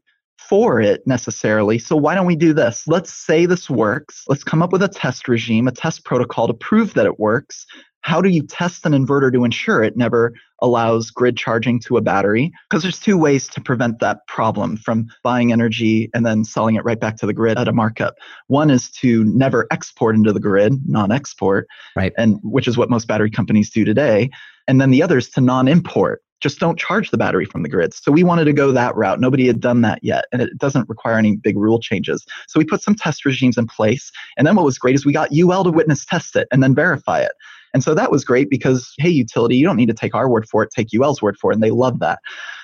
for 0.48 0.80
it 0.80 1.06
necessarily. 1.06 1.78
So 1.78 1.96
why 1.96 2.14
don't 2.14 2.26
we 2.26 2.36
do 2.36 2.52
this? 2.52 2.84
Let's 2.86 3.12
say 3.12 3.46
this 3.46 3.68
works. 3.68 4.24
Let's 4.28 4.44
come 4.44 4.62
up 4.62 4.72
with 4.72 4.82
a 4.82 4.88
test 4.88 5.28
regime, 5.28 5.68
a 5.68 5.72
test 5.72 6.04
protocol 6.04 6.46
to 6.46 6.54
prove 6.54 6.94
that 6.94 7.06
it 7.06 7.18
works. 7.18 7.66
How 8.08 8.22
do 8.22 8.30
you 8.30 8.42
test 8.42 8.86
an 8.86 8.92
inverter 8.92 9.30
to 9.30 9.44
ensure 9.44 9.82
it 9.82 9.94
never 9.94 10.32
allows 10.62 11.10
grid 11.10 11.36
charging 11.36 11.78
to 11.80 11.98
a 11.98 12.00
battery? 12.00 12.50
Because 12.70 12.82
there's 12.82 12.98
two 12.98 13.18
ways 13.18 13.46
to 13.48 13.60
prevent 13.60 14.00
that 14.00 14.26
problem 14.26 14.78
from 14.78 15.08
buying 15.22 15.52
energy 15.52 16.08
and 16.14 16.24
then 16.24 16.42
selling 16.42 16.76
it 16.76 16.84
right 16.86 16.98
back 16.98 17.18
to 17.18 17.26
the 17.26 17.34
grid 17.34 17.58
at 17.58 17.68
a 17.68 17.72
markup. 17.74 18.14
One 18.46 18.70
is 18.70 18.90
to 18.92 19.24
never 19.24 19.66
export 19.70 20.16
into 20.16 20.32
the 20.32 20.40
grid, 20.40 20.72
non-export, 20.86 21.68
Right. 21.96 22.14
and 22.16 22.38
which 22.42 22.66
is 22.66 22.78
what 22.78 22.88
most 22.88 23.06
battery 23.08 23.30
companies 23.30 23.68
do 23.68 23.84
today. 23.84 24.30
And 24.66 24.80
then 24.80 24.90
the 24.90 25.02
other 25.02 25.18
is 25.18 25.28
to 25.32 25.42
non-import. 25.42 26.22
Just 26.40 26.60
don't 26.60 26.78
charge 26.78 27.10
the 27.10 27.18
battery 27.18 27.44
from 27.44 27.62
the 27.62 27.68
grid. 27.68 27.92
So 27.92 28.10
we 28.10 28.24
wanted 28.24 28.44
to 28.44 28.54
go 28.54 28.72
that 28.72 28.96
route. 28.96 29.20
Nobody 29.20 29.46
had 29.46 29.60
done 29.60 29.82
that 29.82 29.98
yet, 30.02 30.24
and 30.32 30.40
it 30.40 30.56
doesn't 30.56 30.88
require 30.88 31.18
any 31.18 31.36
big 31.36 31.58
rule 31.58 31.78
changes. 31.78 32.24
So 32.46 32.58
we 32.58 32.64
put 32.64 32.80
some 32.80 32.94
test 32.94 33.26
regimes 33.26 33.58
in 33.58 33.66
place. 33.66 34.10
And 34.38 34.46
then 34.46 34.56
what 34.56 34.64
was 34.64 34.78
great 34.78 34.94
is 34.94 35.04
we 35.04 35.12
got 35.12 35.30
UL 35.30 35.64
to 35.64 35.70
witness 35.70 36.06
test 36.06 36.36
it 36.36 36.48
and 36.50 36.62
then 36.62 36.74
verify 36.74 37.20
it. 37.20 37.32
And 37.78 37.84
so 37.84 37.94
that 37.94 38.10
was 38.10 38.24
great 38.24 38.50
because, 38.50 38.92
hey, 38.98 39.08
utility, 39.08 39.54
you 39.54 39.64
don't 39.64 39.76
need 39.76 39.86
to 39.86 39.94
take 39.94 40.12
our 40.12 40.28
word 40.28 40.48
for 40.48 40.64
it, 40.64 40.72
take 40.72 40.88
UL's 40.92 41.22
word 41.22 41.36
for 41.38 41.52
it. 41.52 41.54
And 41.54 41.62
they 41.62 41.70
love 41.70 42.00
that. 42.00 42.18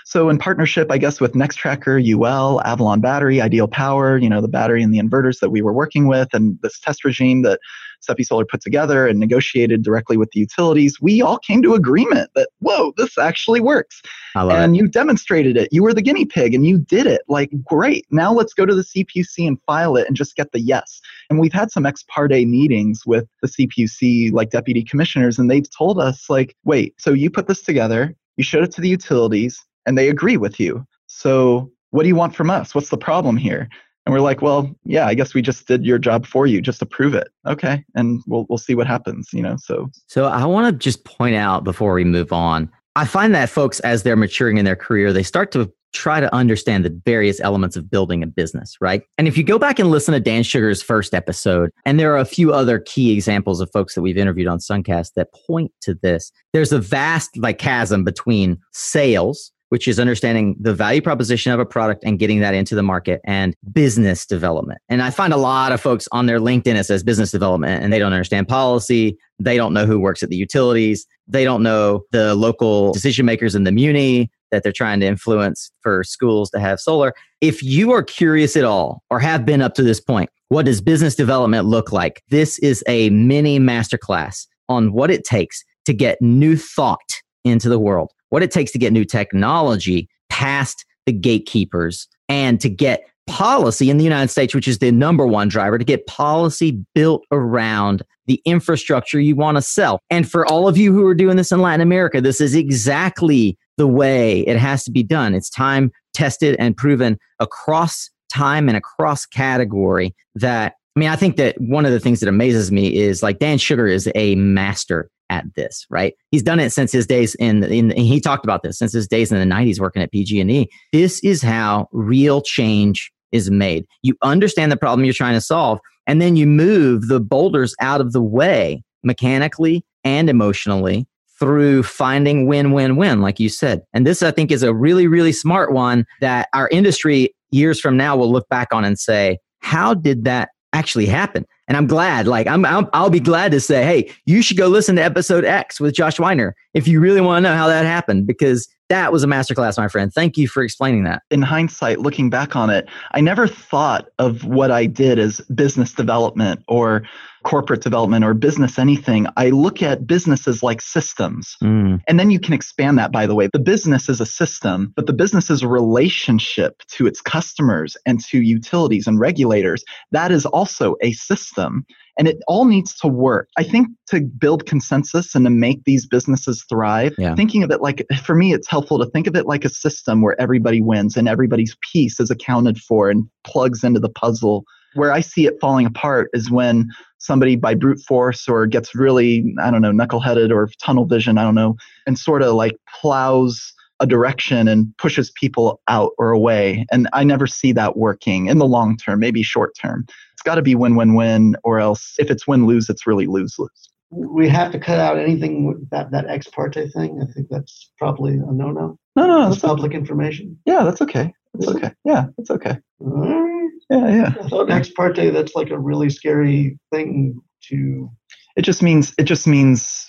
So 0.04 0.28
in 0.28 0.38
partnership, 0.38 0.90
I 0.90 0.98
guess, 0.98 1.20
with 1.20 1.32
Nextracker, 1.32 1.98
UL, 2.14 2.60
Avalon 2.62 3.00
Battery, 3.00 3.40
Ideal 3.40 3.68
Power, 3.68 4.18
you 4.18 4.28
know, 4.28 4.40
the 4.40 4.48
battery 4.48 4.82
and 4.82 4.92
the 4.92 4.98
inverters 4.98 5.40
that 5.40 5.50
we 5.50 5.62
were 5.62 5.72
working 5.72 6.06
with, 6.06 6.28
and 6.32 6.58
this 6.62 6.78
test 6.78 7.04
regime 7.04 7.42
that 7.42 7.58
Seppi 8.04 8.22
Solar 8.22 8.44
put 8.44 8.60
together 8.60 9.06
and 9.06 9.18
negotiated 9.18 9.82
directly 9.82 10.16
with 10.16 10.30
the 10.32 10.40
utilities, 10.40 11.00
we 11.00 11.22
all 11.22 11.38
came 11.38 11.62
to 11.62 11.74
agreement 11.74 12.30
that, 12.34 12.50
whoa, 12.60 12.92
this 12.96 13.16
actually 13.18 13.60
works 13.60 14.02
I 14.34 14.42
love 14.42 14.58
and 14.58 14.74
it. 14.74 14.78
you 14.78 14.88
demonstrated 14.88 15.56
it. 15.56 15.68
You 15.72 15.82
were 15.82 15.94
the 15.94 16.02
guinea 16.02 16.26
pig 16.26 16.54
and 16.54 16.66
you 16.66 16.78
did 16.78 17.06
it. 17.06 17.22
Like, 17.28 17.50
great. 17.64 18.06
Now 18.10 18.32
let's 18.32 18.54
go 18.54 18.66
to 18.66 18.74
the 18.74 18.82
CPUC 18.82 19.46
and 19.46 19.58
file 19.66 19.96
it 19.96 20.06
and 20.06 20.16
just 20.16 20.36
get 20.36 20.52
the 20.52 20.60
yes. 20.60 21.00
And 21.30 21.38
we've 21.38 21.52
had 21.52 21.70
some 21.70 21.86
ex 21.86 22.04
parte 22.08 22.44
meetings 22.44 23.02
with 23.06 23.26
the 23.42 23.48
CPUC, 23.48 24.32
like 24.32 24.50
deputy 24.50 24.84
commissioners, 24.84 25.38
and 25.38 25.50
they've 25.50 25.68
told 25.76 25.98
us, 25.98 26.28
like, 26.28 26.54
wait, 26.64 26.94
so 26.98 27.12
you 27.12 27.30
put 27.30 27.48
this 27.48 27.62
together, 27.62 28.14
you 28.36 28.44
showed 28.44 28.64
it 28.64 28.72
to 28.72 28.80
the 28.80 28.88
utilities, 28.88 29.64
and 29.86 29.96
they 29.98 30.08
agree 30.08 30.36
with 30.36 30.58
you. 30.58 30.86
So 31.06 31.70
what 31.90 32.02
do 32.02 32.08
you 32.08 32.16
want 32.16 32.34
from 32.34 32.50
us? 32.50 32.74
What's 32.74 32.88
the 32.90 32.98
problem 32.98 33.36
here? 33.36 33.68
And 34.06 34.12
we're 34.12 34.20
like, 34.20 34.42
well, 34.42 34.70
yeah, 34.84 35.06
I 35.06 35.14
guess 35.14 35.32
we 35.32 35.40
just 35.40 35.66
did 35.66 35.84
your 35.84 35.98
job 35.98 36.26
for 36.26 36.46
you, 36.46 36.60
just 36.60 36.78
to 36.80 36.86
prove 36.86 37.14
it. 37.14 37.28
Okay. 37.46 37.84
And 37.94 38.22
we'll 38.26 38.44
we'll 38.48 38.58
see 38.58 38.74
what 38.74 38.86
happens, 38.86 39.30
you 39.32 39.42
know. 39.42 39.56
So 39.56 39.90
So 40.08 40.26
I 40.26 40.44
want 40.44 40.72
to 40.72 40.78
just 40.78 41.04
point 41.04 41.36
out 41.36 41.64
before 41.64 41.94
we 41.94 42.04
move 42.04 42.32
on, 42.32 42.70
I 42.96 43.06
find 43.06 43.34
that 43.34 43.48
folks, 43.48 43.80
as 43.80 44.02
they're 44.02 44.16
maturing 44.16 44.58
in 44.58 44.64
their 44.64 44.76
career, 44.76 45.12
they 45.12 45.22
start 45.22 45.52
to 45.52 45.72
try 45.94 46.20
to 46.20 46.32
understand 46.34 46.84
the 46.84 47.00
various 47.06 47.40
elements 47.40 47.76
of 47.76 47.88
building 47.88 48.22
a 48.22 48.26
business, 48.26 48.76
right? 48.80 49.02
And 49.16 49.28
if 49.28 49.38
you 49.38 49.44
go 49.44 49.58
back 49.58 49.78
and 49.78 49.90
listen 49.90 50.12
to 50.12 50.20
Dan 50.20 50.42
Shugar's 50.42 50.82
first 50.82 51.14
episode, 51.14 51.70
and 51.86 51.98
there 51.98 52.12
are 52.12 52.18
a 52.18 52.24
few 52.24 52.52
other 52.52 52.80
key 52.80 53.12
examples 53.12 53.60
of 53.60 53.70
folks 53.72 53.94
that 53.94 54.02
we've 54.02 54.16
interviewed 54.16 54.48
on 54.48 54.58
Suncast 54.58 55.12
that 55.14 55.28
point 55.46 55.72
to 55.82 55.94
this, 55.94 56.32
there's 56.52 56.72
a 56.72 56.80
vast 56.80 57.36
like 57.38 57.58
chasm 57.58 58.02
between 58.04 58.58
sales, 58.72 59.52
which 59.74 59.88
is 59.88 59.98
understanding 59.98 60.54
the 60.60 60.72
value 60.72 61.02
proposition 61.02 61.50
of 61.50 61.58
a 61.58 61.66
product 61.66 62.04
and 62.04 62.20
getting 62.20 62.38
that 62.38 62.54
into 62.54 62.76
the 62.76 62.82
market 62.84 63.20
and 63.24 63.56
business 63.72 64.24
development. 64.24 64.80
And 64.88 65.02
I 65.02 65.10
find 65.10 65.32
a 65.32 65.36
lot 65.36 65.72
of 65.72 65.80
folks 65.80 66.06
on 66.12 66.26
their 66.26 66.38
LinkedIn, 66.38 66.76
it 66.76 66.84
says 66.84 67.02
business 67.02 67.32
development 67.32 67.82
and 67.82 67.92
they 67.92 67.98
don't 67.98 68.12
understand 68.12 68.46
policy. 68.46 69.18
They 69.40 69.56
don't 69.56 69.72
know 69.72 69.84
who 69.84 69.98
works 69.98 70.22
at 70.22 70.28
the 70.28 70.36
utilities. 70.36 71.04
They 71.26 71.42
don't 71.42 71.64
know 71.64 72.04
the 72.12 72.36
local 72.36 72.92
decision 72.92 73.26
makers 73.26 73.56
in 73.56 73.64
the 73.64 73.72
muni 73.72 74.30
that 74.52 74.62
they're 74.62 74.70
trying 74.70 75.00
to 75.00 75.06
influence 75.06 75.72
for 75.80 76.04
schools 76.04 76.50
to 76.50 76.60
have 76.60 76.78
solar. 76.78 77.12
If 77.40 77.60
you 77.60 77.90
are 77.90 78.04
curious 78.04 78.56
at 78.56 78.62
all 78.62 79.02
or 79.10 79.18
have 79.18 79.44
been 79.44 79.60
up 79.60 79.74
to 79.74 79.82
this 79.82 80.00
point, 80.00 80.30
what 80.50 80.66
does 80.66 80.80
business 80.80 81.16
development 81.16 81.66
look 81.66 81.90
like? 81.90 82.22
This 82.28 82.60
is 82.60 82.84
a 82.86 83.10
mini 83.10 83.58
masterclass 83.58 84.46
on 84.68 84.92
what 84.92 85.10
it 85.10 85.24
takes 85.24 85.64
to 85.86 85.92
get 85.92 86.22
new 86.22 86.56
thought 86.56 87.00
into 87.44 87.68
the 87.68 87.78
world, 87.80 88.12
what 88.34 88.42
it 88.42 88.50
takes 88.50 88.72
to 88.72 88.78
get 88.78 88.92
new 88.92 89.04
technology 89.04 90.08
past 90.28 90.84
the 91.06 91.12
gatekeepers 91.12 92.08
and 92.28 92.60
to 92.60 92.68
get 92.68 93.04
policy 93.28 93.90
in 93.90 93.96
the 93.96 94.02
United 94.02 94.26
States, 94.26 94.56
which 94.56 94.66
is 94.66 94.80
the 94.80 94.90
number 94.90 95.24
one 95.24 95.46
driver, 95.46 95.78
to 95.78 95.84
get 95.84 96.04
policy 96.08 96.84
built 96.96 97.24
around 97.30 98.02
the 98.26 98.42
infrastructure 98.44 99.20
you 99.20 99.36
want 99.36 99.56
to 99.56 99.62
sell. 99.62 100.00
And 100.10 100.28
for 100.28 100.44
all 100.46 100.66
of 100.66 100.76
you 100.76 100.92
who 100.92 101.06
are 101.06 101.14
doing 101.14 101.36
this 101.36 101.52
in 101.52 101.60
Latin 101.60 101.80
America, 101.80 102.20
this 102.20 102.40
is 102.40 102.56
exactly 102.56 103.56
the 103.76 103.86
way 103.86 104.40
it 104.48 104.56
has 104.56 104.82
to 104.82 104.90
be 104.90 105.04
done. 105.04 105.32
It's 105.32 105.48
time 105.48 105.92
tested 106.12 106.56
and 106.58 106.76
proven 106.76 107.18
across 107.38 108.10
time 108.32 108.66
and 108.66 108.76
across 108.76 109.26
category 109.26 110.12
that 110.34 110.74
I 110.96 111.00
mean, 111.00 111.08
I 111.08 111.16
think 111.16 111.36
that 111.36 111.60
one 111.60 111.86
of 111.86 111.92
the 111.92 112.00
things 112.00 112.18
that 112.18 112.28
amazes 112.28 112.72
me 112.72 112.96
is 112.96 113.22
like 113.22 113.38
Dan 113.38 113.58
Shugar 113.58 113.88
is 113.88 114.08
a 114.16 114.34
master 114.34 115.08
at 115.30 115.44
this, 115.54 115.86
right? 115.90 116.14
He's 116.30 116.42
done 116.42 116.60
it 116.60 116.70
since 116.70 116.92
his 116.92 117.06
days 117.06 117.34
in, 117.36 117.64
in 117.64 117.90
he 117.90 118.20
talked 118.20 118.44
about 118.44 118.62
this 118.62 118.78
since 118.78 118.92
his 118.92 119.08
days 119.08 119.32
in 119.32 119.38
the 119.38 119.54
90s 119.54 119.80
working 119.80 120.02
at 120.02 120.12
PG&E. 120.12 120.68
This 120.92 121.22
is 121.24 121.42
how 121.42 121.88
real 121.92 122.42
change 122.42 123.12
is 123.32 123.50
made. 123.50 123.86
You 124.02 124.14
understand 124.22 124.70
the 124.70 124.76
problem 124.76 125.04
you're 125.04 125.14
trying 125.14 125.34
to 125.34 125.40
solve 125.40 125.80
and 126.06 126.20
then 126.20 126.36
you 126.36 126.46
move 126.46 127.08
the 127.08 127.20
boulders 127.20 127.74
out 127.80 128.00
of 128.00 128.12
the 128.12 128.22
way 128.22 128.82
mechanically 129.02 129.84
and 130.04 130.28
emotionally 130.28 131.06
through 131.38 131.82
finding 131.82 132.46
win-win-win 132.46 133.20
like 133.20 133.40
you 133.40 133.48
said. 133.48 133.82
And 133.92 134.06
this 134.06 134.22
I 134.22 134.30
think 134.30 134.52
is 134.52 134.62
a 134.62 134.72
really 134.74 135.06
really 135.06 135.32
smart 135.32 135.72
one 135.72 136.06
that 136.20 136.48
our 136.52 136.68
industry 136.68 137.34
years 137.50 137.80
from 137.80 137.96
now 137.96 138.16
will 138.16 138.30
look 138.30 138.48
back 138.48 138.68
on 138.72 138.84
and 138.84 138.98
say, 138.98 139.38
how 139.60 139.94
did 139.94 140.24
that 140.24 140.50
actually 140.72 141.06
happen? 141.06 141.46
And 141.66 141.76
I'm 141.76 141.86
glad, 141.86 142.26
like, 142.26 142.46
I'm, 142.46 142.64
i 142.66 143.02
will 143.02 143.10
be 143.10 143.20
glad 143.20 143.52
to 143.52 143.60
say, 143.60 143.84
hey, 143.84 144.12
you 144.26 144.42
should 144.42 144.56
go 144.56 144.68
listen 144.68 144.96
to 144.96 145.02
episode 145.02 145.44
X 145.44 145.80
with 145.80 145.94
Josh 145.94 146.18
Weiner 146.18 146.54
if 146.74 146.86
you 146.86 147.00
really 147.00 147.20
want 147.20 147.44
to 147.44 147.50
know 147.50 147.56
how 147.56 147.68
that 147.68 147.86
happened, 147.86 148.26
because 148.26 148.68
that 148.90 149.12
was 149.12 149.24
a 149.24 149.26
masterclass, 149.26 149.78
my 149.78 149.88
friend. 149.88 150.12
Thank 150.12 150.36
you 150.36 150.46
for 150.46 150.62
explaining 150.62 151.04
that. 151.04 151.22
In 151.30 151.40
hindsight, 151.40 152.00
looking 152.00 152.28
back 152.28 152.54
on 152.54 152.68
it, 152.68 152.86
I 153.12 153.20
never 153.20 153.48
thought 153.48 154.06
of 154.18 154.44
what 154.44 154.70
I 154.70 154.86
did 154.86 155.18
as 155.18 155.40
business 155.54 155.92
development 155.92 156.62
or 156.68 157.02
corporate 157.44 157.82
development 157.82 158.24
or 158.24 158.34
business 158.34 158.78
anything. 158.78 159.26
I 159.36 159.50
look 159.50 159.82
at 159.82 160.06
businesses 160.06 160.62
like 160.62 160.80
systems. 160.80 161.56
Mm. 161.62 162.00
And 162.08 162.18
then 162.18 162.30
you 162.30 162.40
can 162.40 162.54
expand 162.54 162.98
that, 162.98 163.12
by 163.12 163.26
the 163.26 163.34
way. 163.34 163.48
The 163.52 163.58
business 163.58 164.08
is 164.08 164.20
a 164.20 164.26
system, 164.26 164.92
but 164.96 165.06
the 165.06 165.12
business 165.12 165.50
is 165.50 165.62
a 165.62 165.68
relationship 165.68 166.82
to 166.88 167.06
its 167.06 167.20
customers 167.20 167.96
and 168.06 168.20
to 168.24 168.40
utilities 168.40 169.06
and 169.06 169.20
regulators. 169.20 169.84
That 170.10 170.32
is 170.32 170.46
also 170.46 170.96
a 171.02 171.12
system 171.12 171.86
and 172.18 172.28
it 172.28 172.38
all 172.46 172.64
needs 172.64 172.94
to 173.00 173.08
work. 173.08 173.48
I 173.56 173.64
think 173.64 173.88
to 174.08 174.20
build 174.20 174.66
consensus 174.66 175.34
and 175.34 175.44
to 175.46 175.50
make 175.50 175.84
these 175.84 176.06
businesses 176.06 176.64
thrive, 176.68 177.14
yeah. 177.18 177.34
thinking 177.34 177.62
of 177.62 177.70
it 177.70 177.80
like, 177.80 178.06
for 178.22 178.34
me, 178.34 178.52
it's 178.52 178.68
helpful 178.68 178.98
to 178.98 179.06
think 179.06 179.26
of 179.26 179.36
it 179.36 179.46
like 179.46 179.64
a 179.64 179.68
system 179.68 180.22
where 180.22 180.40
everybody 180.40 180.80
wins 180.80 181.16
and 181.16 181.28
everybody's 181.28 181.76
piece 181.92 182.20
is 182.20 182.30
accounted 182.30 182.78
for 182.78 183.10
and 183.10 183.28
plugs 183.44 183.82
into 183.82 184.00
the 184.00 184.08
puzzle. 184.08 184.64
Where 184.94 185.12
I 185.12 185.20
see 185.20 185.46
it 185.46 185.58
falling 185.60 185.86
apart 185.86 186.30
is 186.32 186.50
when 186.50 186.88
somebody 187.18 187.56
by 187.56 187.74
brute 187.74 188.00
force 188.00 188.48
or 188.48 188.66
gets 188.66 188.94
really, 188.94 189.54
I 189.60 189.70
don't 189.70 189.82
know, 189.82 189.92
knuckleheaded 189.92 190.50
or 190.50 190.68
tunnel 190.82 191.06
vision, 191.06 191.38
I 191.38 191.42
don't 191.42 191.54
know, 191.54 191.76
and 192.06 192.18
sort 192.18 192.42
of 192.42 192.54
like 192.54 192.76
plows 193.00 193.72
a 194.00 194.06
direction 194.06 194.68
and 194.68 194.96
pushes 194.98 195.30
people 195.30 195.80
out 195.88 196.12
or 196.18 196.30
away. 196.30 196.84
And 196.90 197.08
I 197.12 197.24
never 197.24 197.46
see 197.46 197.72
that 197.72 197.96
working 197.96 198.46
in 198.46 198.58
the 198.58 198.66
long 198.66 198.96
term, 198.96 199.20
maybe 199.20 199.42
short 199.42 199.72
term 199.80 200.04
It's 200.32 200.42
got 200.42 200.56
to 200.56 200.62
be 200.62 200.74
win 200.74 200.96
win 200.96 201.14
win, 201.14 201.56
or 201.64 201.78
else 201.78 202.14
if 202.18 202.30
it's 202.30 202.46
win 202.46 202.66
lose, 202.66 202.88
it's 202.88 203.06
really 203.06 203.26
lose 203.26 203.56
lose. 203.58 203.90
We 204.10 204.48
have 204.48 204.70
to 204.72 204.78
cut 204.78 205.00
out 205.00 205.18
anything 205.18 205.88
that 205.90 206.10
that 206.10 206.26
ex 206.28 206.46
parte 206.48 206.88
thing. 206.88 207.20
I 207.22 207.32
think 207.32 207.48
that's 207.50 207.90
probably 207.98 208.34
a 208.34 208.52
no 208.52 208.70
no. 208.70 208.98
No, 209.16 209.26
no, 209.26 209.48
that's 209.48 209.60
public 209.60 209.92
okay. 209.92 209.98
information. 209.98 210.58
Yeah, 210.66 210.82
that's 210.82 211.00
okay. 211.00 211.32
That's 211.54 211.68
okay. 211.68 211.92
Yeah, 212.04 212.26
that's 212.36 212.50
okay. 212.50 212.78
Right. 212.98 213.53
Yeah, 213.90 214.08
yeah. 214.08 214.34
I 214.40 214.48
thought 214.48 214.70
ex 214.70 214.90
parte 214.90 215.30
that's 215.30 215.54
like 215.54 215.70
a 215.70 215.78
really 215.78 216.10
scary 216.10 216.78
thing 216.92 217.40
to. 217.68 218.10
It 218.56 218.62
just 218.62 218.82
means 218.82 219.14
it 219.18 219.24
just 219.24 219.46
means 219.46 220.06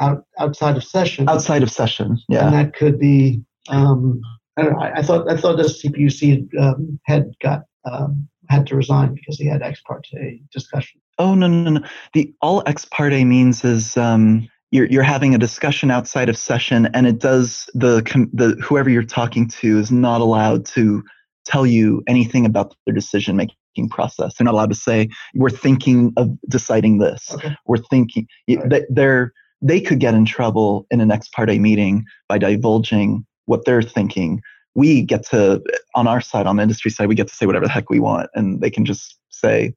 out, 0.00 0.24
outside 0.38 0.76
of 0.76 0.84
session. 0.84 1.28
Outside 1.28 1.62
of 1.62 1.70
session, 1.70 2.18
yeah. 2.28 2.46
And 2.46 2.54
that 2.54 2.74
could 2.74 2.98
be. 2.98 3.42
Um, 3.68 4.20
I 4.56 4.62
don't 4.62 4.72
know. 4.72 4.80
I, 4.80 4.98
I 4.98 5.02
thought 5.02 5.30
I 5.30 5.36
thought 5.36 5.56
the 5.56 5.64
CPUC 5.64 6.48
um, 6.58 6.98
had 7.04 7.32
got 7.40 7.62
um, 7.90 8.28
had 8.48 8.66
to 8.68 8.76
resign 8.76 9.14
because 9.14 9.38
he 9.38 9.46
had 9.46 9.62
ex 9.62 9.80
parte 9.82 10.42
discussion. 10.52 11.00
Oh 11.18 11.34
no 11.34 11.46
no 11.46 11.70
no! 11.70 11.80
The 12.14 12.32
all 12.40 12.62
ex 12.66 12.84
parte 12.84 13.24
means 13.24 13.64
is 13.64 13.96
um, 13.96 14.48
you're 14.70 14.86
you're 14.86 15.02
having 15.02 15.34
a 15.34 15.38
discussion 15.38 15.90
outside 15.90 16.28
of 16.28 16.36
session, 16.36 16.86
and 16.94 17.06
it 17.06 17.18
does 17.18 17.68
the 17.74 18.02
the 18.32 18.60
whoever 18.62 18.90
you're 18.90 19.02
talking 19.02 19.48
to 19.48 19.78
is 19.78 19.90
not 19.90 20.20
allowed 20.20 20.66
to 20.66 21.04
tell 21.48 21.66
you 21.66 22.02
anything 22.06 22.44
about 22.46 22.74
their 22.86 22.94
decision 22.94 23.36
making 23.36 23.88
process. 23.90 24.34
They're 24.34 24.44
not 24.44 24.54
allowed 24.54 24.70
to 24.70 24.76
say 24.76 25.08
we're 25.34 25.50
thinking 25.50 26.12
of 26.16 26.30
deciding 26.48 26.98
this. 26.98 27.32
Okay. 27.32 27.56
We're 27.66 27.78
thinking. 27.78 28.26
Right. 28.48 28.84
They're 28.88 29.32
they 29.60 29.80
could 29.80 29.98
get 29.98 30.14
in 30.14 30.24
trouble 30.24 30.86
in 30.90 31.00
an 31.00 31.10
ex 31.10 31.28
parte 31.28 31.58
meeting 31.58 32.04
by 32.28 32.38
divulging 32.38 33.26
what 33.46 33.64
they're 33.64 33.82
thinking 33.82 34.40
we 34.74 35.02
get 35.02 35.26
to 35.26 35.62
on 35.96 36.06
our 36.06 36.20
side 36.20 36.46
on 36.46 36.56
the 36.56 36.62
industry 36.62 36.90
side 36.90 37.08
we 37.08 37.14
get 37.14 37.26
to 37.26 37.34
say 37.34 37.46
whatever 37.46 37.66
the 37.66 37.72
heck 37.72 37.90
we 37.90 37.98
want 37.98 38.28
and 38.34 38.60
they 38.60 38.70
can 38.70 38.84
just 38.84 39.18
say 39.30 39.74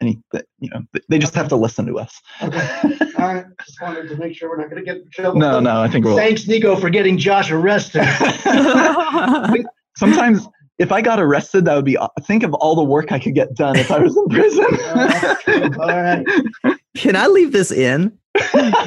anything. 0.00 0.42
you 0.60 0.70
know 0.70 0.80
they 1.08 1.18
just 1.18 1.34
have 1.34 1.48
to 1.48 1.56
listen 1.56 1.86
to 1.86 1.98
us 1.98 2.20
okay 2.42 2.82
all 3.18 3.34
right 3.34 3.46
just 3.66 3.80
wanted 3.80 4.08
to 4.08 4.16
make 4.16 4.36
sure 4.36 4.48
we're 4.48 4.56
not 4.56 4.70
going 4.70 4.84
to 4.84 4.84
get 4.84 5.02
in 5.02 5.10
trouble 5.10 5.38
no 5.40 5.58
no 5.58 5.80
i 5.80 5.88
think 5.88 6.04
we'll 6.04 6.16
thanks 6.16 6.46
nico 6.46 6.76
for 6.76 6.90
getting 6.90 7.18
josh 7.18 7.50
arrested 7.50 8.04
sometimes 9.96 10.46
if 10.78 10.90
I 10.90 11.00
got 11.00 11.20
arrested, 11.20 11.64
that 11.66 11.76
would 11.76 11.84
be. 11.84 11.96
Think 12.22 12.42
of 12.42 12.54
all 12.54 12.74
the 12.74 12.84
work 12.84 13.12
I 13.12 13.18
could 13.18 13.34
get 13.34 13.54
done 13.54 13.76
if 13.76 13.90
I 13.90 13.98
was 13.98 14.16
in 14.16 14.28
prison. 14.28 14.64
all 15.80 15.88
right. 15.88 16.26
Can 16.96 17.16
I 17.16 17.26
leave 17.26 17.52
this 17.52 17.70
in? 17.70 18.16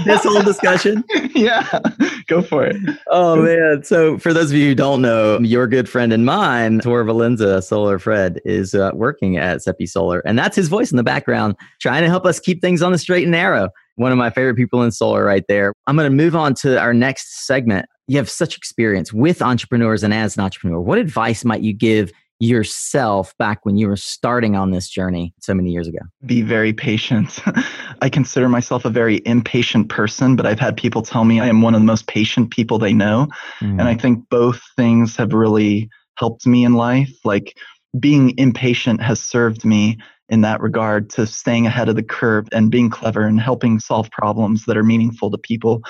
this 0.06 0.24
whole 0.24 0.42
discussion? 0.44 1.04
yeah, 1.36 1.80
go 2.28 2.42
for 2.42 2.66
it. 2.66 2.76
Oh 3.08 3.42
man! 3.42 3.84
So 3.84 4.18
for 4.18 4.34
those 4.34 4.52
of 4.52 4.58
you 4.58 4.70
who 4.70 4.76
don't 4.76 5.02
know, 5.02 5.40
your 5.40 5.68
good 5.68 5.88
friend 5.88 6.12
and 6.12 6.26
mine, 6.26 6.80
Tor 6.80 7.04
Valenza, 7.06 7.64
Solar 7.64 8.00
Fred, 8.00 8.42
is 8.44 8.74
uh, 8.76 8.92
working 8.94 9.38
at 9.38 9.60
SepiSolar, 9.60 10.22
and 10.26 10.38
that's 10.38 10.56
his 10.56 10.68
voice 10.68 10.92
in 10.92 10.98
the 10.98 11.04
background, 11.04 11.56
trying 11.80 12.04
to 12.04 12.10
help 12.10 12.26
us 12.26 12.40
keep 12.40 12.62
things 12.62 12.82
on 12.82 12.92
the 12.92 12.98
straight 12.98 13.24
and 13.24 13.32
narrow. 13.32 13.70
One 13.96 14.12
of 14.12 14.18
my 14.18 14.30
favorite 14.30 14.56
people 14.56 14.84
in 14.84 14.92
solar, 14.92 15.24
right 15.24 15.44
there. 15.48 15.74
I'm 15.88 15.96
going 15.96 16.10
to 16.10 16.16
move 16.16 16.36
on 16.36 16.54
to 16.56 16.80
our 16.80 16.94
next 16.94 17.46
segment. 17.46 17.88
You 18.08 18.18
have 18.18 18.30
such 18.30 18.58
experience 18.58 19.12
with 19.12 19.42
entrepreneurs 19.42 20.04
and 20.04 20.14
as 20.14 20.38
an 20.38 20.44
entrepreneur. 20.44 20.80
What 20.80 20.98
advice 20.98 21.44
might 21.44 21.62
you 21.62 21.74
give 21.74 22.12
yourself 22.40 23.36
back 23.38 23.66
when 23.66 23.78
you 23.78 23.88
were 23.88 23.96
starting 23.96 24.56
on 24.56 24.72
this 24.72 24.90
journey 24.90 25.34
so 25.40 25.54
many 25.54 25.72
years 25.72 25.88
ago? 25.88 26.00
Be 26.26 26.42
very 26.42 26.72
patient. 26.72 27.40
I 28.02 28.10
consider 28.10 28.48
myself 28.48 28.86
a 28.86 28.90
very 28.90 29.22
impatient 29.26 29.90
person, 29.90 30.36
but 30.36 30.46
I've 30.46 30.60
had 30.60 30.78
people 30.78 31.02
tell 31.02 31.26
me 31.26 31.40
I 31.40 31.48
am 31.48 31.62
one 31.62 31.74
of 31.74 31.82
the 31.82 31.86
most 31.86 32.08
patient 32.08 32.52
people 32.52 32.78
they 32.78 32.94
know. 32.94 33.28
Mm. 33.60 33.72
And 33.72 33.84
I 33.84 33.96
think 33.96 34.30
both 34.30 34.62
things 34.76 35.16
have 35.18 35.34
really 35.34 35.90
helped 36.18 36.46
me 36.46 36.64
in 36.64 36.74
life. 36.74 37.12
Like 37.24 37.58
being 38.00 38.38
impatient 38.38 39.02
has 39.02 39.20
served 39.20 39.66
me 39.66 39.98
in 40.30 40.42
that 40.42 40.62
regard 40.62 41.10
to 41.12 41.26
staying 41.26 41.66
ahead 41.66 41.90
of 41.90 41.96
the 41.96 42.04
curve 42.04 42.48
and 42.52 42.72
being 42.72 42.90
clever 42.90 43.22
and 43.22 43.40
helping 43.40 43.80
solve 43.80 44.12
problems 44.12 44.66
that 44.66 44.78
are 44.78 44.84
meaningful 44.84 45.32
to 45.32 45.38
people. 45.38 45.82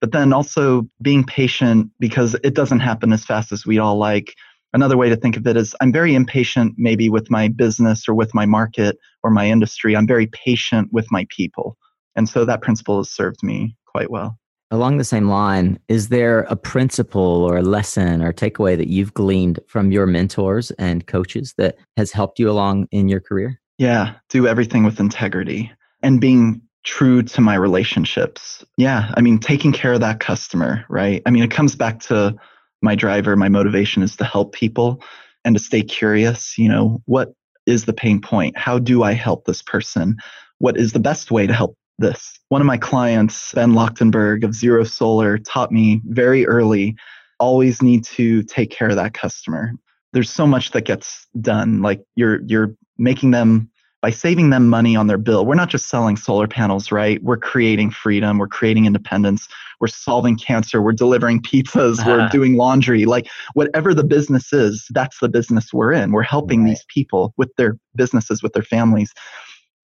But 0.00 0.12
then 0.12 0.32
also 0.32 0.88
being 1.02 1.24
patient 1.24 1.90
because 1.98 2.36
it 2.44 2.54
doesn't 2.54 2.80
happen 2.80 3.12
as 3.12 3.24
fast 3.24 3.52
as 3.52 3.66
we 3.66 3.78
all 3.78 3.96
like 3.96 4.34
another 4.72 4.96
way 4.96 5.08
to 5.08 5.16
think 5.16 5.36
of 5.36 5.46
it 5.46 5.56
is 5.56 5.74
I'm 5.80 5.92
very 5.92 6.14
impatient 6.14 6.74
maybe 6.76 7.08
with 7.08 7.30
my 7.30 7.48
business 7.48 8.08
or 8.08 8.14
with 8.14 8.34
my 8.34 8.46
market 8.46 8.98
or 9.22 9.30
my 9.30 9.48
industry. 9.48 9.96
I'm 9.96 10.06
very 10.06 10.26
patient 10.28 10.92
with 10.92 11.10
my 11.10 11.26
people. 11.28 11.76
And 12.16 12.28
so 12.28 12.44
that 12.44 12.62
principle 12.62 12.98
has 12.98 13.10
served 13.10 13.42
me 13.42 13.76
quite 13.86 14.10
well. 14.10 14.38
Along 14.72 14.98
the 14.98 15.04
same 15.04 15.28
line, 15.28 15.80
is 15.88 16.10
there 16.10 16.42
a 16.42 16.54
principle 16.54 17.44
or 17.44 17.56
a 17.56 17.62
lesson 17.62 18.22
or 18.22 18.32
takeaway 18.32 18.76
that 18.76 18.86
you've 18.86 19.14
gleaned 19.14 19.58
from 19.66 19.90
your 19.90 20.06
mentors 20.06 20.70
and 20.72 21.06
coaches 21.08 21.54
that 21.58 21.76
has 21.96 22.12
helped 22.12 22.38
you 22.38 22.48
along 22.48 22.86
in 22.92 23.08
your 23.08 23.18
career? 23.18 23.59
Yeah, 23.80 24.16
do 24.28 24.46
everything 24.46 24.84
with 24.84 25.00
integrity 25.00 25.72
and 26.02 26.20
being 26.20 26.60
true 26.84 27.22
to 27.22 27.40
my 27.40 27.54
relationships. 27.54 28.62
Yeah, 28.76 29.10
I 29.16 29.22
mean, 29.22 29.38
taking 29.38 29.72
care 29.72 29.94
of 29.94 30.00
that 30.00 30.20
customer, 30.20 30.84
right? 30.90 31.22
I 31.24 31.30
mean, 31.30 31.42
it 31.42 31.50
comes 31.50 31.76
back 31.76 31.98
to 32.00 32.36
my 32.82 32.94
driver, 32.94 33.36
my 33.36 33.48
motivation 33.48 34.02
is 34.02 34.16
to 34.16 34.24
help 34.24 34.52
people 34.52 35.02
and 35.46 35.56
to 35.56 35.62
stay 35.62 35.82
curious. 35.82 36.58
You 36.58 36.68
know, 36.68 37.02
what 37.06 37.32
is 37.64 37.86
the 37.86 37.94
pain 37.94 38.20
point? 38.20 38.58
How 38.58 38.78
do 38.78 39.02
I 39.02 39.14
help 39.14 39.46
this 39.46 39.62
person? 39.62 40.18
What 40.58 40.76
is 40.76 40.92
the 40.92 41.00
best 41.00 41.30
way 41.30 41.46
to 41.46 41.54
help 41.54 41.74
this? 41.98 42.38
One 42.50 42.60
of 42.60 42.66
my 42.66 42.76
clients, 42.76 43.54
Ben 43.54 43.72
Lochtenberg 43.72 44.44
of 44.44 44.54
Zero 44.54 44.84
Solar, 44.84 45.38
taught 45.38 45.72
me 45.72 46.02
very 46.04 46.46
early 46.46 46.96
always 47.38 47.80
need 47.80 48.04
to 48.04 48.42
take 48.42 48.70
care 48.70 48.90
of 48.90 48.96
that 48.96 49.14
customer. 49.14 49.72
There's 50.12 50.28
so 50.28 50.46
much 50.46 50.72
that 50.72 50.84
gets 50.84 51.26
done. 51.40 51.80
Like 51.80 52.02
you're 52.14 52.42
you're 52.42 52.74
making 53.00 53.32
them 53.32 53.70
by 54.02 54.10
saving 54.10 54.50
them 54.50 54.68
money 54.68 54.96
on 54.96 55.06
their 55.06 55.18
bill. 55.18 55.44
We're 55.44 55.54
not 55.54 55.68
just 55.68 55.88
selling 55.88 56.16
solar 56.16 56.48
panels, 56.48 56.90
right? 56.90 57.22
We're 57.22 57.36
creating 57.36 57.90
freedom, 57.90 58.38
we're 58.38 58.48
creating 58.48 58.86
independence, 58.86 59.48
we're 59.80 59.88
solving 59.88 60.36
cancer, 60.36 60.80
we're 60.80 60.92
delivering 60.92 61.42
pizzas, 61.42 61.98
uh-huh. 61.98 62.10
we're 62.10 62.28
doing 62.28 62.56
laundry. 62.56 63.04
Like 63.04 63.28
whatever 63.54 63.92
the 63.94 64.04
business 64.04 64.52
is, 64.52 64.86
that's 64.90 65.18
the 65.20 65.28
business 65.28 65.72
we're 65.72 65.92
in. 65.92 66.12
We're 66.12 66.22
helping 66.22 66.62
right. 66.62 66.70
these 66.70 66.84
people 66.88 67.34
with 67.36 67.54
their 67.56 67.76
businesses, 67.94 68.42
with 68.42 68.52
their 68.54 68.62
families. 68.62 69.12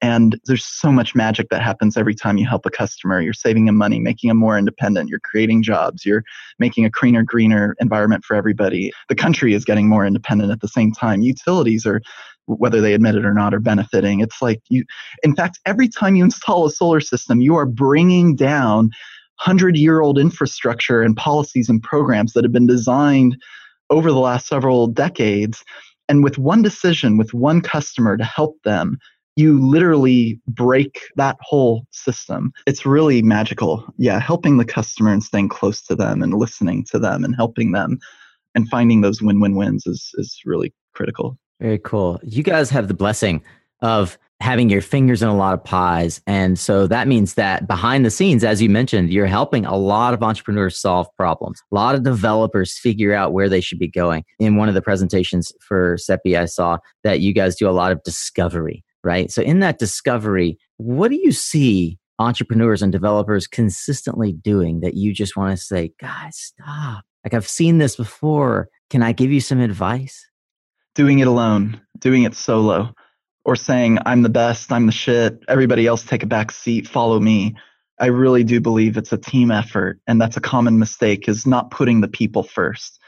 And 0.02 0.38
there's 0.44 0.64
so 0.64 0.92
much 0.92 1.14
magic 1.14 1.48
that 1.48 1.62
happens 1.62 1.96
every 1.96 2.14
time 2.14 2.36
you 2.36 2.46
help 2.46 2.66
a 2.66 2.70
customer. 2.70 3.20
You're 3.22 3.32
saving 3.32 3.64
them 3.64 3.76
money, 3.76 3.98
making 3.98 4.28
them 4.28 4.36
more 4.36 4.58
independent. 4.58 5.08
You're 5.08 5.20
creating 5.20 5.62
jobs. 5.62 6.04
You're 6.04 6.22
making 6.58 6.84
a 6.84 6.90
cleaner, 6.90 7.22
greener 7.22 7.74
environment 7.80 8.22
for 8.22 8.36
everybody. 8.36 8.92
The 9.08 9.14
country 9.14 9.54
is 9.54 9.64
getting 9.64 9.88
more 9.88 10.04
independent 10.04 10.52
at 10.52 10.60
the 10.60 10.68
same 10.68 10.92
time. 10.92 11.22
Utilities 11.22 11.86
are 11.86 12.02
whether 12.46 12.80
they 12.80 12.94
admit 12.94 13.16
it 13.16 13.24
or 13.24 13.34
not, 13.34 13.54
are 13.54 13.60
benefiting. 13.60 14.20
It's 14.20 14.40
like 14.40 14.60
you, 14.68 14.84
in 15.22 15.34
fact, 15.34 15.60
every 15.66 15.88
time 15.88 16.16
you 16.16 16.24
install 16.24 16.66
a 16.66 16.70
solar 16.70 17.00
system, 17.00 17.40
you 17.40 17.56
are 17.56 17.66
bringing 17.66 18.36
down 18.36 18.90
100 19.44 19.76
year 19.76 20.00
old 20.00 20.18
infrastructure 20.18 21.02
and 21.02 21.16
policies 21.16 21.68
and 21.68 21.82
programs 21.82 22.32
that 22.32 22.44
have 22.44 22.52
been 22.52 22.66
designed 22.66 23.36
over 23.90 24.10
the 24.10 24.18
last 24.18 24.46
several 24.46 24.86
decades. 24.86 25.64
And 26.08 26.22
with 26.22 26.38
one 26.38 26.62
decision, 26.62 27.16
with 27.16 27.34
one 27.34 27.60
customer 27.60 28.16
to 28.16 28.24
help 28.24 28.56
them, 28.64 28.98
you 29.36 29.60
literally 29.60 30.40
break 30.48 30.98
that 31.16 31.36
whole 31.42 31.86
system. 31.90 32.52
It's 32.66 32.86
really 32.86 33.20
magical. 33.20 33.84
Yeah, 33.98 34.18
helping 34.18 34.56
the 34.56 34.64
customer 34.64 35.12
and 35.12 35.22
staying 35.22 35.50
close 35.50 35.82
to 35.82 35.94
them 35.94 36.22
and 36.22 36.32
listening 36.34 36.84
to 36.90 36.98
them 36.98 37.22
and 37.22 37.36
helping 37.36 37.72
them 37.72 37.98
and 38.54 38.68
finding 38.70 39.02
those 39.02 39.20
win 39.20 39.40
win 39.40 39.54
wins 39.54 39.86
is, 39.86 40.10
is 40.14 40.40
really 40.46 40.72
critical. 40.94 41.38
Very 41.60 41.78
cool. 41.78 42.20
You 42.22 42.42
guys 42.42 42.70
have 42.70 42.88
the 42.88 42.94
blessing 42.94 43.42
of 43.80 44.18
having 44.40 44.68
your 44.68 44.82
fingers 44.82 45.22
in 45.22 45.28
a 45.28 45.36
lot 45.36 45.54
of 45.54 45.64
pies. 45.64 46.20
And 46.26 46.58
so 46.58 46.86
that 46.88 47.08
means 47.08 47.34
that 47.34 47.66
behind 47.66 48.04
the 48.04 48.10
scenes, 48.10 48.44
as 48.44 48.60
you 48.60 48.68
mentioned, 48.68 49.10
you're 49.10 49.26
helping 49.26 49.64
a 49.64 49.76
lot 49.76 50.12
of 50.12 50.22
entrepreneurs 50.22 50.78
solve 50.78 51.08
problems. 51.16 51.62
A 51.72 51.74
lot 51.74 51.94
of 51.94 52.02
developers 52.02 52.78
figure 52.78 53.14
out 53.14 53.32
where 53.32 53.48
they 53.48 53.62
should 53.62 53.78
be 53.78 53.88
going. 53.88 54.24
In 54.38 54.56
one 54.56 54.68
of 54.68 54.74
the 54.74 54.82
presentations 54.82 55.52
for 55.60 55.96
SepiSolar, 55.96 56.42
I 56.42 56.44
saw 56.44 56.78
that 57.02 57.20
you 57.20 57.32
guys 57.32 57.56
do 57.56 57.68
a 57.68 57.72
lot 57.72 57.92
of 57.92 58.02
discovery, 58.02 58.84
right? 59.02 59.30
So 59.30 59.40
in 59.40 59.60
that 59.60 59.78
discovery, 59.78 60.58
what 60.76 61.08
do 61.08 61.16
you 61.16 61.32
see 61.32 61.98
entrepreneurs 62.18 62.82
and 62.82 62.92
developers 62.92 63.46
consistently 63.46 64.32
doing 64.32 64.80
that 64.80 64.94
you 64.94 65.14
just 65.14 65.34
want 65.36 65.56
to 65.56 65.62
say, 65.62 65.92
guys, 65.98 66.36
stop? 66.36 67.04
Like 67.24 67.32
I've 67.32 67.48
seen 67.48 67.78
this 67.78 67.96
before. 67.96 68.68
Can 68.90 69.02
I 69.02 69.12
give 69.12 69.32
you 69.32 69.40
some 69.40 69.60
advice? 69.60 70.26
Doing 70.96 71.18
it 71.18 71.28
alone, 71.28 71.78
doing 71.98 72.22
it 72.22 72.34
solo, 72.34 72.92
or 73.44 73.54
saying, 73.54 73.98
I'm 74.06 74.22
the 74.22 74.30
best, 74.30 74.72
I'm 74.72 74.86
the 74.86 74.92
shit, 74.92 75.38
everybody 75.46 75.86
else 75.86 76.02
take 76.02 76.22
a 76.22 76.26
back 76.26 76.50
seat, 76.50 76.88
follow 76.88 77.20
me. 77.20 77.54
I 78.00 78.06
really 78.06 78.44
do 78.44 78.60
believe 78.62 78.96
it's 78.96 79.12
a 79.12 79.18
team 79.18 79.50
effort. 79.50 80.00
And 80.06 80.20
that's 80.20 80.38
a 80.38 80.40
common 80.40 80.78
mistake 80.78 81.28
is 81.28 81.46
not 81.46 81.70
putting 81.70 82.00
the 82.00 82.08
people 82.08 82.42
first. 82.42 82.98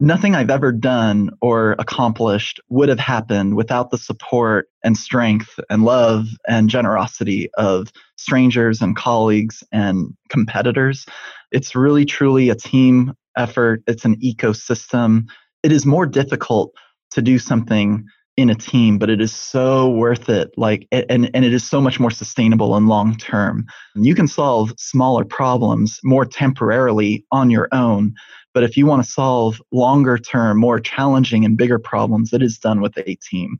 Nothing 0.00 0.34
I've 0.34 0.50
ever 0.50 0.72
done 0.72 1.30
or 1.40 1.76
accomplished 1.78 2.60
would 2.70 2.88
have 2.88 2.98
happened 2.98 3.56
without 3.56 3.90
the 3.90 3.98
support 3.98 4.68
and 4.82 4.96
strength 4.96 5.60
and 5.68 5.84
love 5.84 6.26
and 6.48 6.68
generosity 6.68 7.50
of 7.58 7.92
strangers 8.16 8.80
and 8.80 8.96
colleagues 8.96 9.62
and 9.70 10.14
competitors. 10.30 11.04
It's 11.52 11.76
really, 11.76 12.06
truly 12.06 12.48
a 12.48 12.54
team 12.54 13.12
effort. 13.36 13.82
It's 13.86 14.04
an 14.06 14.16
ecosystem. 14.16 15.26
It 15.62 15.72
is 15.72 15.86
more 15.86 16.06
difficult 16.06 16.72
to 17.14 17.22
do 17.22 17.38
something 17.38 18.04
in 18.36 18.50
a 18.50 18.54
team, 18.54 18.98
but 18.98 19.10
it 19.10 19.20
is 19.20 19.32
so 19.32 19.88
worth 19.90 20.28
it. 20.28 20.50
Like, 20.56 20.88
and, 20.90 21.30
and 21.32 21.44
it 21.44 21.54
is 21.54 21.62
so 21.62 21.80
much 21.80 22.00
more 22.00 22.10
sustainable 22.10 22.74
and 22.74 22.88
long 22.88 23.16
term. 23.16 23.66
You 23.94 24.14
can 24.14 24.26
solve 24.26 24.72
smaller 24.76 25.24
problems 25.24 26.00
more 26.02 26.24
temporarily 26.24 27.24
on 27.30 27.50
your 27.50 27.68
own. 27.72 28.14
But 28.52 28.64
if 28.64 28.76
you 28.76 28.86
want 28.86 29.04
to 29.04 29.10
solve 29.10 29.62
longer 29.72 30.18
term, 30.18 30.58
more 30.58 30.80
challenging 30.80 31.44
and 31.44 31.56
bigger 31.56 31.78
problems, 31.78 32.32
it 32.32 32.42
is 32.42 32.58
done 32.58 32.80
with 32.80 32.96
a 32.98 33.16
team. 33.16 33.56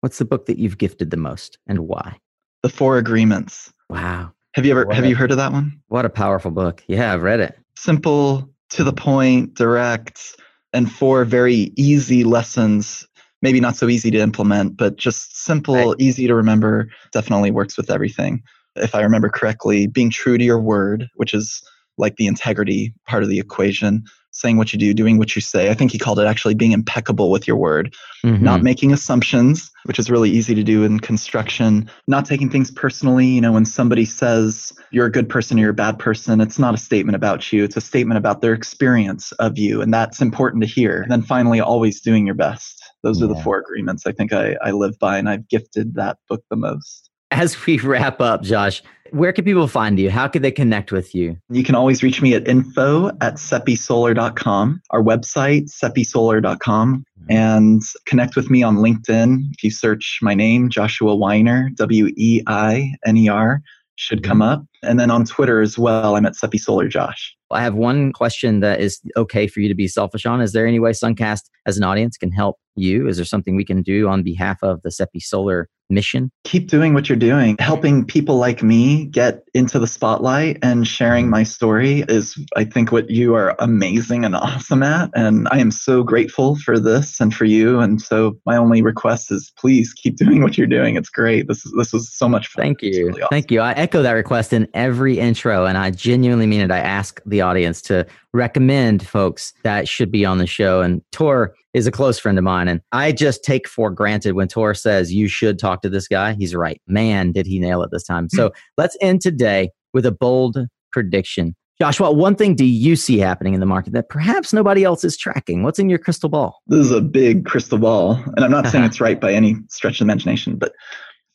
What's 0.00 0.18
the 0.18 0.24
book 0.24 0.46
that 0.46 0.58
you've 0.58 0.78
gifted 0.78 1.10
the 1.10 1.16
most 1.16 1.58
and 1.66 1.80
why? 1.80 2.18
The 2.62 2.68
Four 2.68 2.98
Agreements. 2.98 3.72
Wow. 3.88 4.32
Have 4.54 4.64
you 4.64 4.72
ever 4.72 4.86
what 4.86 4.96
have 4.96 5.04
a, 5.04 5.08
you 5.08 5.14
heard 5.14 5.30
of 5.30 5.36
that 5.36 5.52
one? 5.52 5.80
What 5.88 6.04
a 6.04 6.10
powerful 6.10 6.50
book. 6.50 6.82
Yeah, 6.88 7.12
I've 7.12 7.22
read 7.22 7.40
it. 7.40 7.56
Simple, 7.76 8.48
to 8.70 8.82
the 8.84 8.92
point, 8.92 9.54
direct 9.54 10.36
and 10.72 10.90
four 10.90 11.24
very 11.24 11.72
easy 11.76 12.24
lessons 12.24 13.06
maybe 13.42 13.60
not 13.60 13.76
so 13.76 13.88
easy 13.88 14.10
to 14.10 14.18
implement 14.18 14.76
but 14.76 14.96
just 14.96 15.44
simple 15.44 15.90
right. 15.90 15.96
easy 15.98 16.26
to 16.26 16.34
remember 16.34 16.88
definitely 17.12 17.50
works 17.50 17.76
with 17.76 17.90
everything 17.90 18.42
if 18.76 18.94
i 18.94 19.00
remember 19.00 19.28
correctly 19.28 19.86
being 19.86 20.10
true 20.10 20.38
to 20.38 20.44
your 20.44 20.60
word 20.60 21.08
which 21.14 21.34
is 21.34 21.62
like 21.98 22.16
the 22.16 22.26
integrity 22.26 22.92
part 23.06 23.22
of 23.22 23.28
the 23.28 23.38
equation 23.38 24.04
saying 24.36 24.56
what 24.56 24.72
you 24.72 24.78
do, 24.78 24.92
doing 24.92 25.18
what 25.18 25.34
you 25.34 25.42
say. 25.42 25.70
I 25.70 25.74
think 25.74 25.92
he 25.92 25.98
called 25.98 26.18
it 26.18 26.26
actually 26.26 26.54
being 26.54 26.72
impeccable 26.72 27.30
with 27.30 27.48
your 27.48 27.56
word, 27.56 27.94
mm-hmm. 28.24 28.44
not 28.44 28.62
making 28.62 28.92
assumptions, 28.92 29.70
which 29.84 29.98
is 29.98 30.10
really 30.10 30.30
easy 30.30 30.54
to 30.54 30.62
do 30.62 30.84
in 30.84 31.00
construction, 31.00 31.90
not 32.06 32.26
taking 32.26 32.50
things 32.50 32.70
personally. 32.70 33.26
You 33.26 33.40
know, 33.40 33.52
when 33.52 33.64
somebody 33.64 34.04
says 34.04 34.72
you're 34.90 35.06
a 35.06 35.10
good 35.10 35.28
person 35.28 35.58
or 35.58 35.62
you're 35.62 35.70
a 35.70 35.74
bad 35.74 35.98
person, 35.98 36.40
it's 36.40 36.58
not 36.58 36.74
a 36.74 36.78
statement 36.78 37.16
about 37.16 37.52
you, 37.52 37.64
it's 37.64 37.76
a 37.76 37.80
statement 37.80 38.18
about 38.18 38.40
their 38.40 38.52
experience 38.52 39.32
of 39.32 39.58
you. 39.58 39.80
And 39.80 39.92
that's 39.92 40.20
important 40.20 40.62
to 40.62 40.68
hear. 40.68 41.00
And 41.00 41.10
then 41.10 41.22
finally, 41.22 41.60
always 41.60 42.00
doing 42.00 42.26
your 42.26 42.34
best. 42.34 42.82
Those 43.02 43.20
yeah. 43.20 43.26
are 43.26 43.28
the 43.28 43.40
four 43.42 43.58
agreements 43.58 44.06
I 44.06 44.12
think 44.12 44.32
I, 44.32 44.56
I 44.62 44.72
live 44.72 44.98
by, 44.98 45.18
and 45.18 45.28
I've 45.28 45.48
gifted 45.48 45.94
that 45.94 46.18
book 46.28 46.42
the 46.50 46.56
most. 46.56 47.10
As 47.30 47.66
we 47.66 47.78
wrap 47.78 48.20
up, 48.20 48.42
Josh, 48.42 48.82
where 49.10 49.32
can 49.32 49.44
people 49.44 49.68
find 49.68 49.98
you? 49.98 50.10
How 50.10 50.28
can 50.28 50.42
they 50.42 50.50
connect 50.50 50.92
with 50.92 51.14
you? 51.14 51.36
You 51.50 51.62
can 51.62 51.74
always 51.74 52.02
reach 52.02 52.22
me 52.22 52.34
at 52.34 52.46
info 52.46 53.08
at 53.20 53.34
sepisolar.com, 53.34 54.82
our 54.90 55.02
website, 55.02 55.70
sepisolar.com, 55.70 56.98
mm-hmm. 56.98 57.32
and 57.32 57.82
connect 58.06 58.36
with 58.36 58.50
me 58.50 58.62
on 58.62 58.76
LinkedIn. 58.76 59.38
If 59.52 59.64
you 59.64 59.70
search 59.70 60.18
my 60.22 60.34
name, 60.34 60.68
Joshua 60.68 61.14
Weiner, 61.14 61.70
W 61.74 62.08
E 62.16 62.42
I 62.46 62.94
N 63.04 63.16
E 63.16 63.28
R, 63.28 63.62
should 63.96 64.22
come 64.22 64.42
up. 64.42 64.64
And 64.82 65.00
then 65.00 65.10
on 65.10 65.24
Twitter 65.24 65.60
as 65.60 65.78
well, 65.78 66.16
I'm 66.16 66.26
at 66.26 66.34
SepiSolar 66.34 66.88
Josh. 66.88 67.34
I 67.50 67.62
have 67.62 67.74
one 67.74 68.12
question 68.12 68.60
that 68.60 68.80
is 68.80 69.00
okay 69.16 69.46
for 69.46 69.60
you 69.60 69.68
to 69.68 69.74
be 69.74 69.88
selfish 69.88 70.26
on. 70.26 70.40
Is 70.40 70.52
there 70.52 70.66
any 70.66 70.78
way 70.78 70.90
Suncast 70.90 71.42
as 71.64 71.76
an 71.76 71.84
audience 71.84 72.16
can 72.16 72.30
help 72.30 72.58
you? 72.74 73.08
Is 73.08 73.16
there 73.16 73.24
something 73.24 73.56
we 73.56 73.64
can 73.64 73.82
do 73.82 74.08
on 74.08 74.22
behalf 74.22 74.58
of 74.62 74.82
the 74.82 74.90
SepiSolar 74.90 75.66
mission? 75.90 76.30
Keep 76.44 76.68
doing 76.68 76.94
what 76.94 77.08
you're 77.08 77.16
doing. 77.16 77.56
Helping 77.58 78.04
people 78.04 78.36
like 78.36 78.62
me 78.62 79.06
get 79.06 79.42
into 79.54 79.78
the 79.78 79.86
spotlight 79.86 80.58
and 80.62 80.86
sharing 80.86 81.26
mm-hmm. 81.26 81.32
my 81.32 81.42
story 81.42 82.04
is, 82.08 82.38
I 82.56 82.64
think, 82.64 82.92
what 82.92 83.10
you 83.10 83.34
are 83.34 83.54
amazing 83.58 84.24
and 84.24 84.34
awesome 84.36 84.82
at. 84.82 85.10
And 85.14 85.48
I 85.50 85.58
am 85.58 85.70
so 85.70 86.02
grateful 86.02 86.56
for 86.56 86.78
this 86.78 87.20
and 87.20 87.34
for 87.34 87.44
you. 87.44 87.80
And 87.80 88.00
so 88.00 88.38
my 88.46 88.56
only 88.56 88.82
request 88.82 89.30
is 89.30 89.52
please 89.58 89.92
keep 89.92 90.16
doing 90.26 90.42
what 90.42 90.58
you're 90.58 90.66
doing. 90.66 90.96
It's 90.96 91.10
great. 91.10 91.48
This 91.48 91.64
is 91.64 91.72
this 91.76 91.92
was 91.92 92.12
so 92.12 92.28
much 92.28 92.48
fun. 92.48 92.64
Thank 92.64 92.82
you. 92.82 93.06
Really 93.06 93.22
awesome. 93.22 93.28
Thank 93.30 93.50
you. 93.50 93.60
I 93.60 93.72
echo 93.72 94.02
that 94.02 94.12
request 94.12 94.52
in 94.52 94.68
every 94.74 95.18
intro, 95.18 95.66
and 95.66 95.78
I 95.78 95.90
genuinely 95.90 96.46
mean 96.46 96.60
it. 96.60 96.70
I 96.70 96.78
ask 96.78 97.20
the 97.26 97.40
audience 97.40 97.82
to 97.82 98.06
recommend 98.36 99.06
folks 99.06 99.52
that 99.64 99.88
should 99.88 100.12
be 100.12 100.24
on 100.24 100.38
the 100.38 100.46
show. 100.46 100.82
And 100.82 101.02
Tor 101.10 101.54
is 101.74 101.86
a 101.86 101.90
close 101.90 102.18
friend 102.18 102.38
of 102.38 102.44
mine. 102.44 102.68
And 102.68 102.80
I 102.92 103.12
just 103.12 103.42
take 103.42 103.66
for 103.66 103.90
granted 103.90 104.34
when 104.34 104.48
Tor 104.48 104.74
says 104.74 105.12
you 105.12 105.28
should 105.28 105.58
talk 105.58 105.82
to 105.82 105.88
this 105.88 106.06
guy, 106.06 106.34
he's 106.34 106.54
right. 106.54 106.80
Man, 106.86 107.32
did 107.32 107.46
he 107.46 107.58
nail 107.58 107.82
it 107.82 107.90
this 107.90 108.04
time. 108.04 108.28
So 108.28 108.48
hmm. 108.48 108.54
let's 108.76 108.96
end 109.00 109.20
today 109.20 109.70
with 109.92 110.06
a 110.06 110.12
bold 110.12 110.58
prediction. 110.92 111.56
Joshua, 111.78 112.10
one 112.10 112.34
thing 112.34 112.54
do 112.54 112.64
you 112.64 112.96
see 112.96 113.18
happening 113.18 113.52
in 113.52 113.60
the 113.60 113.66
market 113.66 113.92
that 113.92 114.08
perhaps 114.08 114.54
nobody 114.54 114.82
else 114.82 115.04
is 115.04 115.14
tracking? 115.14 115.62
What's 115.62 115.78
in 115.78 115.90
your 115.90 115.98
crystal 115.98 116.30
ball? 116.30 116.62
This 116.66 116.86
is 116.86 116.90
a 116.90 117.02
big 117.02 117.44
crystal 117.44 117.76
ball. 117.76 118.14
And 118.34 118.44
I'm 118.44 118.50
not 118.50 118.68
saying 118.68 118.84
it's 118.86 119.00
right 119.00 119.20
by 119.20 119.34
any 119.34 119.56
stretch 119.68 120.00
of 120.00 120.06
imagination, 120.06 120.56
but 120.56 120.72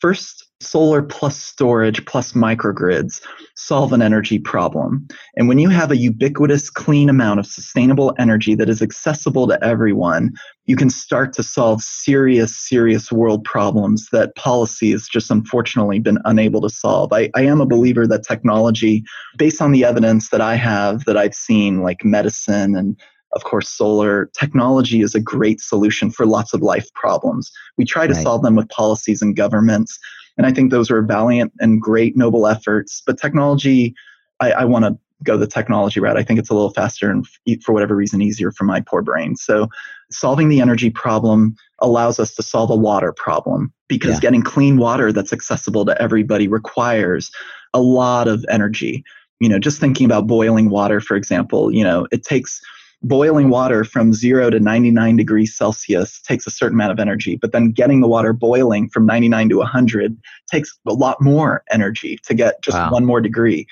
first, 0.02 0.48
solar 0.62 1.02
plus 1.02 1.38
storage 1.42 2.06
plus 2.06 2.34
microgrids 2.34 3.22
solve 3.56 3.94
an 3.94 4.02
energy 4.02 4.38
problem. 4.38 5.08
And 5.36 5.48
when 5.48 5.60
you 5.60 5.70
have 5.70 5.92
a 5.92 5.98
ubiquitous, 5.98 6.70
clean 6.70 7.10
amount 7.10 7.40
of 7.40 7.46
sustainable 7.46 8.14
energy 8.20 8.56
that 8.56 8.70
is 8.70 8.82
accessible 8.82 9.48
to 9.48 9.64
everyone, 9.64 10.34
you 10.66 10.76
can 10.76 10.90
start 10.90 11.34
to 11.34 11.44
solve 11.44 11.82
serious, 11.82 12.56
serious 12.56 13.12
world 13.12 13.44
problems 13.44 14.10
that 14.12 14.36
policy 14.36 14.92
has 14.92 15.08
just 15.08 15.32
unfortunately 15.32 16.00
been 16.00 16.20
unable 16.26 16.62
to 16.62 16.70
solve. 16.70 17.12
I, 17.12 17.30
I 17.36 17.42
am 17.42 17.60
a 17.60 17.66
believer 17.66 18.06
that 18.08 18.24
technology, 18.24 19.04
based 19.38 19.62
on 19.62 19.72
the 19.72 19.84
evidence 19.84 20.30
that 20.30 20.42
I 20.42 20.56
have, 20.56 21.06
that 21.06 21.18
I've 21.18 21.36
seen, 21.36 21.82
like 21.82 22.06
medicine 22.06 22.76
and 22.76 23.00
of 23.34 23.44
course, 23.44 23.70
solar. 23.70 24.30
Technology 24.38 25.02
is 25.02 25.16
a 25.16 25.20
great 25.20 25.62
solution 25.62 26.12
for 26.12 26.26
lots 26.26 26.54
of 26.54 26.62
life 26.62 26.92
problems. 26.94 27.52
We 27.78 27.86
try 27.86 28.08
to 28.08 28.14
right. 28.14 28.24
solve 28.24 28.44
them 28.44 28.56
with 28.56 28.70
policies 28.70 29.22
and 29.22 29.36
governments. 29.36 29.98
And 30.38 30.46
I 30.46 30.52
think 30.52 30.72
those 30.72 30.92
are 30.92 31.02
valiant 31.02 31.54
and 31.60 31.82
great, 31.82 32.18
noble 32.18 32.48
efforts. 32.48 33.02
But 33.06 33.18
technology, 33.18 33.94
I, 34.40 34.52
I 34.52 34.66
want 34.66 34.86
to 34.86 34.98
go 35.24 35.38
the 35.38 35.48
technology 35.48 36.00
route. 36.00 36.18
I 36.18 36.24
think 36.24 36.40
it's 36.40 36.50
a 36.50 36.54
little 36.54 36.72
faster 36.72 37.10
and 37.10 37.26
for 37.64 37.74
whatever 37.74 37.96
reason 37.96 38.22
easier 38.22 38.52
for 38.52 38.64
my 38.64 38.82
poor 38.82 39.02
brain. 39.02 39.36
So 39.36 39.68
solving 40.10 40.50
the 40.50 40.62
energy 40.62 40.90
problem 40.90 41.56
allows 41.80 42.20
us 42.20 42.34
to 42.36 42.44
solve 42.44 42.70
a 42.70 42.76
water 42.76 43.14
problem 43.14 43.72
because 43.88 44.16
yeah. 44.16 44.20
getting 44.20 44.42
clean 44.42 44.78
water 44.78 45.12
that's 45.12 45.34
accessible 45.34 45.86
to 45.86 46.02
everybody 46.02 46.48
requires 46.48 47.32
a 47.74 47.82
lot 47.82 48.28
of 48.28 48.44
energy. 48.50 49.04
You 49.40 49.50
know, 49.50 49.60
just 49.60 49.80
thinking 49.80 50.06
about 50.06 50.28
boiling 50.28 50.70
water, 50.70 51.00
for 51.00 51.16
example, 51.16 51.74
you 51.74 51.84
know, 51.84 52.08
it 52.12 52.24
takes 52.24 52.62
boiling 53.04 53.50
water 53.50 53.84
from 53.84 54.14
zero 54.14 54.50
to 54.50 54.60
99 54.60 55.16
degrees 55.16 55.56
Celsius 55.56 56.22
takes 56.22 56.46
a 56.46 56.52
certain 56.52 56.76
amount 56.76 56.92
of 56.92 57.00
energy, 57.00 57.36
but 57.36 57.52
then 57.52 57.72
getting 57.72 58.02
the 58.02 58.08
water 58.08 58.34
boiling 58.34 58.90
from 58.90 59.06
99 59.06 59.50
to 59.50 59.58
100 59.58 60.18
takes 60.52 60.78
a 60.88 60.94
lot 60.94 61.22
more 61.22 61.64
energy 61.72 62.20
to 62.26 62.34
get 62.34 62.62
just 62.62 62.78
wow. 62.78 62.92
one 62.92 63.06
more 63.06 63.22
degree. 63.22 63.66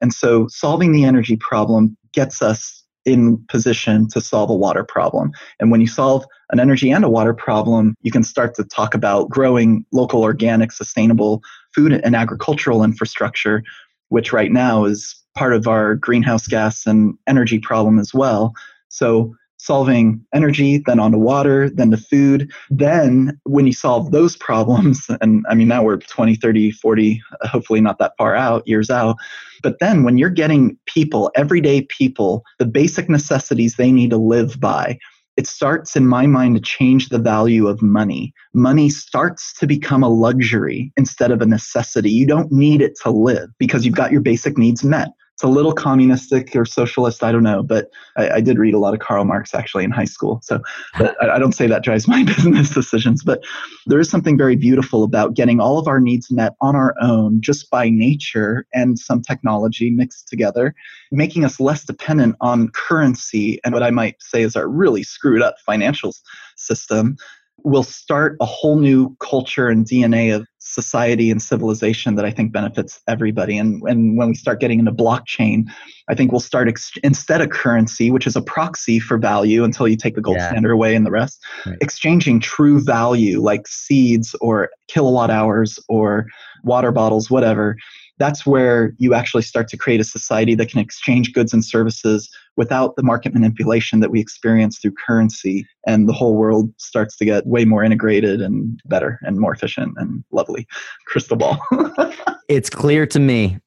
And 0.00 0.12
so 0.12 0.46
solving 0.48 0.92
the 0.92 1.04
energy 1.04 1.36
problem 1.36 1.96
gets 2.12 2.42
us 2.42 2.84
in 3.04 3.42
position 3.48 4.08
to 4.08 4.20
solve 4.20 4.50
a 4.50 4.54
water 4.54 4.84
problem. 4.84 5.32
And 5.60 5.70
when 5.70 5.80
you 5.80 5.86
solve 5.86 6.24
an 6.50 6.60
energy 6.60 6.90
and 6.90 7.04
a 7.04 7.10
water 7.10 7.34
problem, 7.34 7.94
you 8.02 8.10
can 8.10 8.22
start 8.22 8.54
to 8.56 8.64
talk 8.64 8.94
about 8.94 9.28
growing 9.28 9.84
local, 9.92 10.22
organic, 10.22 10.72
sustainable 10.72 11.42
food 11.74 11.92
and 11.92 12.16
agricultural 12.16 12.82
infrastructure, 12.82 13.62
which 14.08 14.32
right 14.32 14.52
now 14.52 14.84
is 14.84 15.14
part 15.34 15.54
of 15.54 15.66
our 15.66 15.96
greenhouse 15.96 16.46
gas 16.46 16.86
and 16.86 17.14
energy 17.26 17.58
problem 17.58 17.98
as 17.98 18.14
well. 18.14 18.54
So 18.94 19.34
solving 19.58 20.24
energy, 20.34 20.82
then 20.86 21.00
on 21.00 21.12
to 21.12 21.18
water, 21.18 21.70
then 21.70 21.90
to 21.90 21.96
food. 21.96 22.52
Then 22.70 23.38
when 23.44 23.66
you 23.66 23.72
solve 23.72 24.10
those 24.10 24.36
problems, 24.36 25.06
and 25.20 25.44
I 25.48 25.54
mean, 25.54 25.68
now 25.68 25.82
we're 25.82 25.98
20, 25.98 26.36
30, 26.36 26.70
40, 26.70 27.22
hopefully 27.42 27.80
not 27.80 27.98
that 27.98 28.12
far 28.18 28.36
out, 28.36 28.66
years 28.68 28.90
out. 28.90 29.16
But 29.62 29.78
then 29.80 30.04
when 30.04 30.18
you're 30.18 30.30
getting 30.30 30.78
people, 30.86 31.30
everyday 31.34 31.82
people, 31.82 32.44
the 32.58 32.66
basic 32.66 33.08
necessities 33.08 33.76
they 33.76 33.90
need 33.90 34.10
to 34.10 34.18
live 34.18 34.60
by, 34.60 34.98
it 35.36 35.48
starts 35.48 35.96
in 35.96 36.06
my 36.06 36.26
mind 36.26 36.54
to 36.54 36.62
change 36.62 37.08
the 37.08 37.18
value 37.18 37.66
of 37.66 37.82
money. 37.82 38.32
Money 38.52 38.88
starts 38.88 39.52
to 39.58 39.66
become 39.66 40.04
a 40.04 40.08
luxury 40.08 40.92
instead 40.96 41.32
of 41.32 41.40
a 41.40 41.46
necessity. 41.46 42.10
You 42.10 42.26
don't 42.26 42.52
need 42.52 42.80
it 42.80 42.92
to 43.02 43.10
live 43.10 43.48
because 43.58 43.84
you've 43.84 43.96
got 43.96 44.12
your 44.12 44.20
basic 44.20 44.56
needs 44.56 44.84
met 44.84 45.08
it's 45.34 45.42
a 45.42 45.48
little 45.48 45.72
communistic 45.72 46.54
or 46.54 46.64
socialist. 46.64 47.24
I 47.24 47.32
don't 47.32 47.42
know, 47.42 47.62
but 47.62 47.90
I, 48.16 48.30
I, 48.30 48.40
did 48.40 48.56
read 48.56 48.72
a 48.72 48.78
lot 48.78 48.94
of 48.94 49.00
Karl 49.00 49.24
Marx 49.24 49.52
actually 49.52 49.82
in 49.82 49.90
high 49.90 50.04
school. 50.04 50.38
So 50.44 50.60
I, 50.94 51.10
I, 51.22 51.38
don't 51.40 51.52
say 51.52 51.66
that 51.66 51.82
drives 51.82 52.06
my 52.06 52.22
business 52.36 52.70
decisions, 52.70 53.24
but 53.24 53.42
there 53.86 53.98
is 53.98 54.08
something 54.08 54.38
very 54.38 54.54
beautiful 54.54 55.02
about 55.02 55.34
getting 55.34 55.58
all 55.58 55.80
of 55.80 55.88
our 55.88 55.98
needs 55.98 56.30
met 56.30 56.54
on 56.60 56.76
our 56.76 56.94
own 57.00 57.40
just 57.40 57.68
by 57.68 57.88
nature 57.88 58.64
and 58.72 58.96
some 58.96 59.22
technology 59.22 59.90
mixed 59.90 60.28
together, 60.28 60.72
making 61.10 61.44
us 61.44 61.58
less 61.58 61.84
dependent 61.84 62.36
on 62.40 62.68
currency 62.68 63.58
and 63.64 63.74
what 63.74 63.82
I 63.82 63.90
might 63.90 64.22
say 64.22 64.42
is 64.42 64.54
our 64.54 64.68
really 64.68 65.02
screwed 65.02 65.42
up 65.42 65.56
financial 65.66 66.14
system 66.56 67.16
will 67.64 67.82
start 67.82 68.36
a 68.40 68.44
whole 68.44 68.78
new 68.78 69.16
culture 69.20 69.68
and 69.68 69.86
DNA 69.86 70.34
of 70.34 70.46
society 70.64 71.30
and 71.30 71.40
civilization 71.40 72.14
that 72.16 72.24
I 72.24 72.30
think 72.30 72.50
benefits 72.50 73.00
everybody. 73.06 73.58
And, 73.58 73.82
and 73.82 74.16
when 74.16 74.28
we 74.28 74.34
start 74.34 74.60
getting 74.60 74.78
into 74.78 74.92
blockchain, 74.92 75.66
I 76.08 76.14
think 76.14 76.32
we'll 76.32 76.40
start 76.40 76.68
ex- 76.68 76.92
instead 77.02 77.40
of 77.40 77.50
currency, 77.50 78.10
which 78.10 78.26
is 78.26 78.34
a 78.34 78.42
proxy 78.42 78.98
for 78.98 79.18
value 79.18 79.62
until 79.62 79.86
you 79.86 79.96
take 79.96 80.14
the 80.14 80.22
gold 80.22 80.38
yeah. 80.38 80.48
standard 80.48 80.72
away 80.72 80.96
and 80.96 81.06
the 81.06 81.10
rest, 81.10 81.42
right. 81.66 81.76
exchanging 81.80 82.40
true 82.40 82.80
value 82.80 83.40
like 83.40 83.68
seeds 83.68 84.34
or 84.40 84.70
kilowatt 84.88 85.30
hours 85.30 85.78
or 85.88 86.26
water 86.64 86.92
bottles, 86.92 87.30
whatever 87.30 87.76
that's 88.18 88.46
where 88.46 88.94
you 88.98 89.14
actually 89.14 89.42
start 89.42 89.68
to 89.68 89.76
create 89.76 90.00
a 90.00 90.04
society 90.04 90.54
that 90.54 90.70
can 90.70 90.80
exchange 90.80 91.32
goods 91.32 91.52
and 91.52 91.64
services 91.64 92.28
without 92.56 92.94
the 92.96 93.02
market 93.02 93.34
manipulation 93.34 94.00
that 94.00 94.10
we 94.10 94.20
experience 94.20 94.78
through 94.78 94.94
currency. 95.06 95.66
And 95.86 96.08
the 96.08 96.12
whole 96.12 96.36
world 96.36 96.72
starts 96.78 97.16
to 97.16 97.24
get 97.24 97.46
way 97.46 97.64
more 97.64 97.82
integrated 97.82 98.40
and 98.40 98.78
better 98.84 99.18
and 99.22 99.38
more 99.38 99.52
efficient 99.52 99.94
and 99.96 100.24
lovely. 100.30 100.66
Crystal 101.06 101.36
ball. 101.36 101.58
it's 102.48 102.70
clear 102.70 103.06
to 103.06 103.18
me 103.18 103.58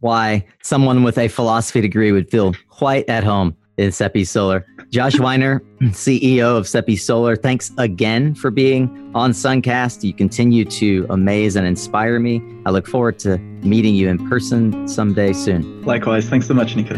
why 0.00 0.46
someone 0.62 1.02
with 1.02 1.18
a 1.18 1.28
philosophy 1.28 1.80
degree 1.80 2.12
would 2.12 2.30
feel 2.30 2.54
quite 2.68 3.08
at 3.08 3.24
home 3.24 3.56
in 3.76 3.90
SepiSolar. 3.90 4.64
Josh 4.90 5.18
Weiner, 5.18 5.60
CEO 5.82 6.56
of 6.56 6.64
SepiSolar, 6.64 7.40
thanks 7.40 7.72
again 7.78 8.34
for 8.34 8.50
being 8.50 9.10
on 9.14 9.32
Suncast. 9.32 10.04
You 10.04 10.12
continue 10.12 10.64
to 10.66 11.06
amaze 11.10 11.56
and 11.56 11.66
inspire 11.66 12.20
me. 12.20 12.42
I 12.66 12.70
look 12.70 12.86
forward 12.86 13.18
to 13.20 13.38
meeting 13.38 13.94
you 13.94 14.08
in 14.08 14.28
person 14.28 14.86
someday 14.86 15.32
soon. 15.32 15.82
Likewise. 15.82 16.28
Thanks 16.28 16.46
so 16.46 16.54
much, 16.54 16.76
Nico. 16.76 16.94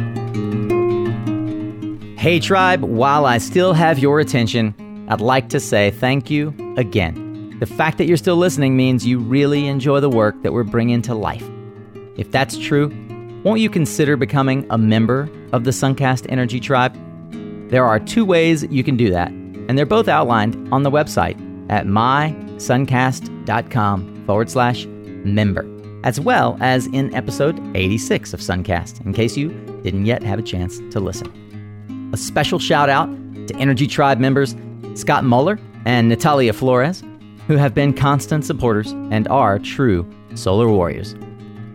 Hey, 2.16 2.40
tribe, 2.40 2.82
while 2.82 3.24
I 3.24 3.38
still 3.38 3.72
have 3.72 3.98
your 3.98 4.20
attention, 4.20 4.74
I'd 5.08 5.20
like 5.20 5.48
to 5.50 5.60
say 5.60 5.92
thank 5.92 6.30
you 6.30 6.54
again. 6.76 7.56
The 7.60 7.66
fact 7.66 7.98
that 7.98 8.06
you're 8.06 8.16
still 8.16 8.36
listening 8.36 8.76
means 8.76 9.06
you 9.06 9.18
really 9.18 9.66
enjoy 9.66 10.00
the 10.00 10.10
work 10.10 10.42
that 10.42 10.52
we're 10.52 10.64
bringing 10.64 11.00
to 11.02 11.14
life. 11.14 11.48
If 12.16 12.30
that's 12.30 12.58
true, 12.58 12.90
won't 13.46 13.60
you 13.60 13.70
consider 13.70 14.16
becoming 14.16 14.66
a 14.70 14.76
member 14.76 15.30
of 15.52 15.62
the 15.62 15.70
Suncast 15.70 16.26
Energy 16.28 16.58
Tribe? 16.58 16.92
There 17.70 17.84
are 17.84 18.00
two 18.00 18.24
ways 18.24 18.64
you 18.72 18.82
can 18.82 18.96
do 18.96 19.08
that, 19.10 19.28
and 19.28 19.78
they're 19.78 19.86
both 19.86 20.08
outlined 20.08 20.56
on 20.72 20.82
the 20.82 20.90
website 20.90 21.36
at 21.70 21.86
mysuncast.com 21.86 24.24
forward 24.26 24.50
slash 24.50 24.84
member, 24.86 25.64
as 26.02 26.18
well 26.18 26.58
as 26.60 26.88
in 26.88 27.14
episode 27.14 27.60
86 27.76 28.34
of 28.34 28.40
Suncast, 28.40 29.06
in 29.06 29.12
case 29.12 29.36
you 29.36 29.50
didn't 29.84 30.06
yet 30.06 30.24
have 30.24 30.40
a 30.40 30.42
chance 30.42 30.80
to 30.90 30.98
listen. 30.98 32.10
A 32.12 32.16
special 32.16 32.58
shout 32.58 32.88
out 32.88 33.08
to 33.46 33.54
Energy 33.58 33.86
Tribe 33.86 34.18
members 34.18 34.56
Scott 34.94 35.22
Muller 35.22 35.60
and 35.84 36.08
Natalia 36.08 36.52
Flores, 36.52 37.04
who 37.46 37.56
have 37.56 37.74
been 37.74 37.94
constant 37.94 38.44
supporters 38.44 38.90
and 39.12 39.28
are 39.28 39.60
true 39.60 40.04
solar 40.34 40.68
warriors. 40.68 41.14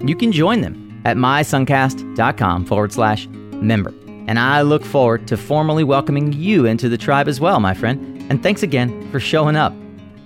You 0.02 0.18
can 0.18 0.34
join 0.34 0.60
them 0.60 0.91
at 1.06 1.18
mysuncast.com 1.18 2.66
forward 2.66 2.94
slash 2.94 3.28
member. 3.28 3.94
And 4.28 4.40
I 4.40 4.62
look 4.62 4.86
forward 4.86 5.28
to 5.28 5.38
formally 5.38 5.84
welcoming 5.84 6.32
you 6.34 6.66
into 6.66 6.90
the 6.90 6.98
tribe 6.98 7.28
as 7.28 7.40
well, 7.40 7.60
my 7.60 7.74
friend. 7.74 8.24
And 8.30 8.42
thanks 8.42 8.64
again 8.64 9.10
for 9.12 9.20
showing 9.20 9.56
up. 9.56 9.74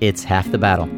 It's 0.01 0.23
half 0.23 0.51
the 0.51 0.57
battle. 0.57 0.89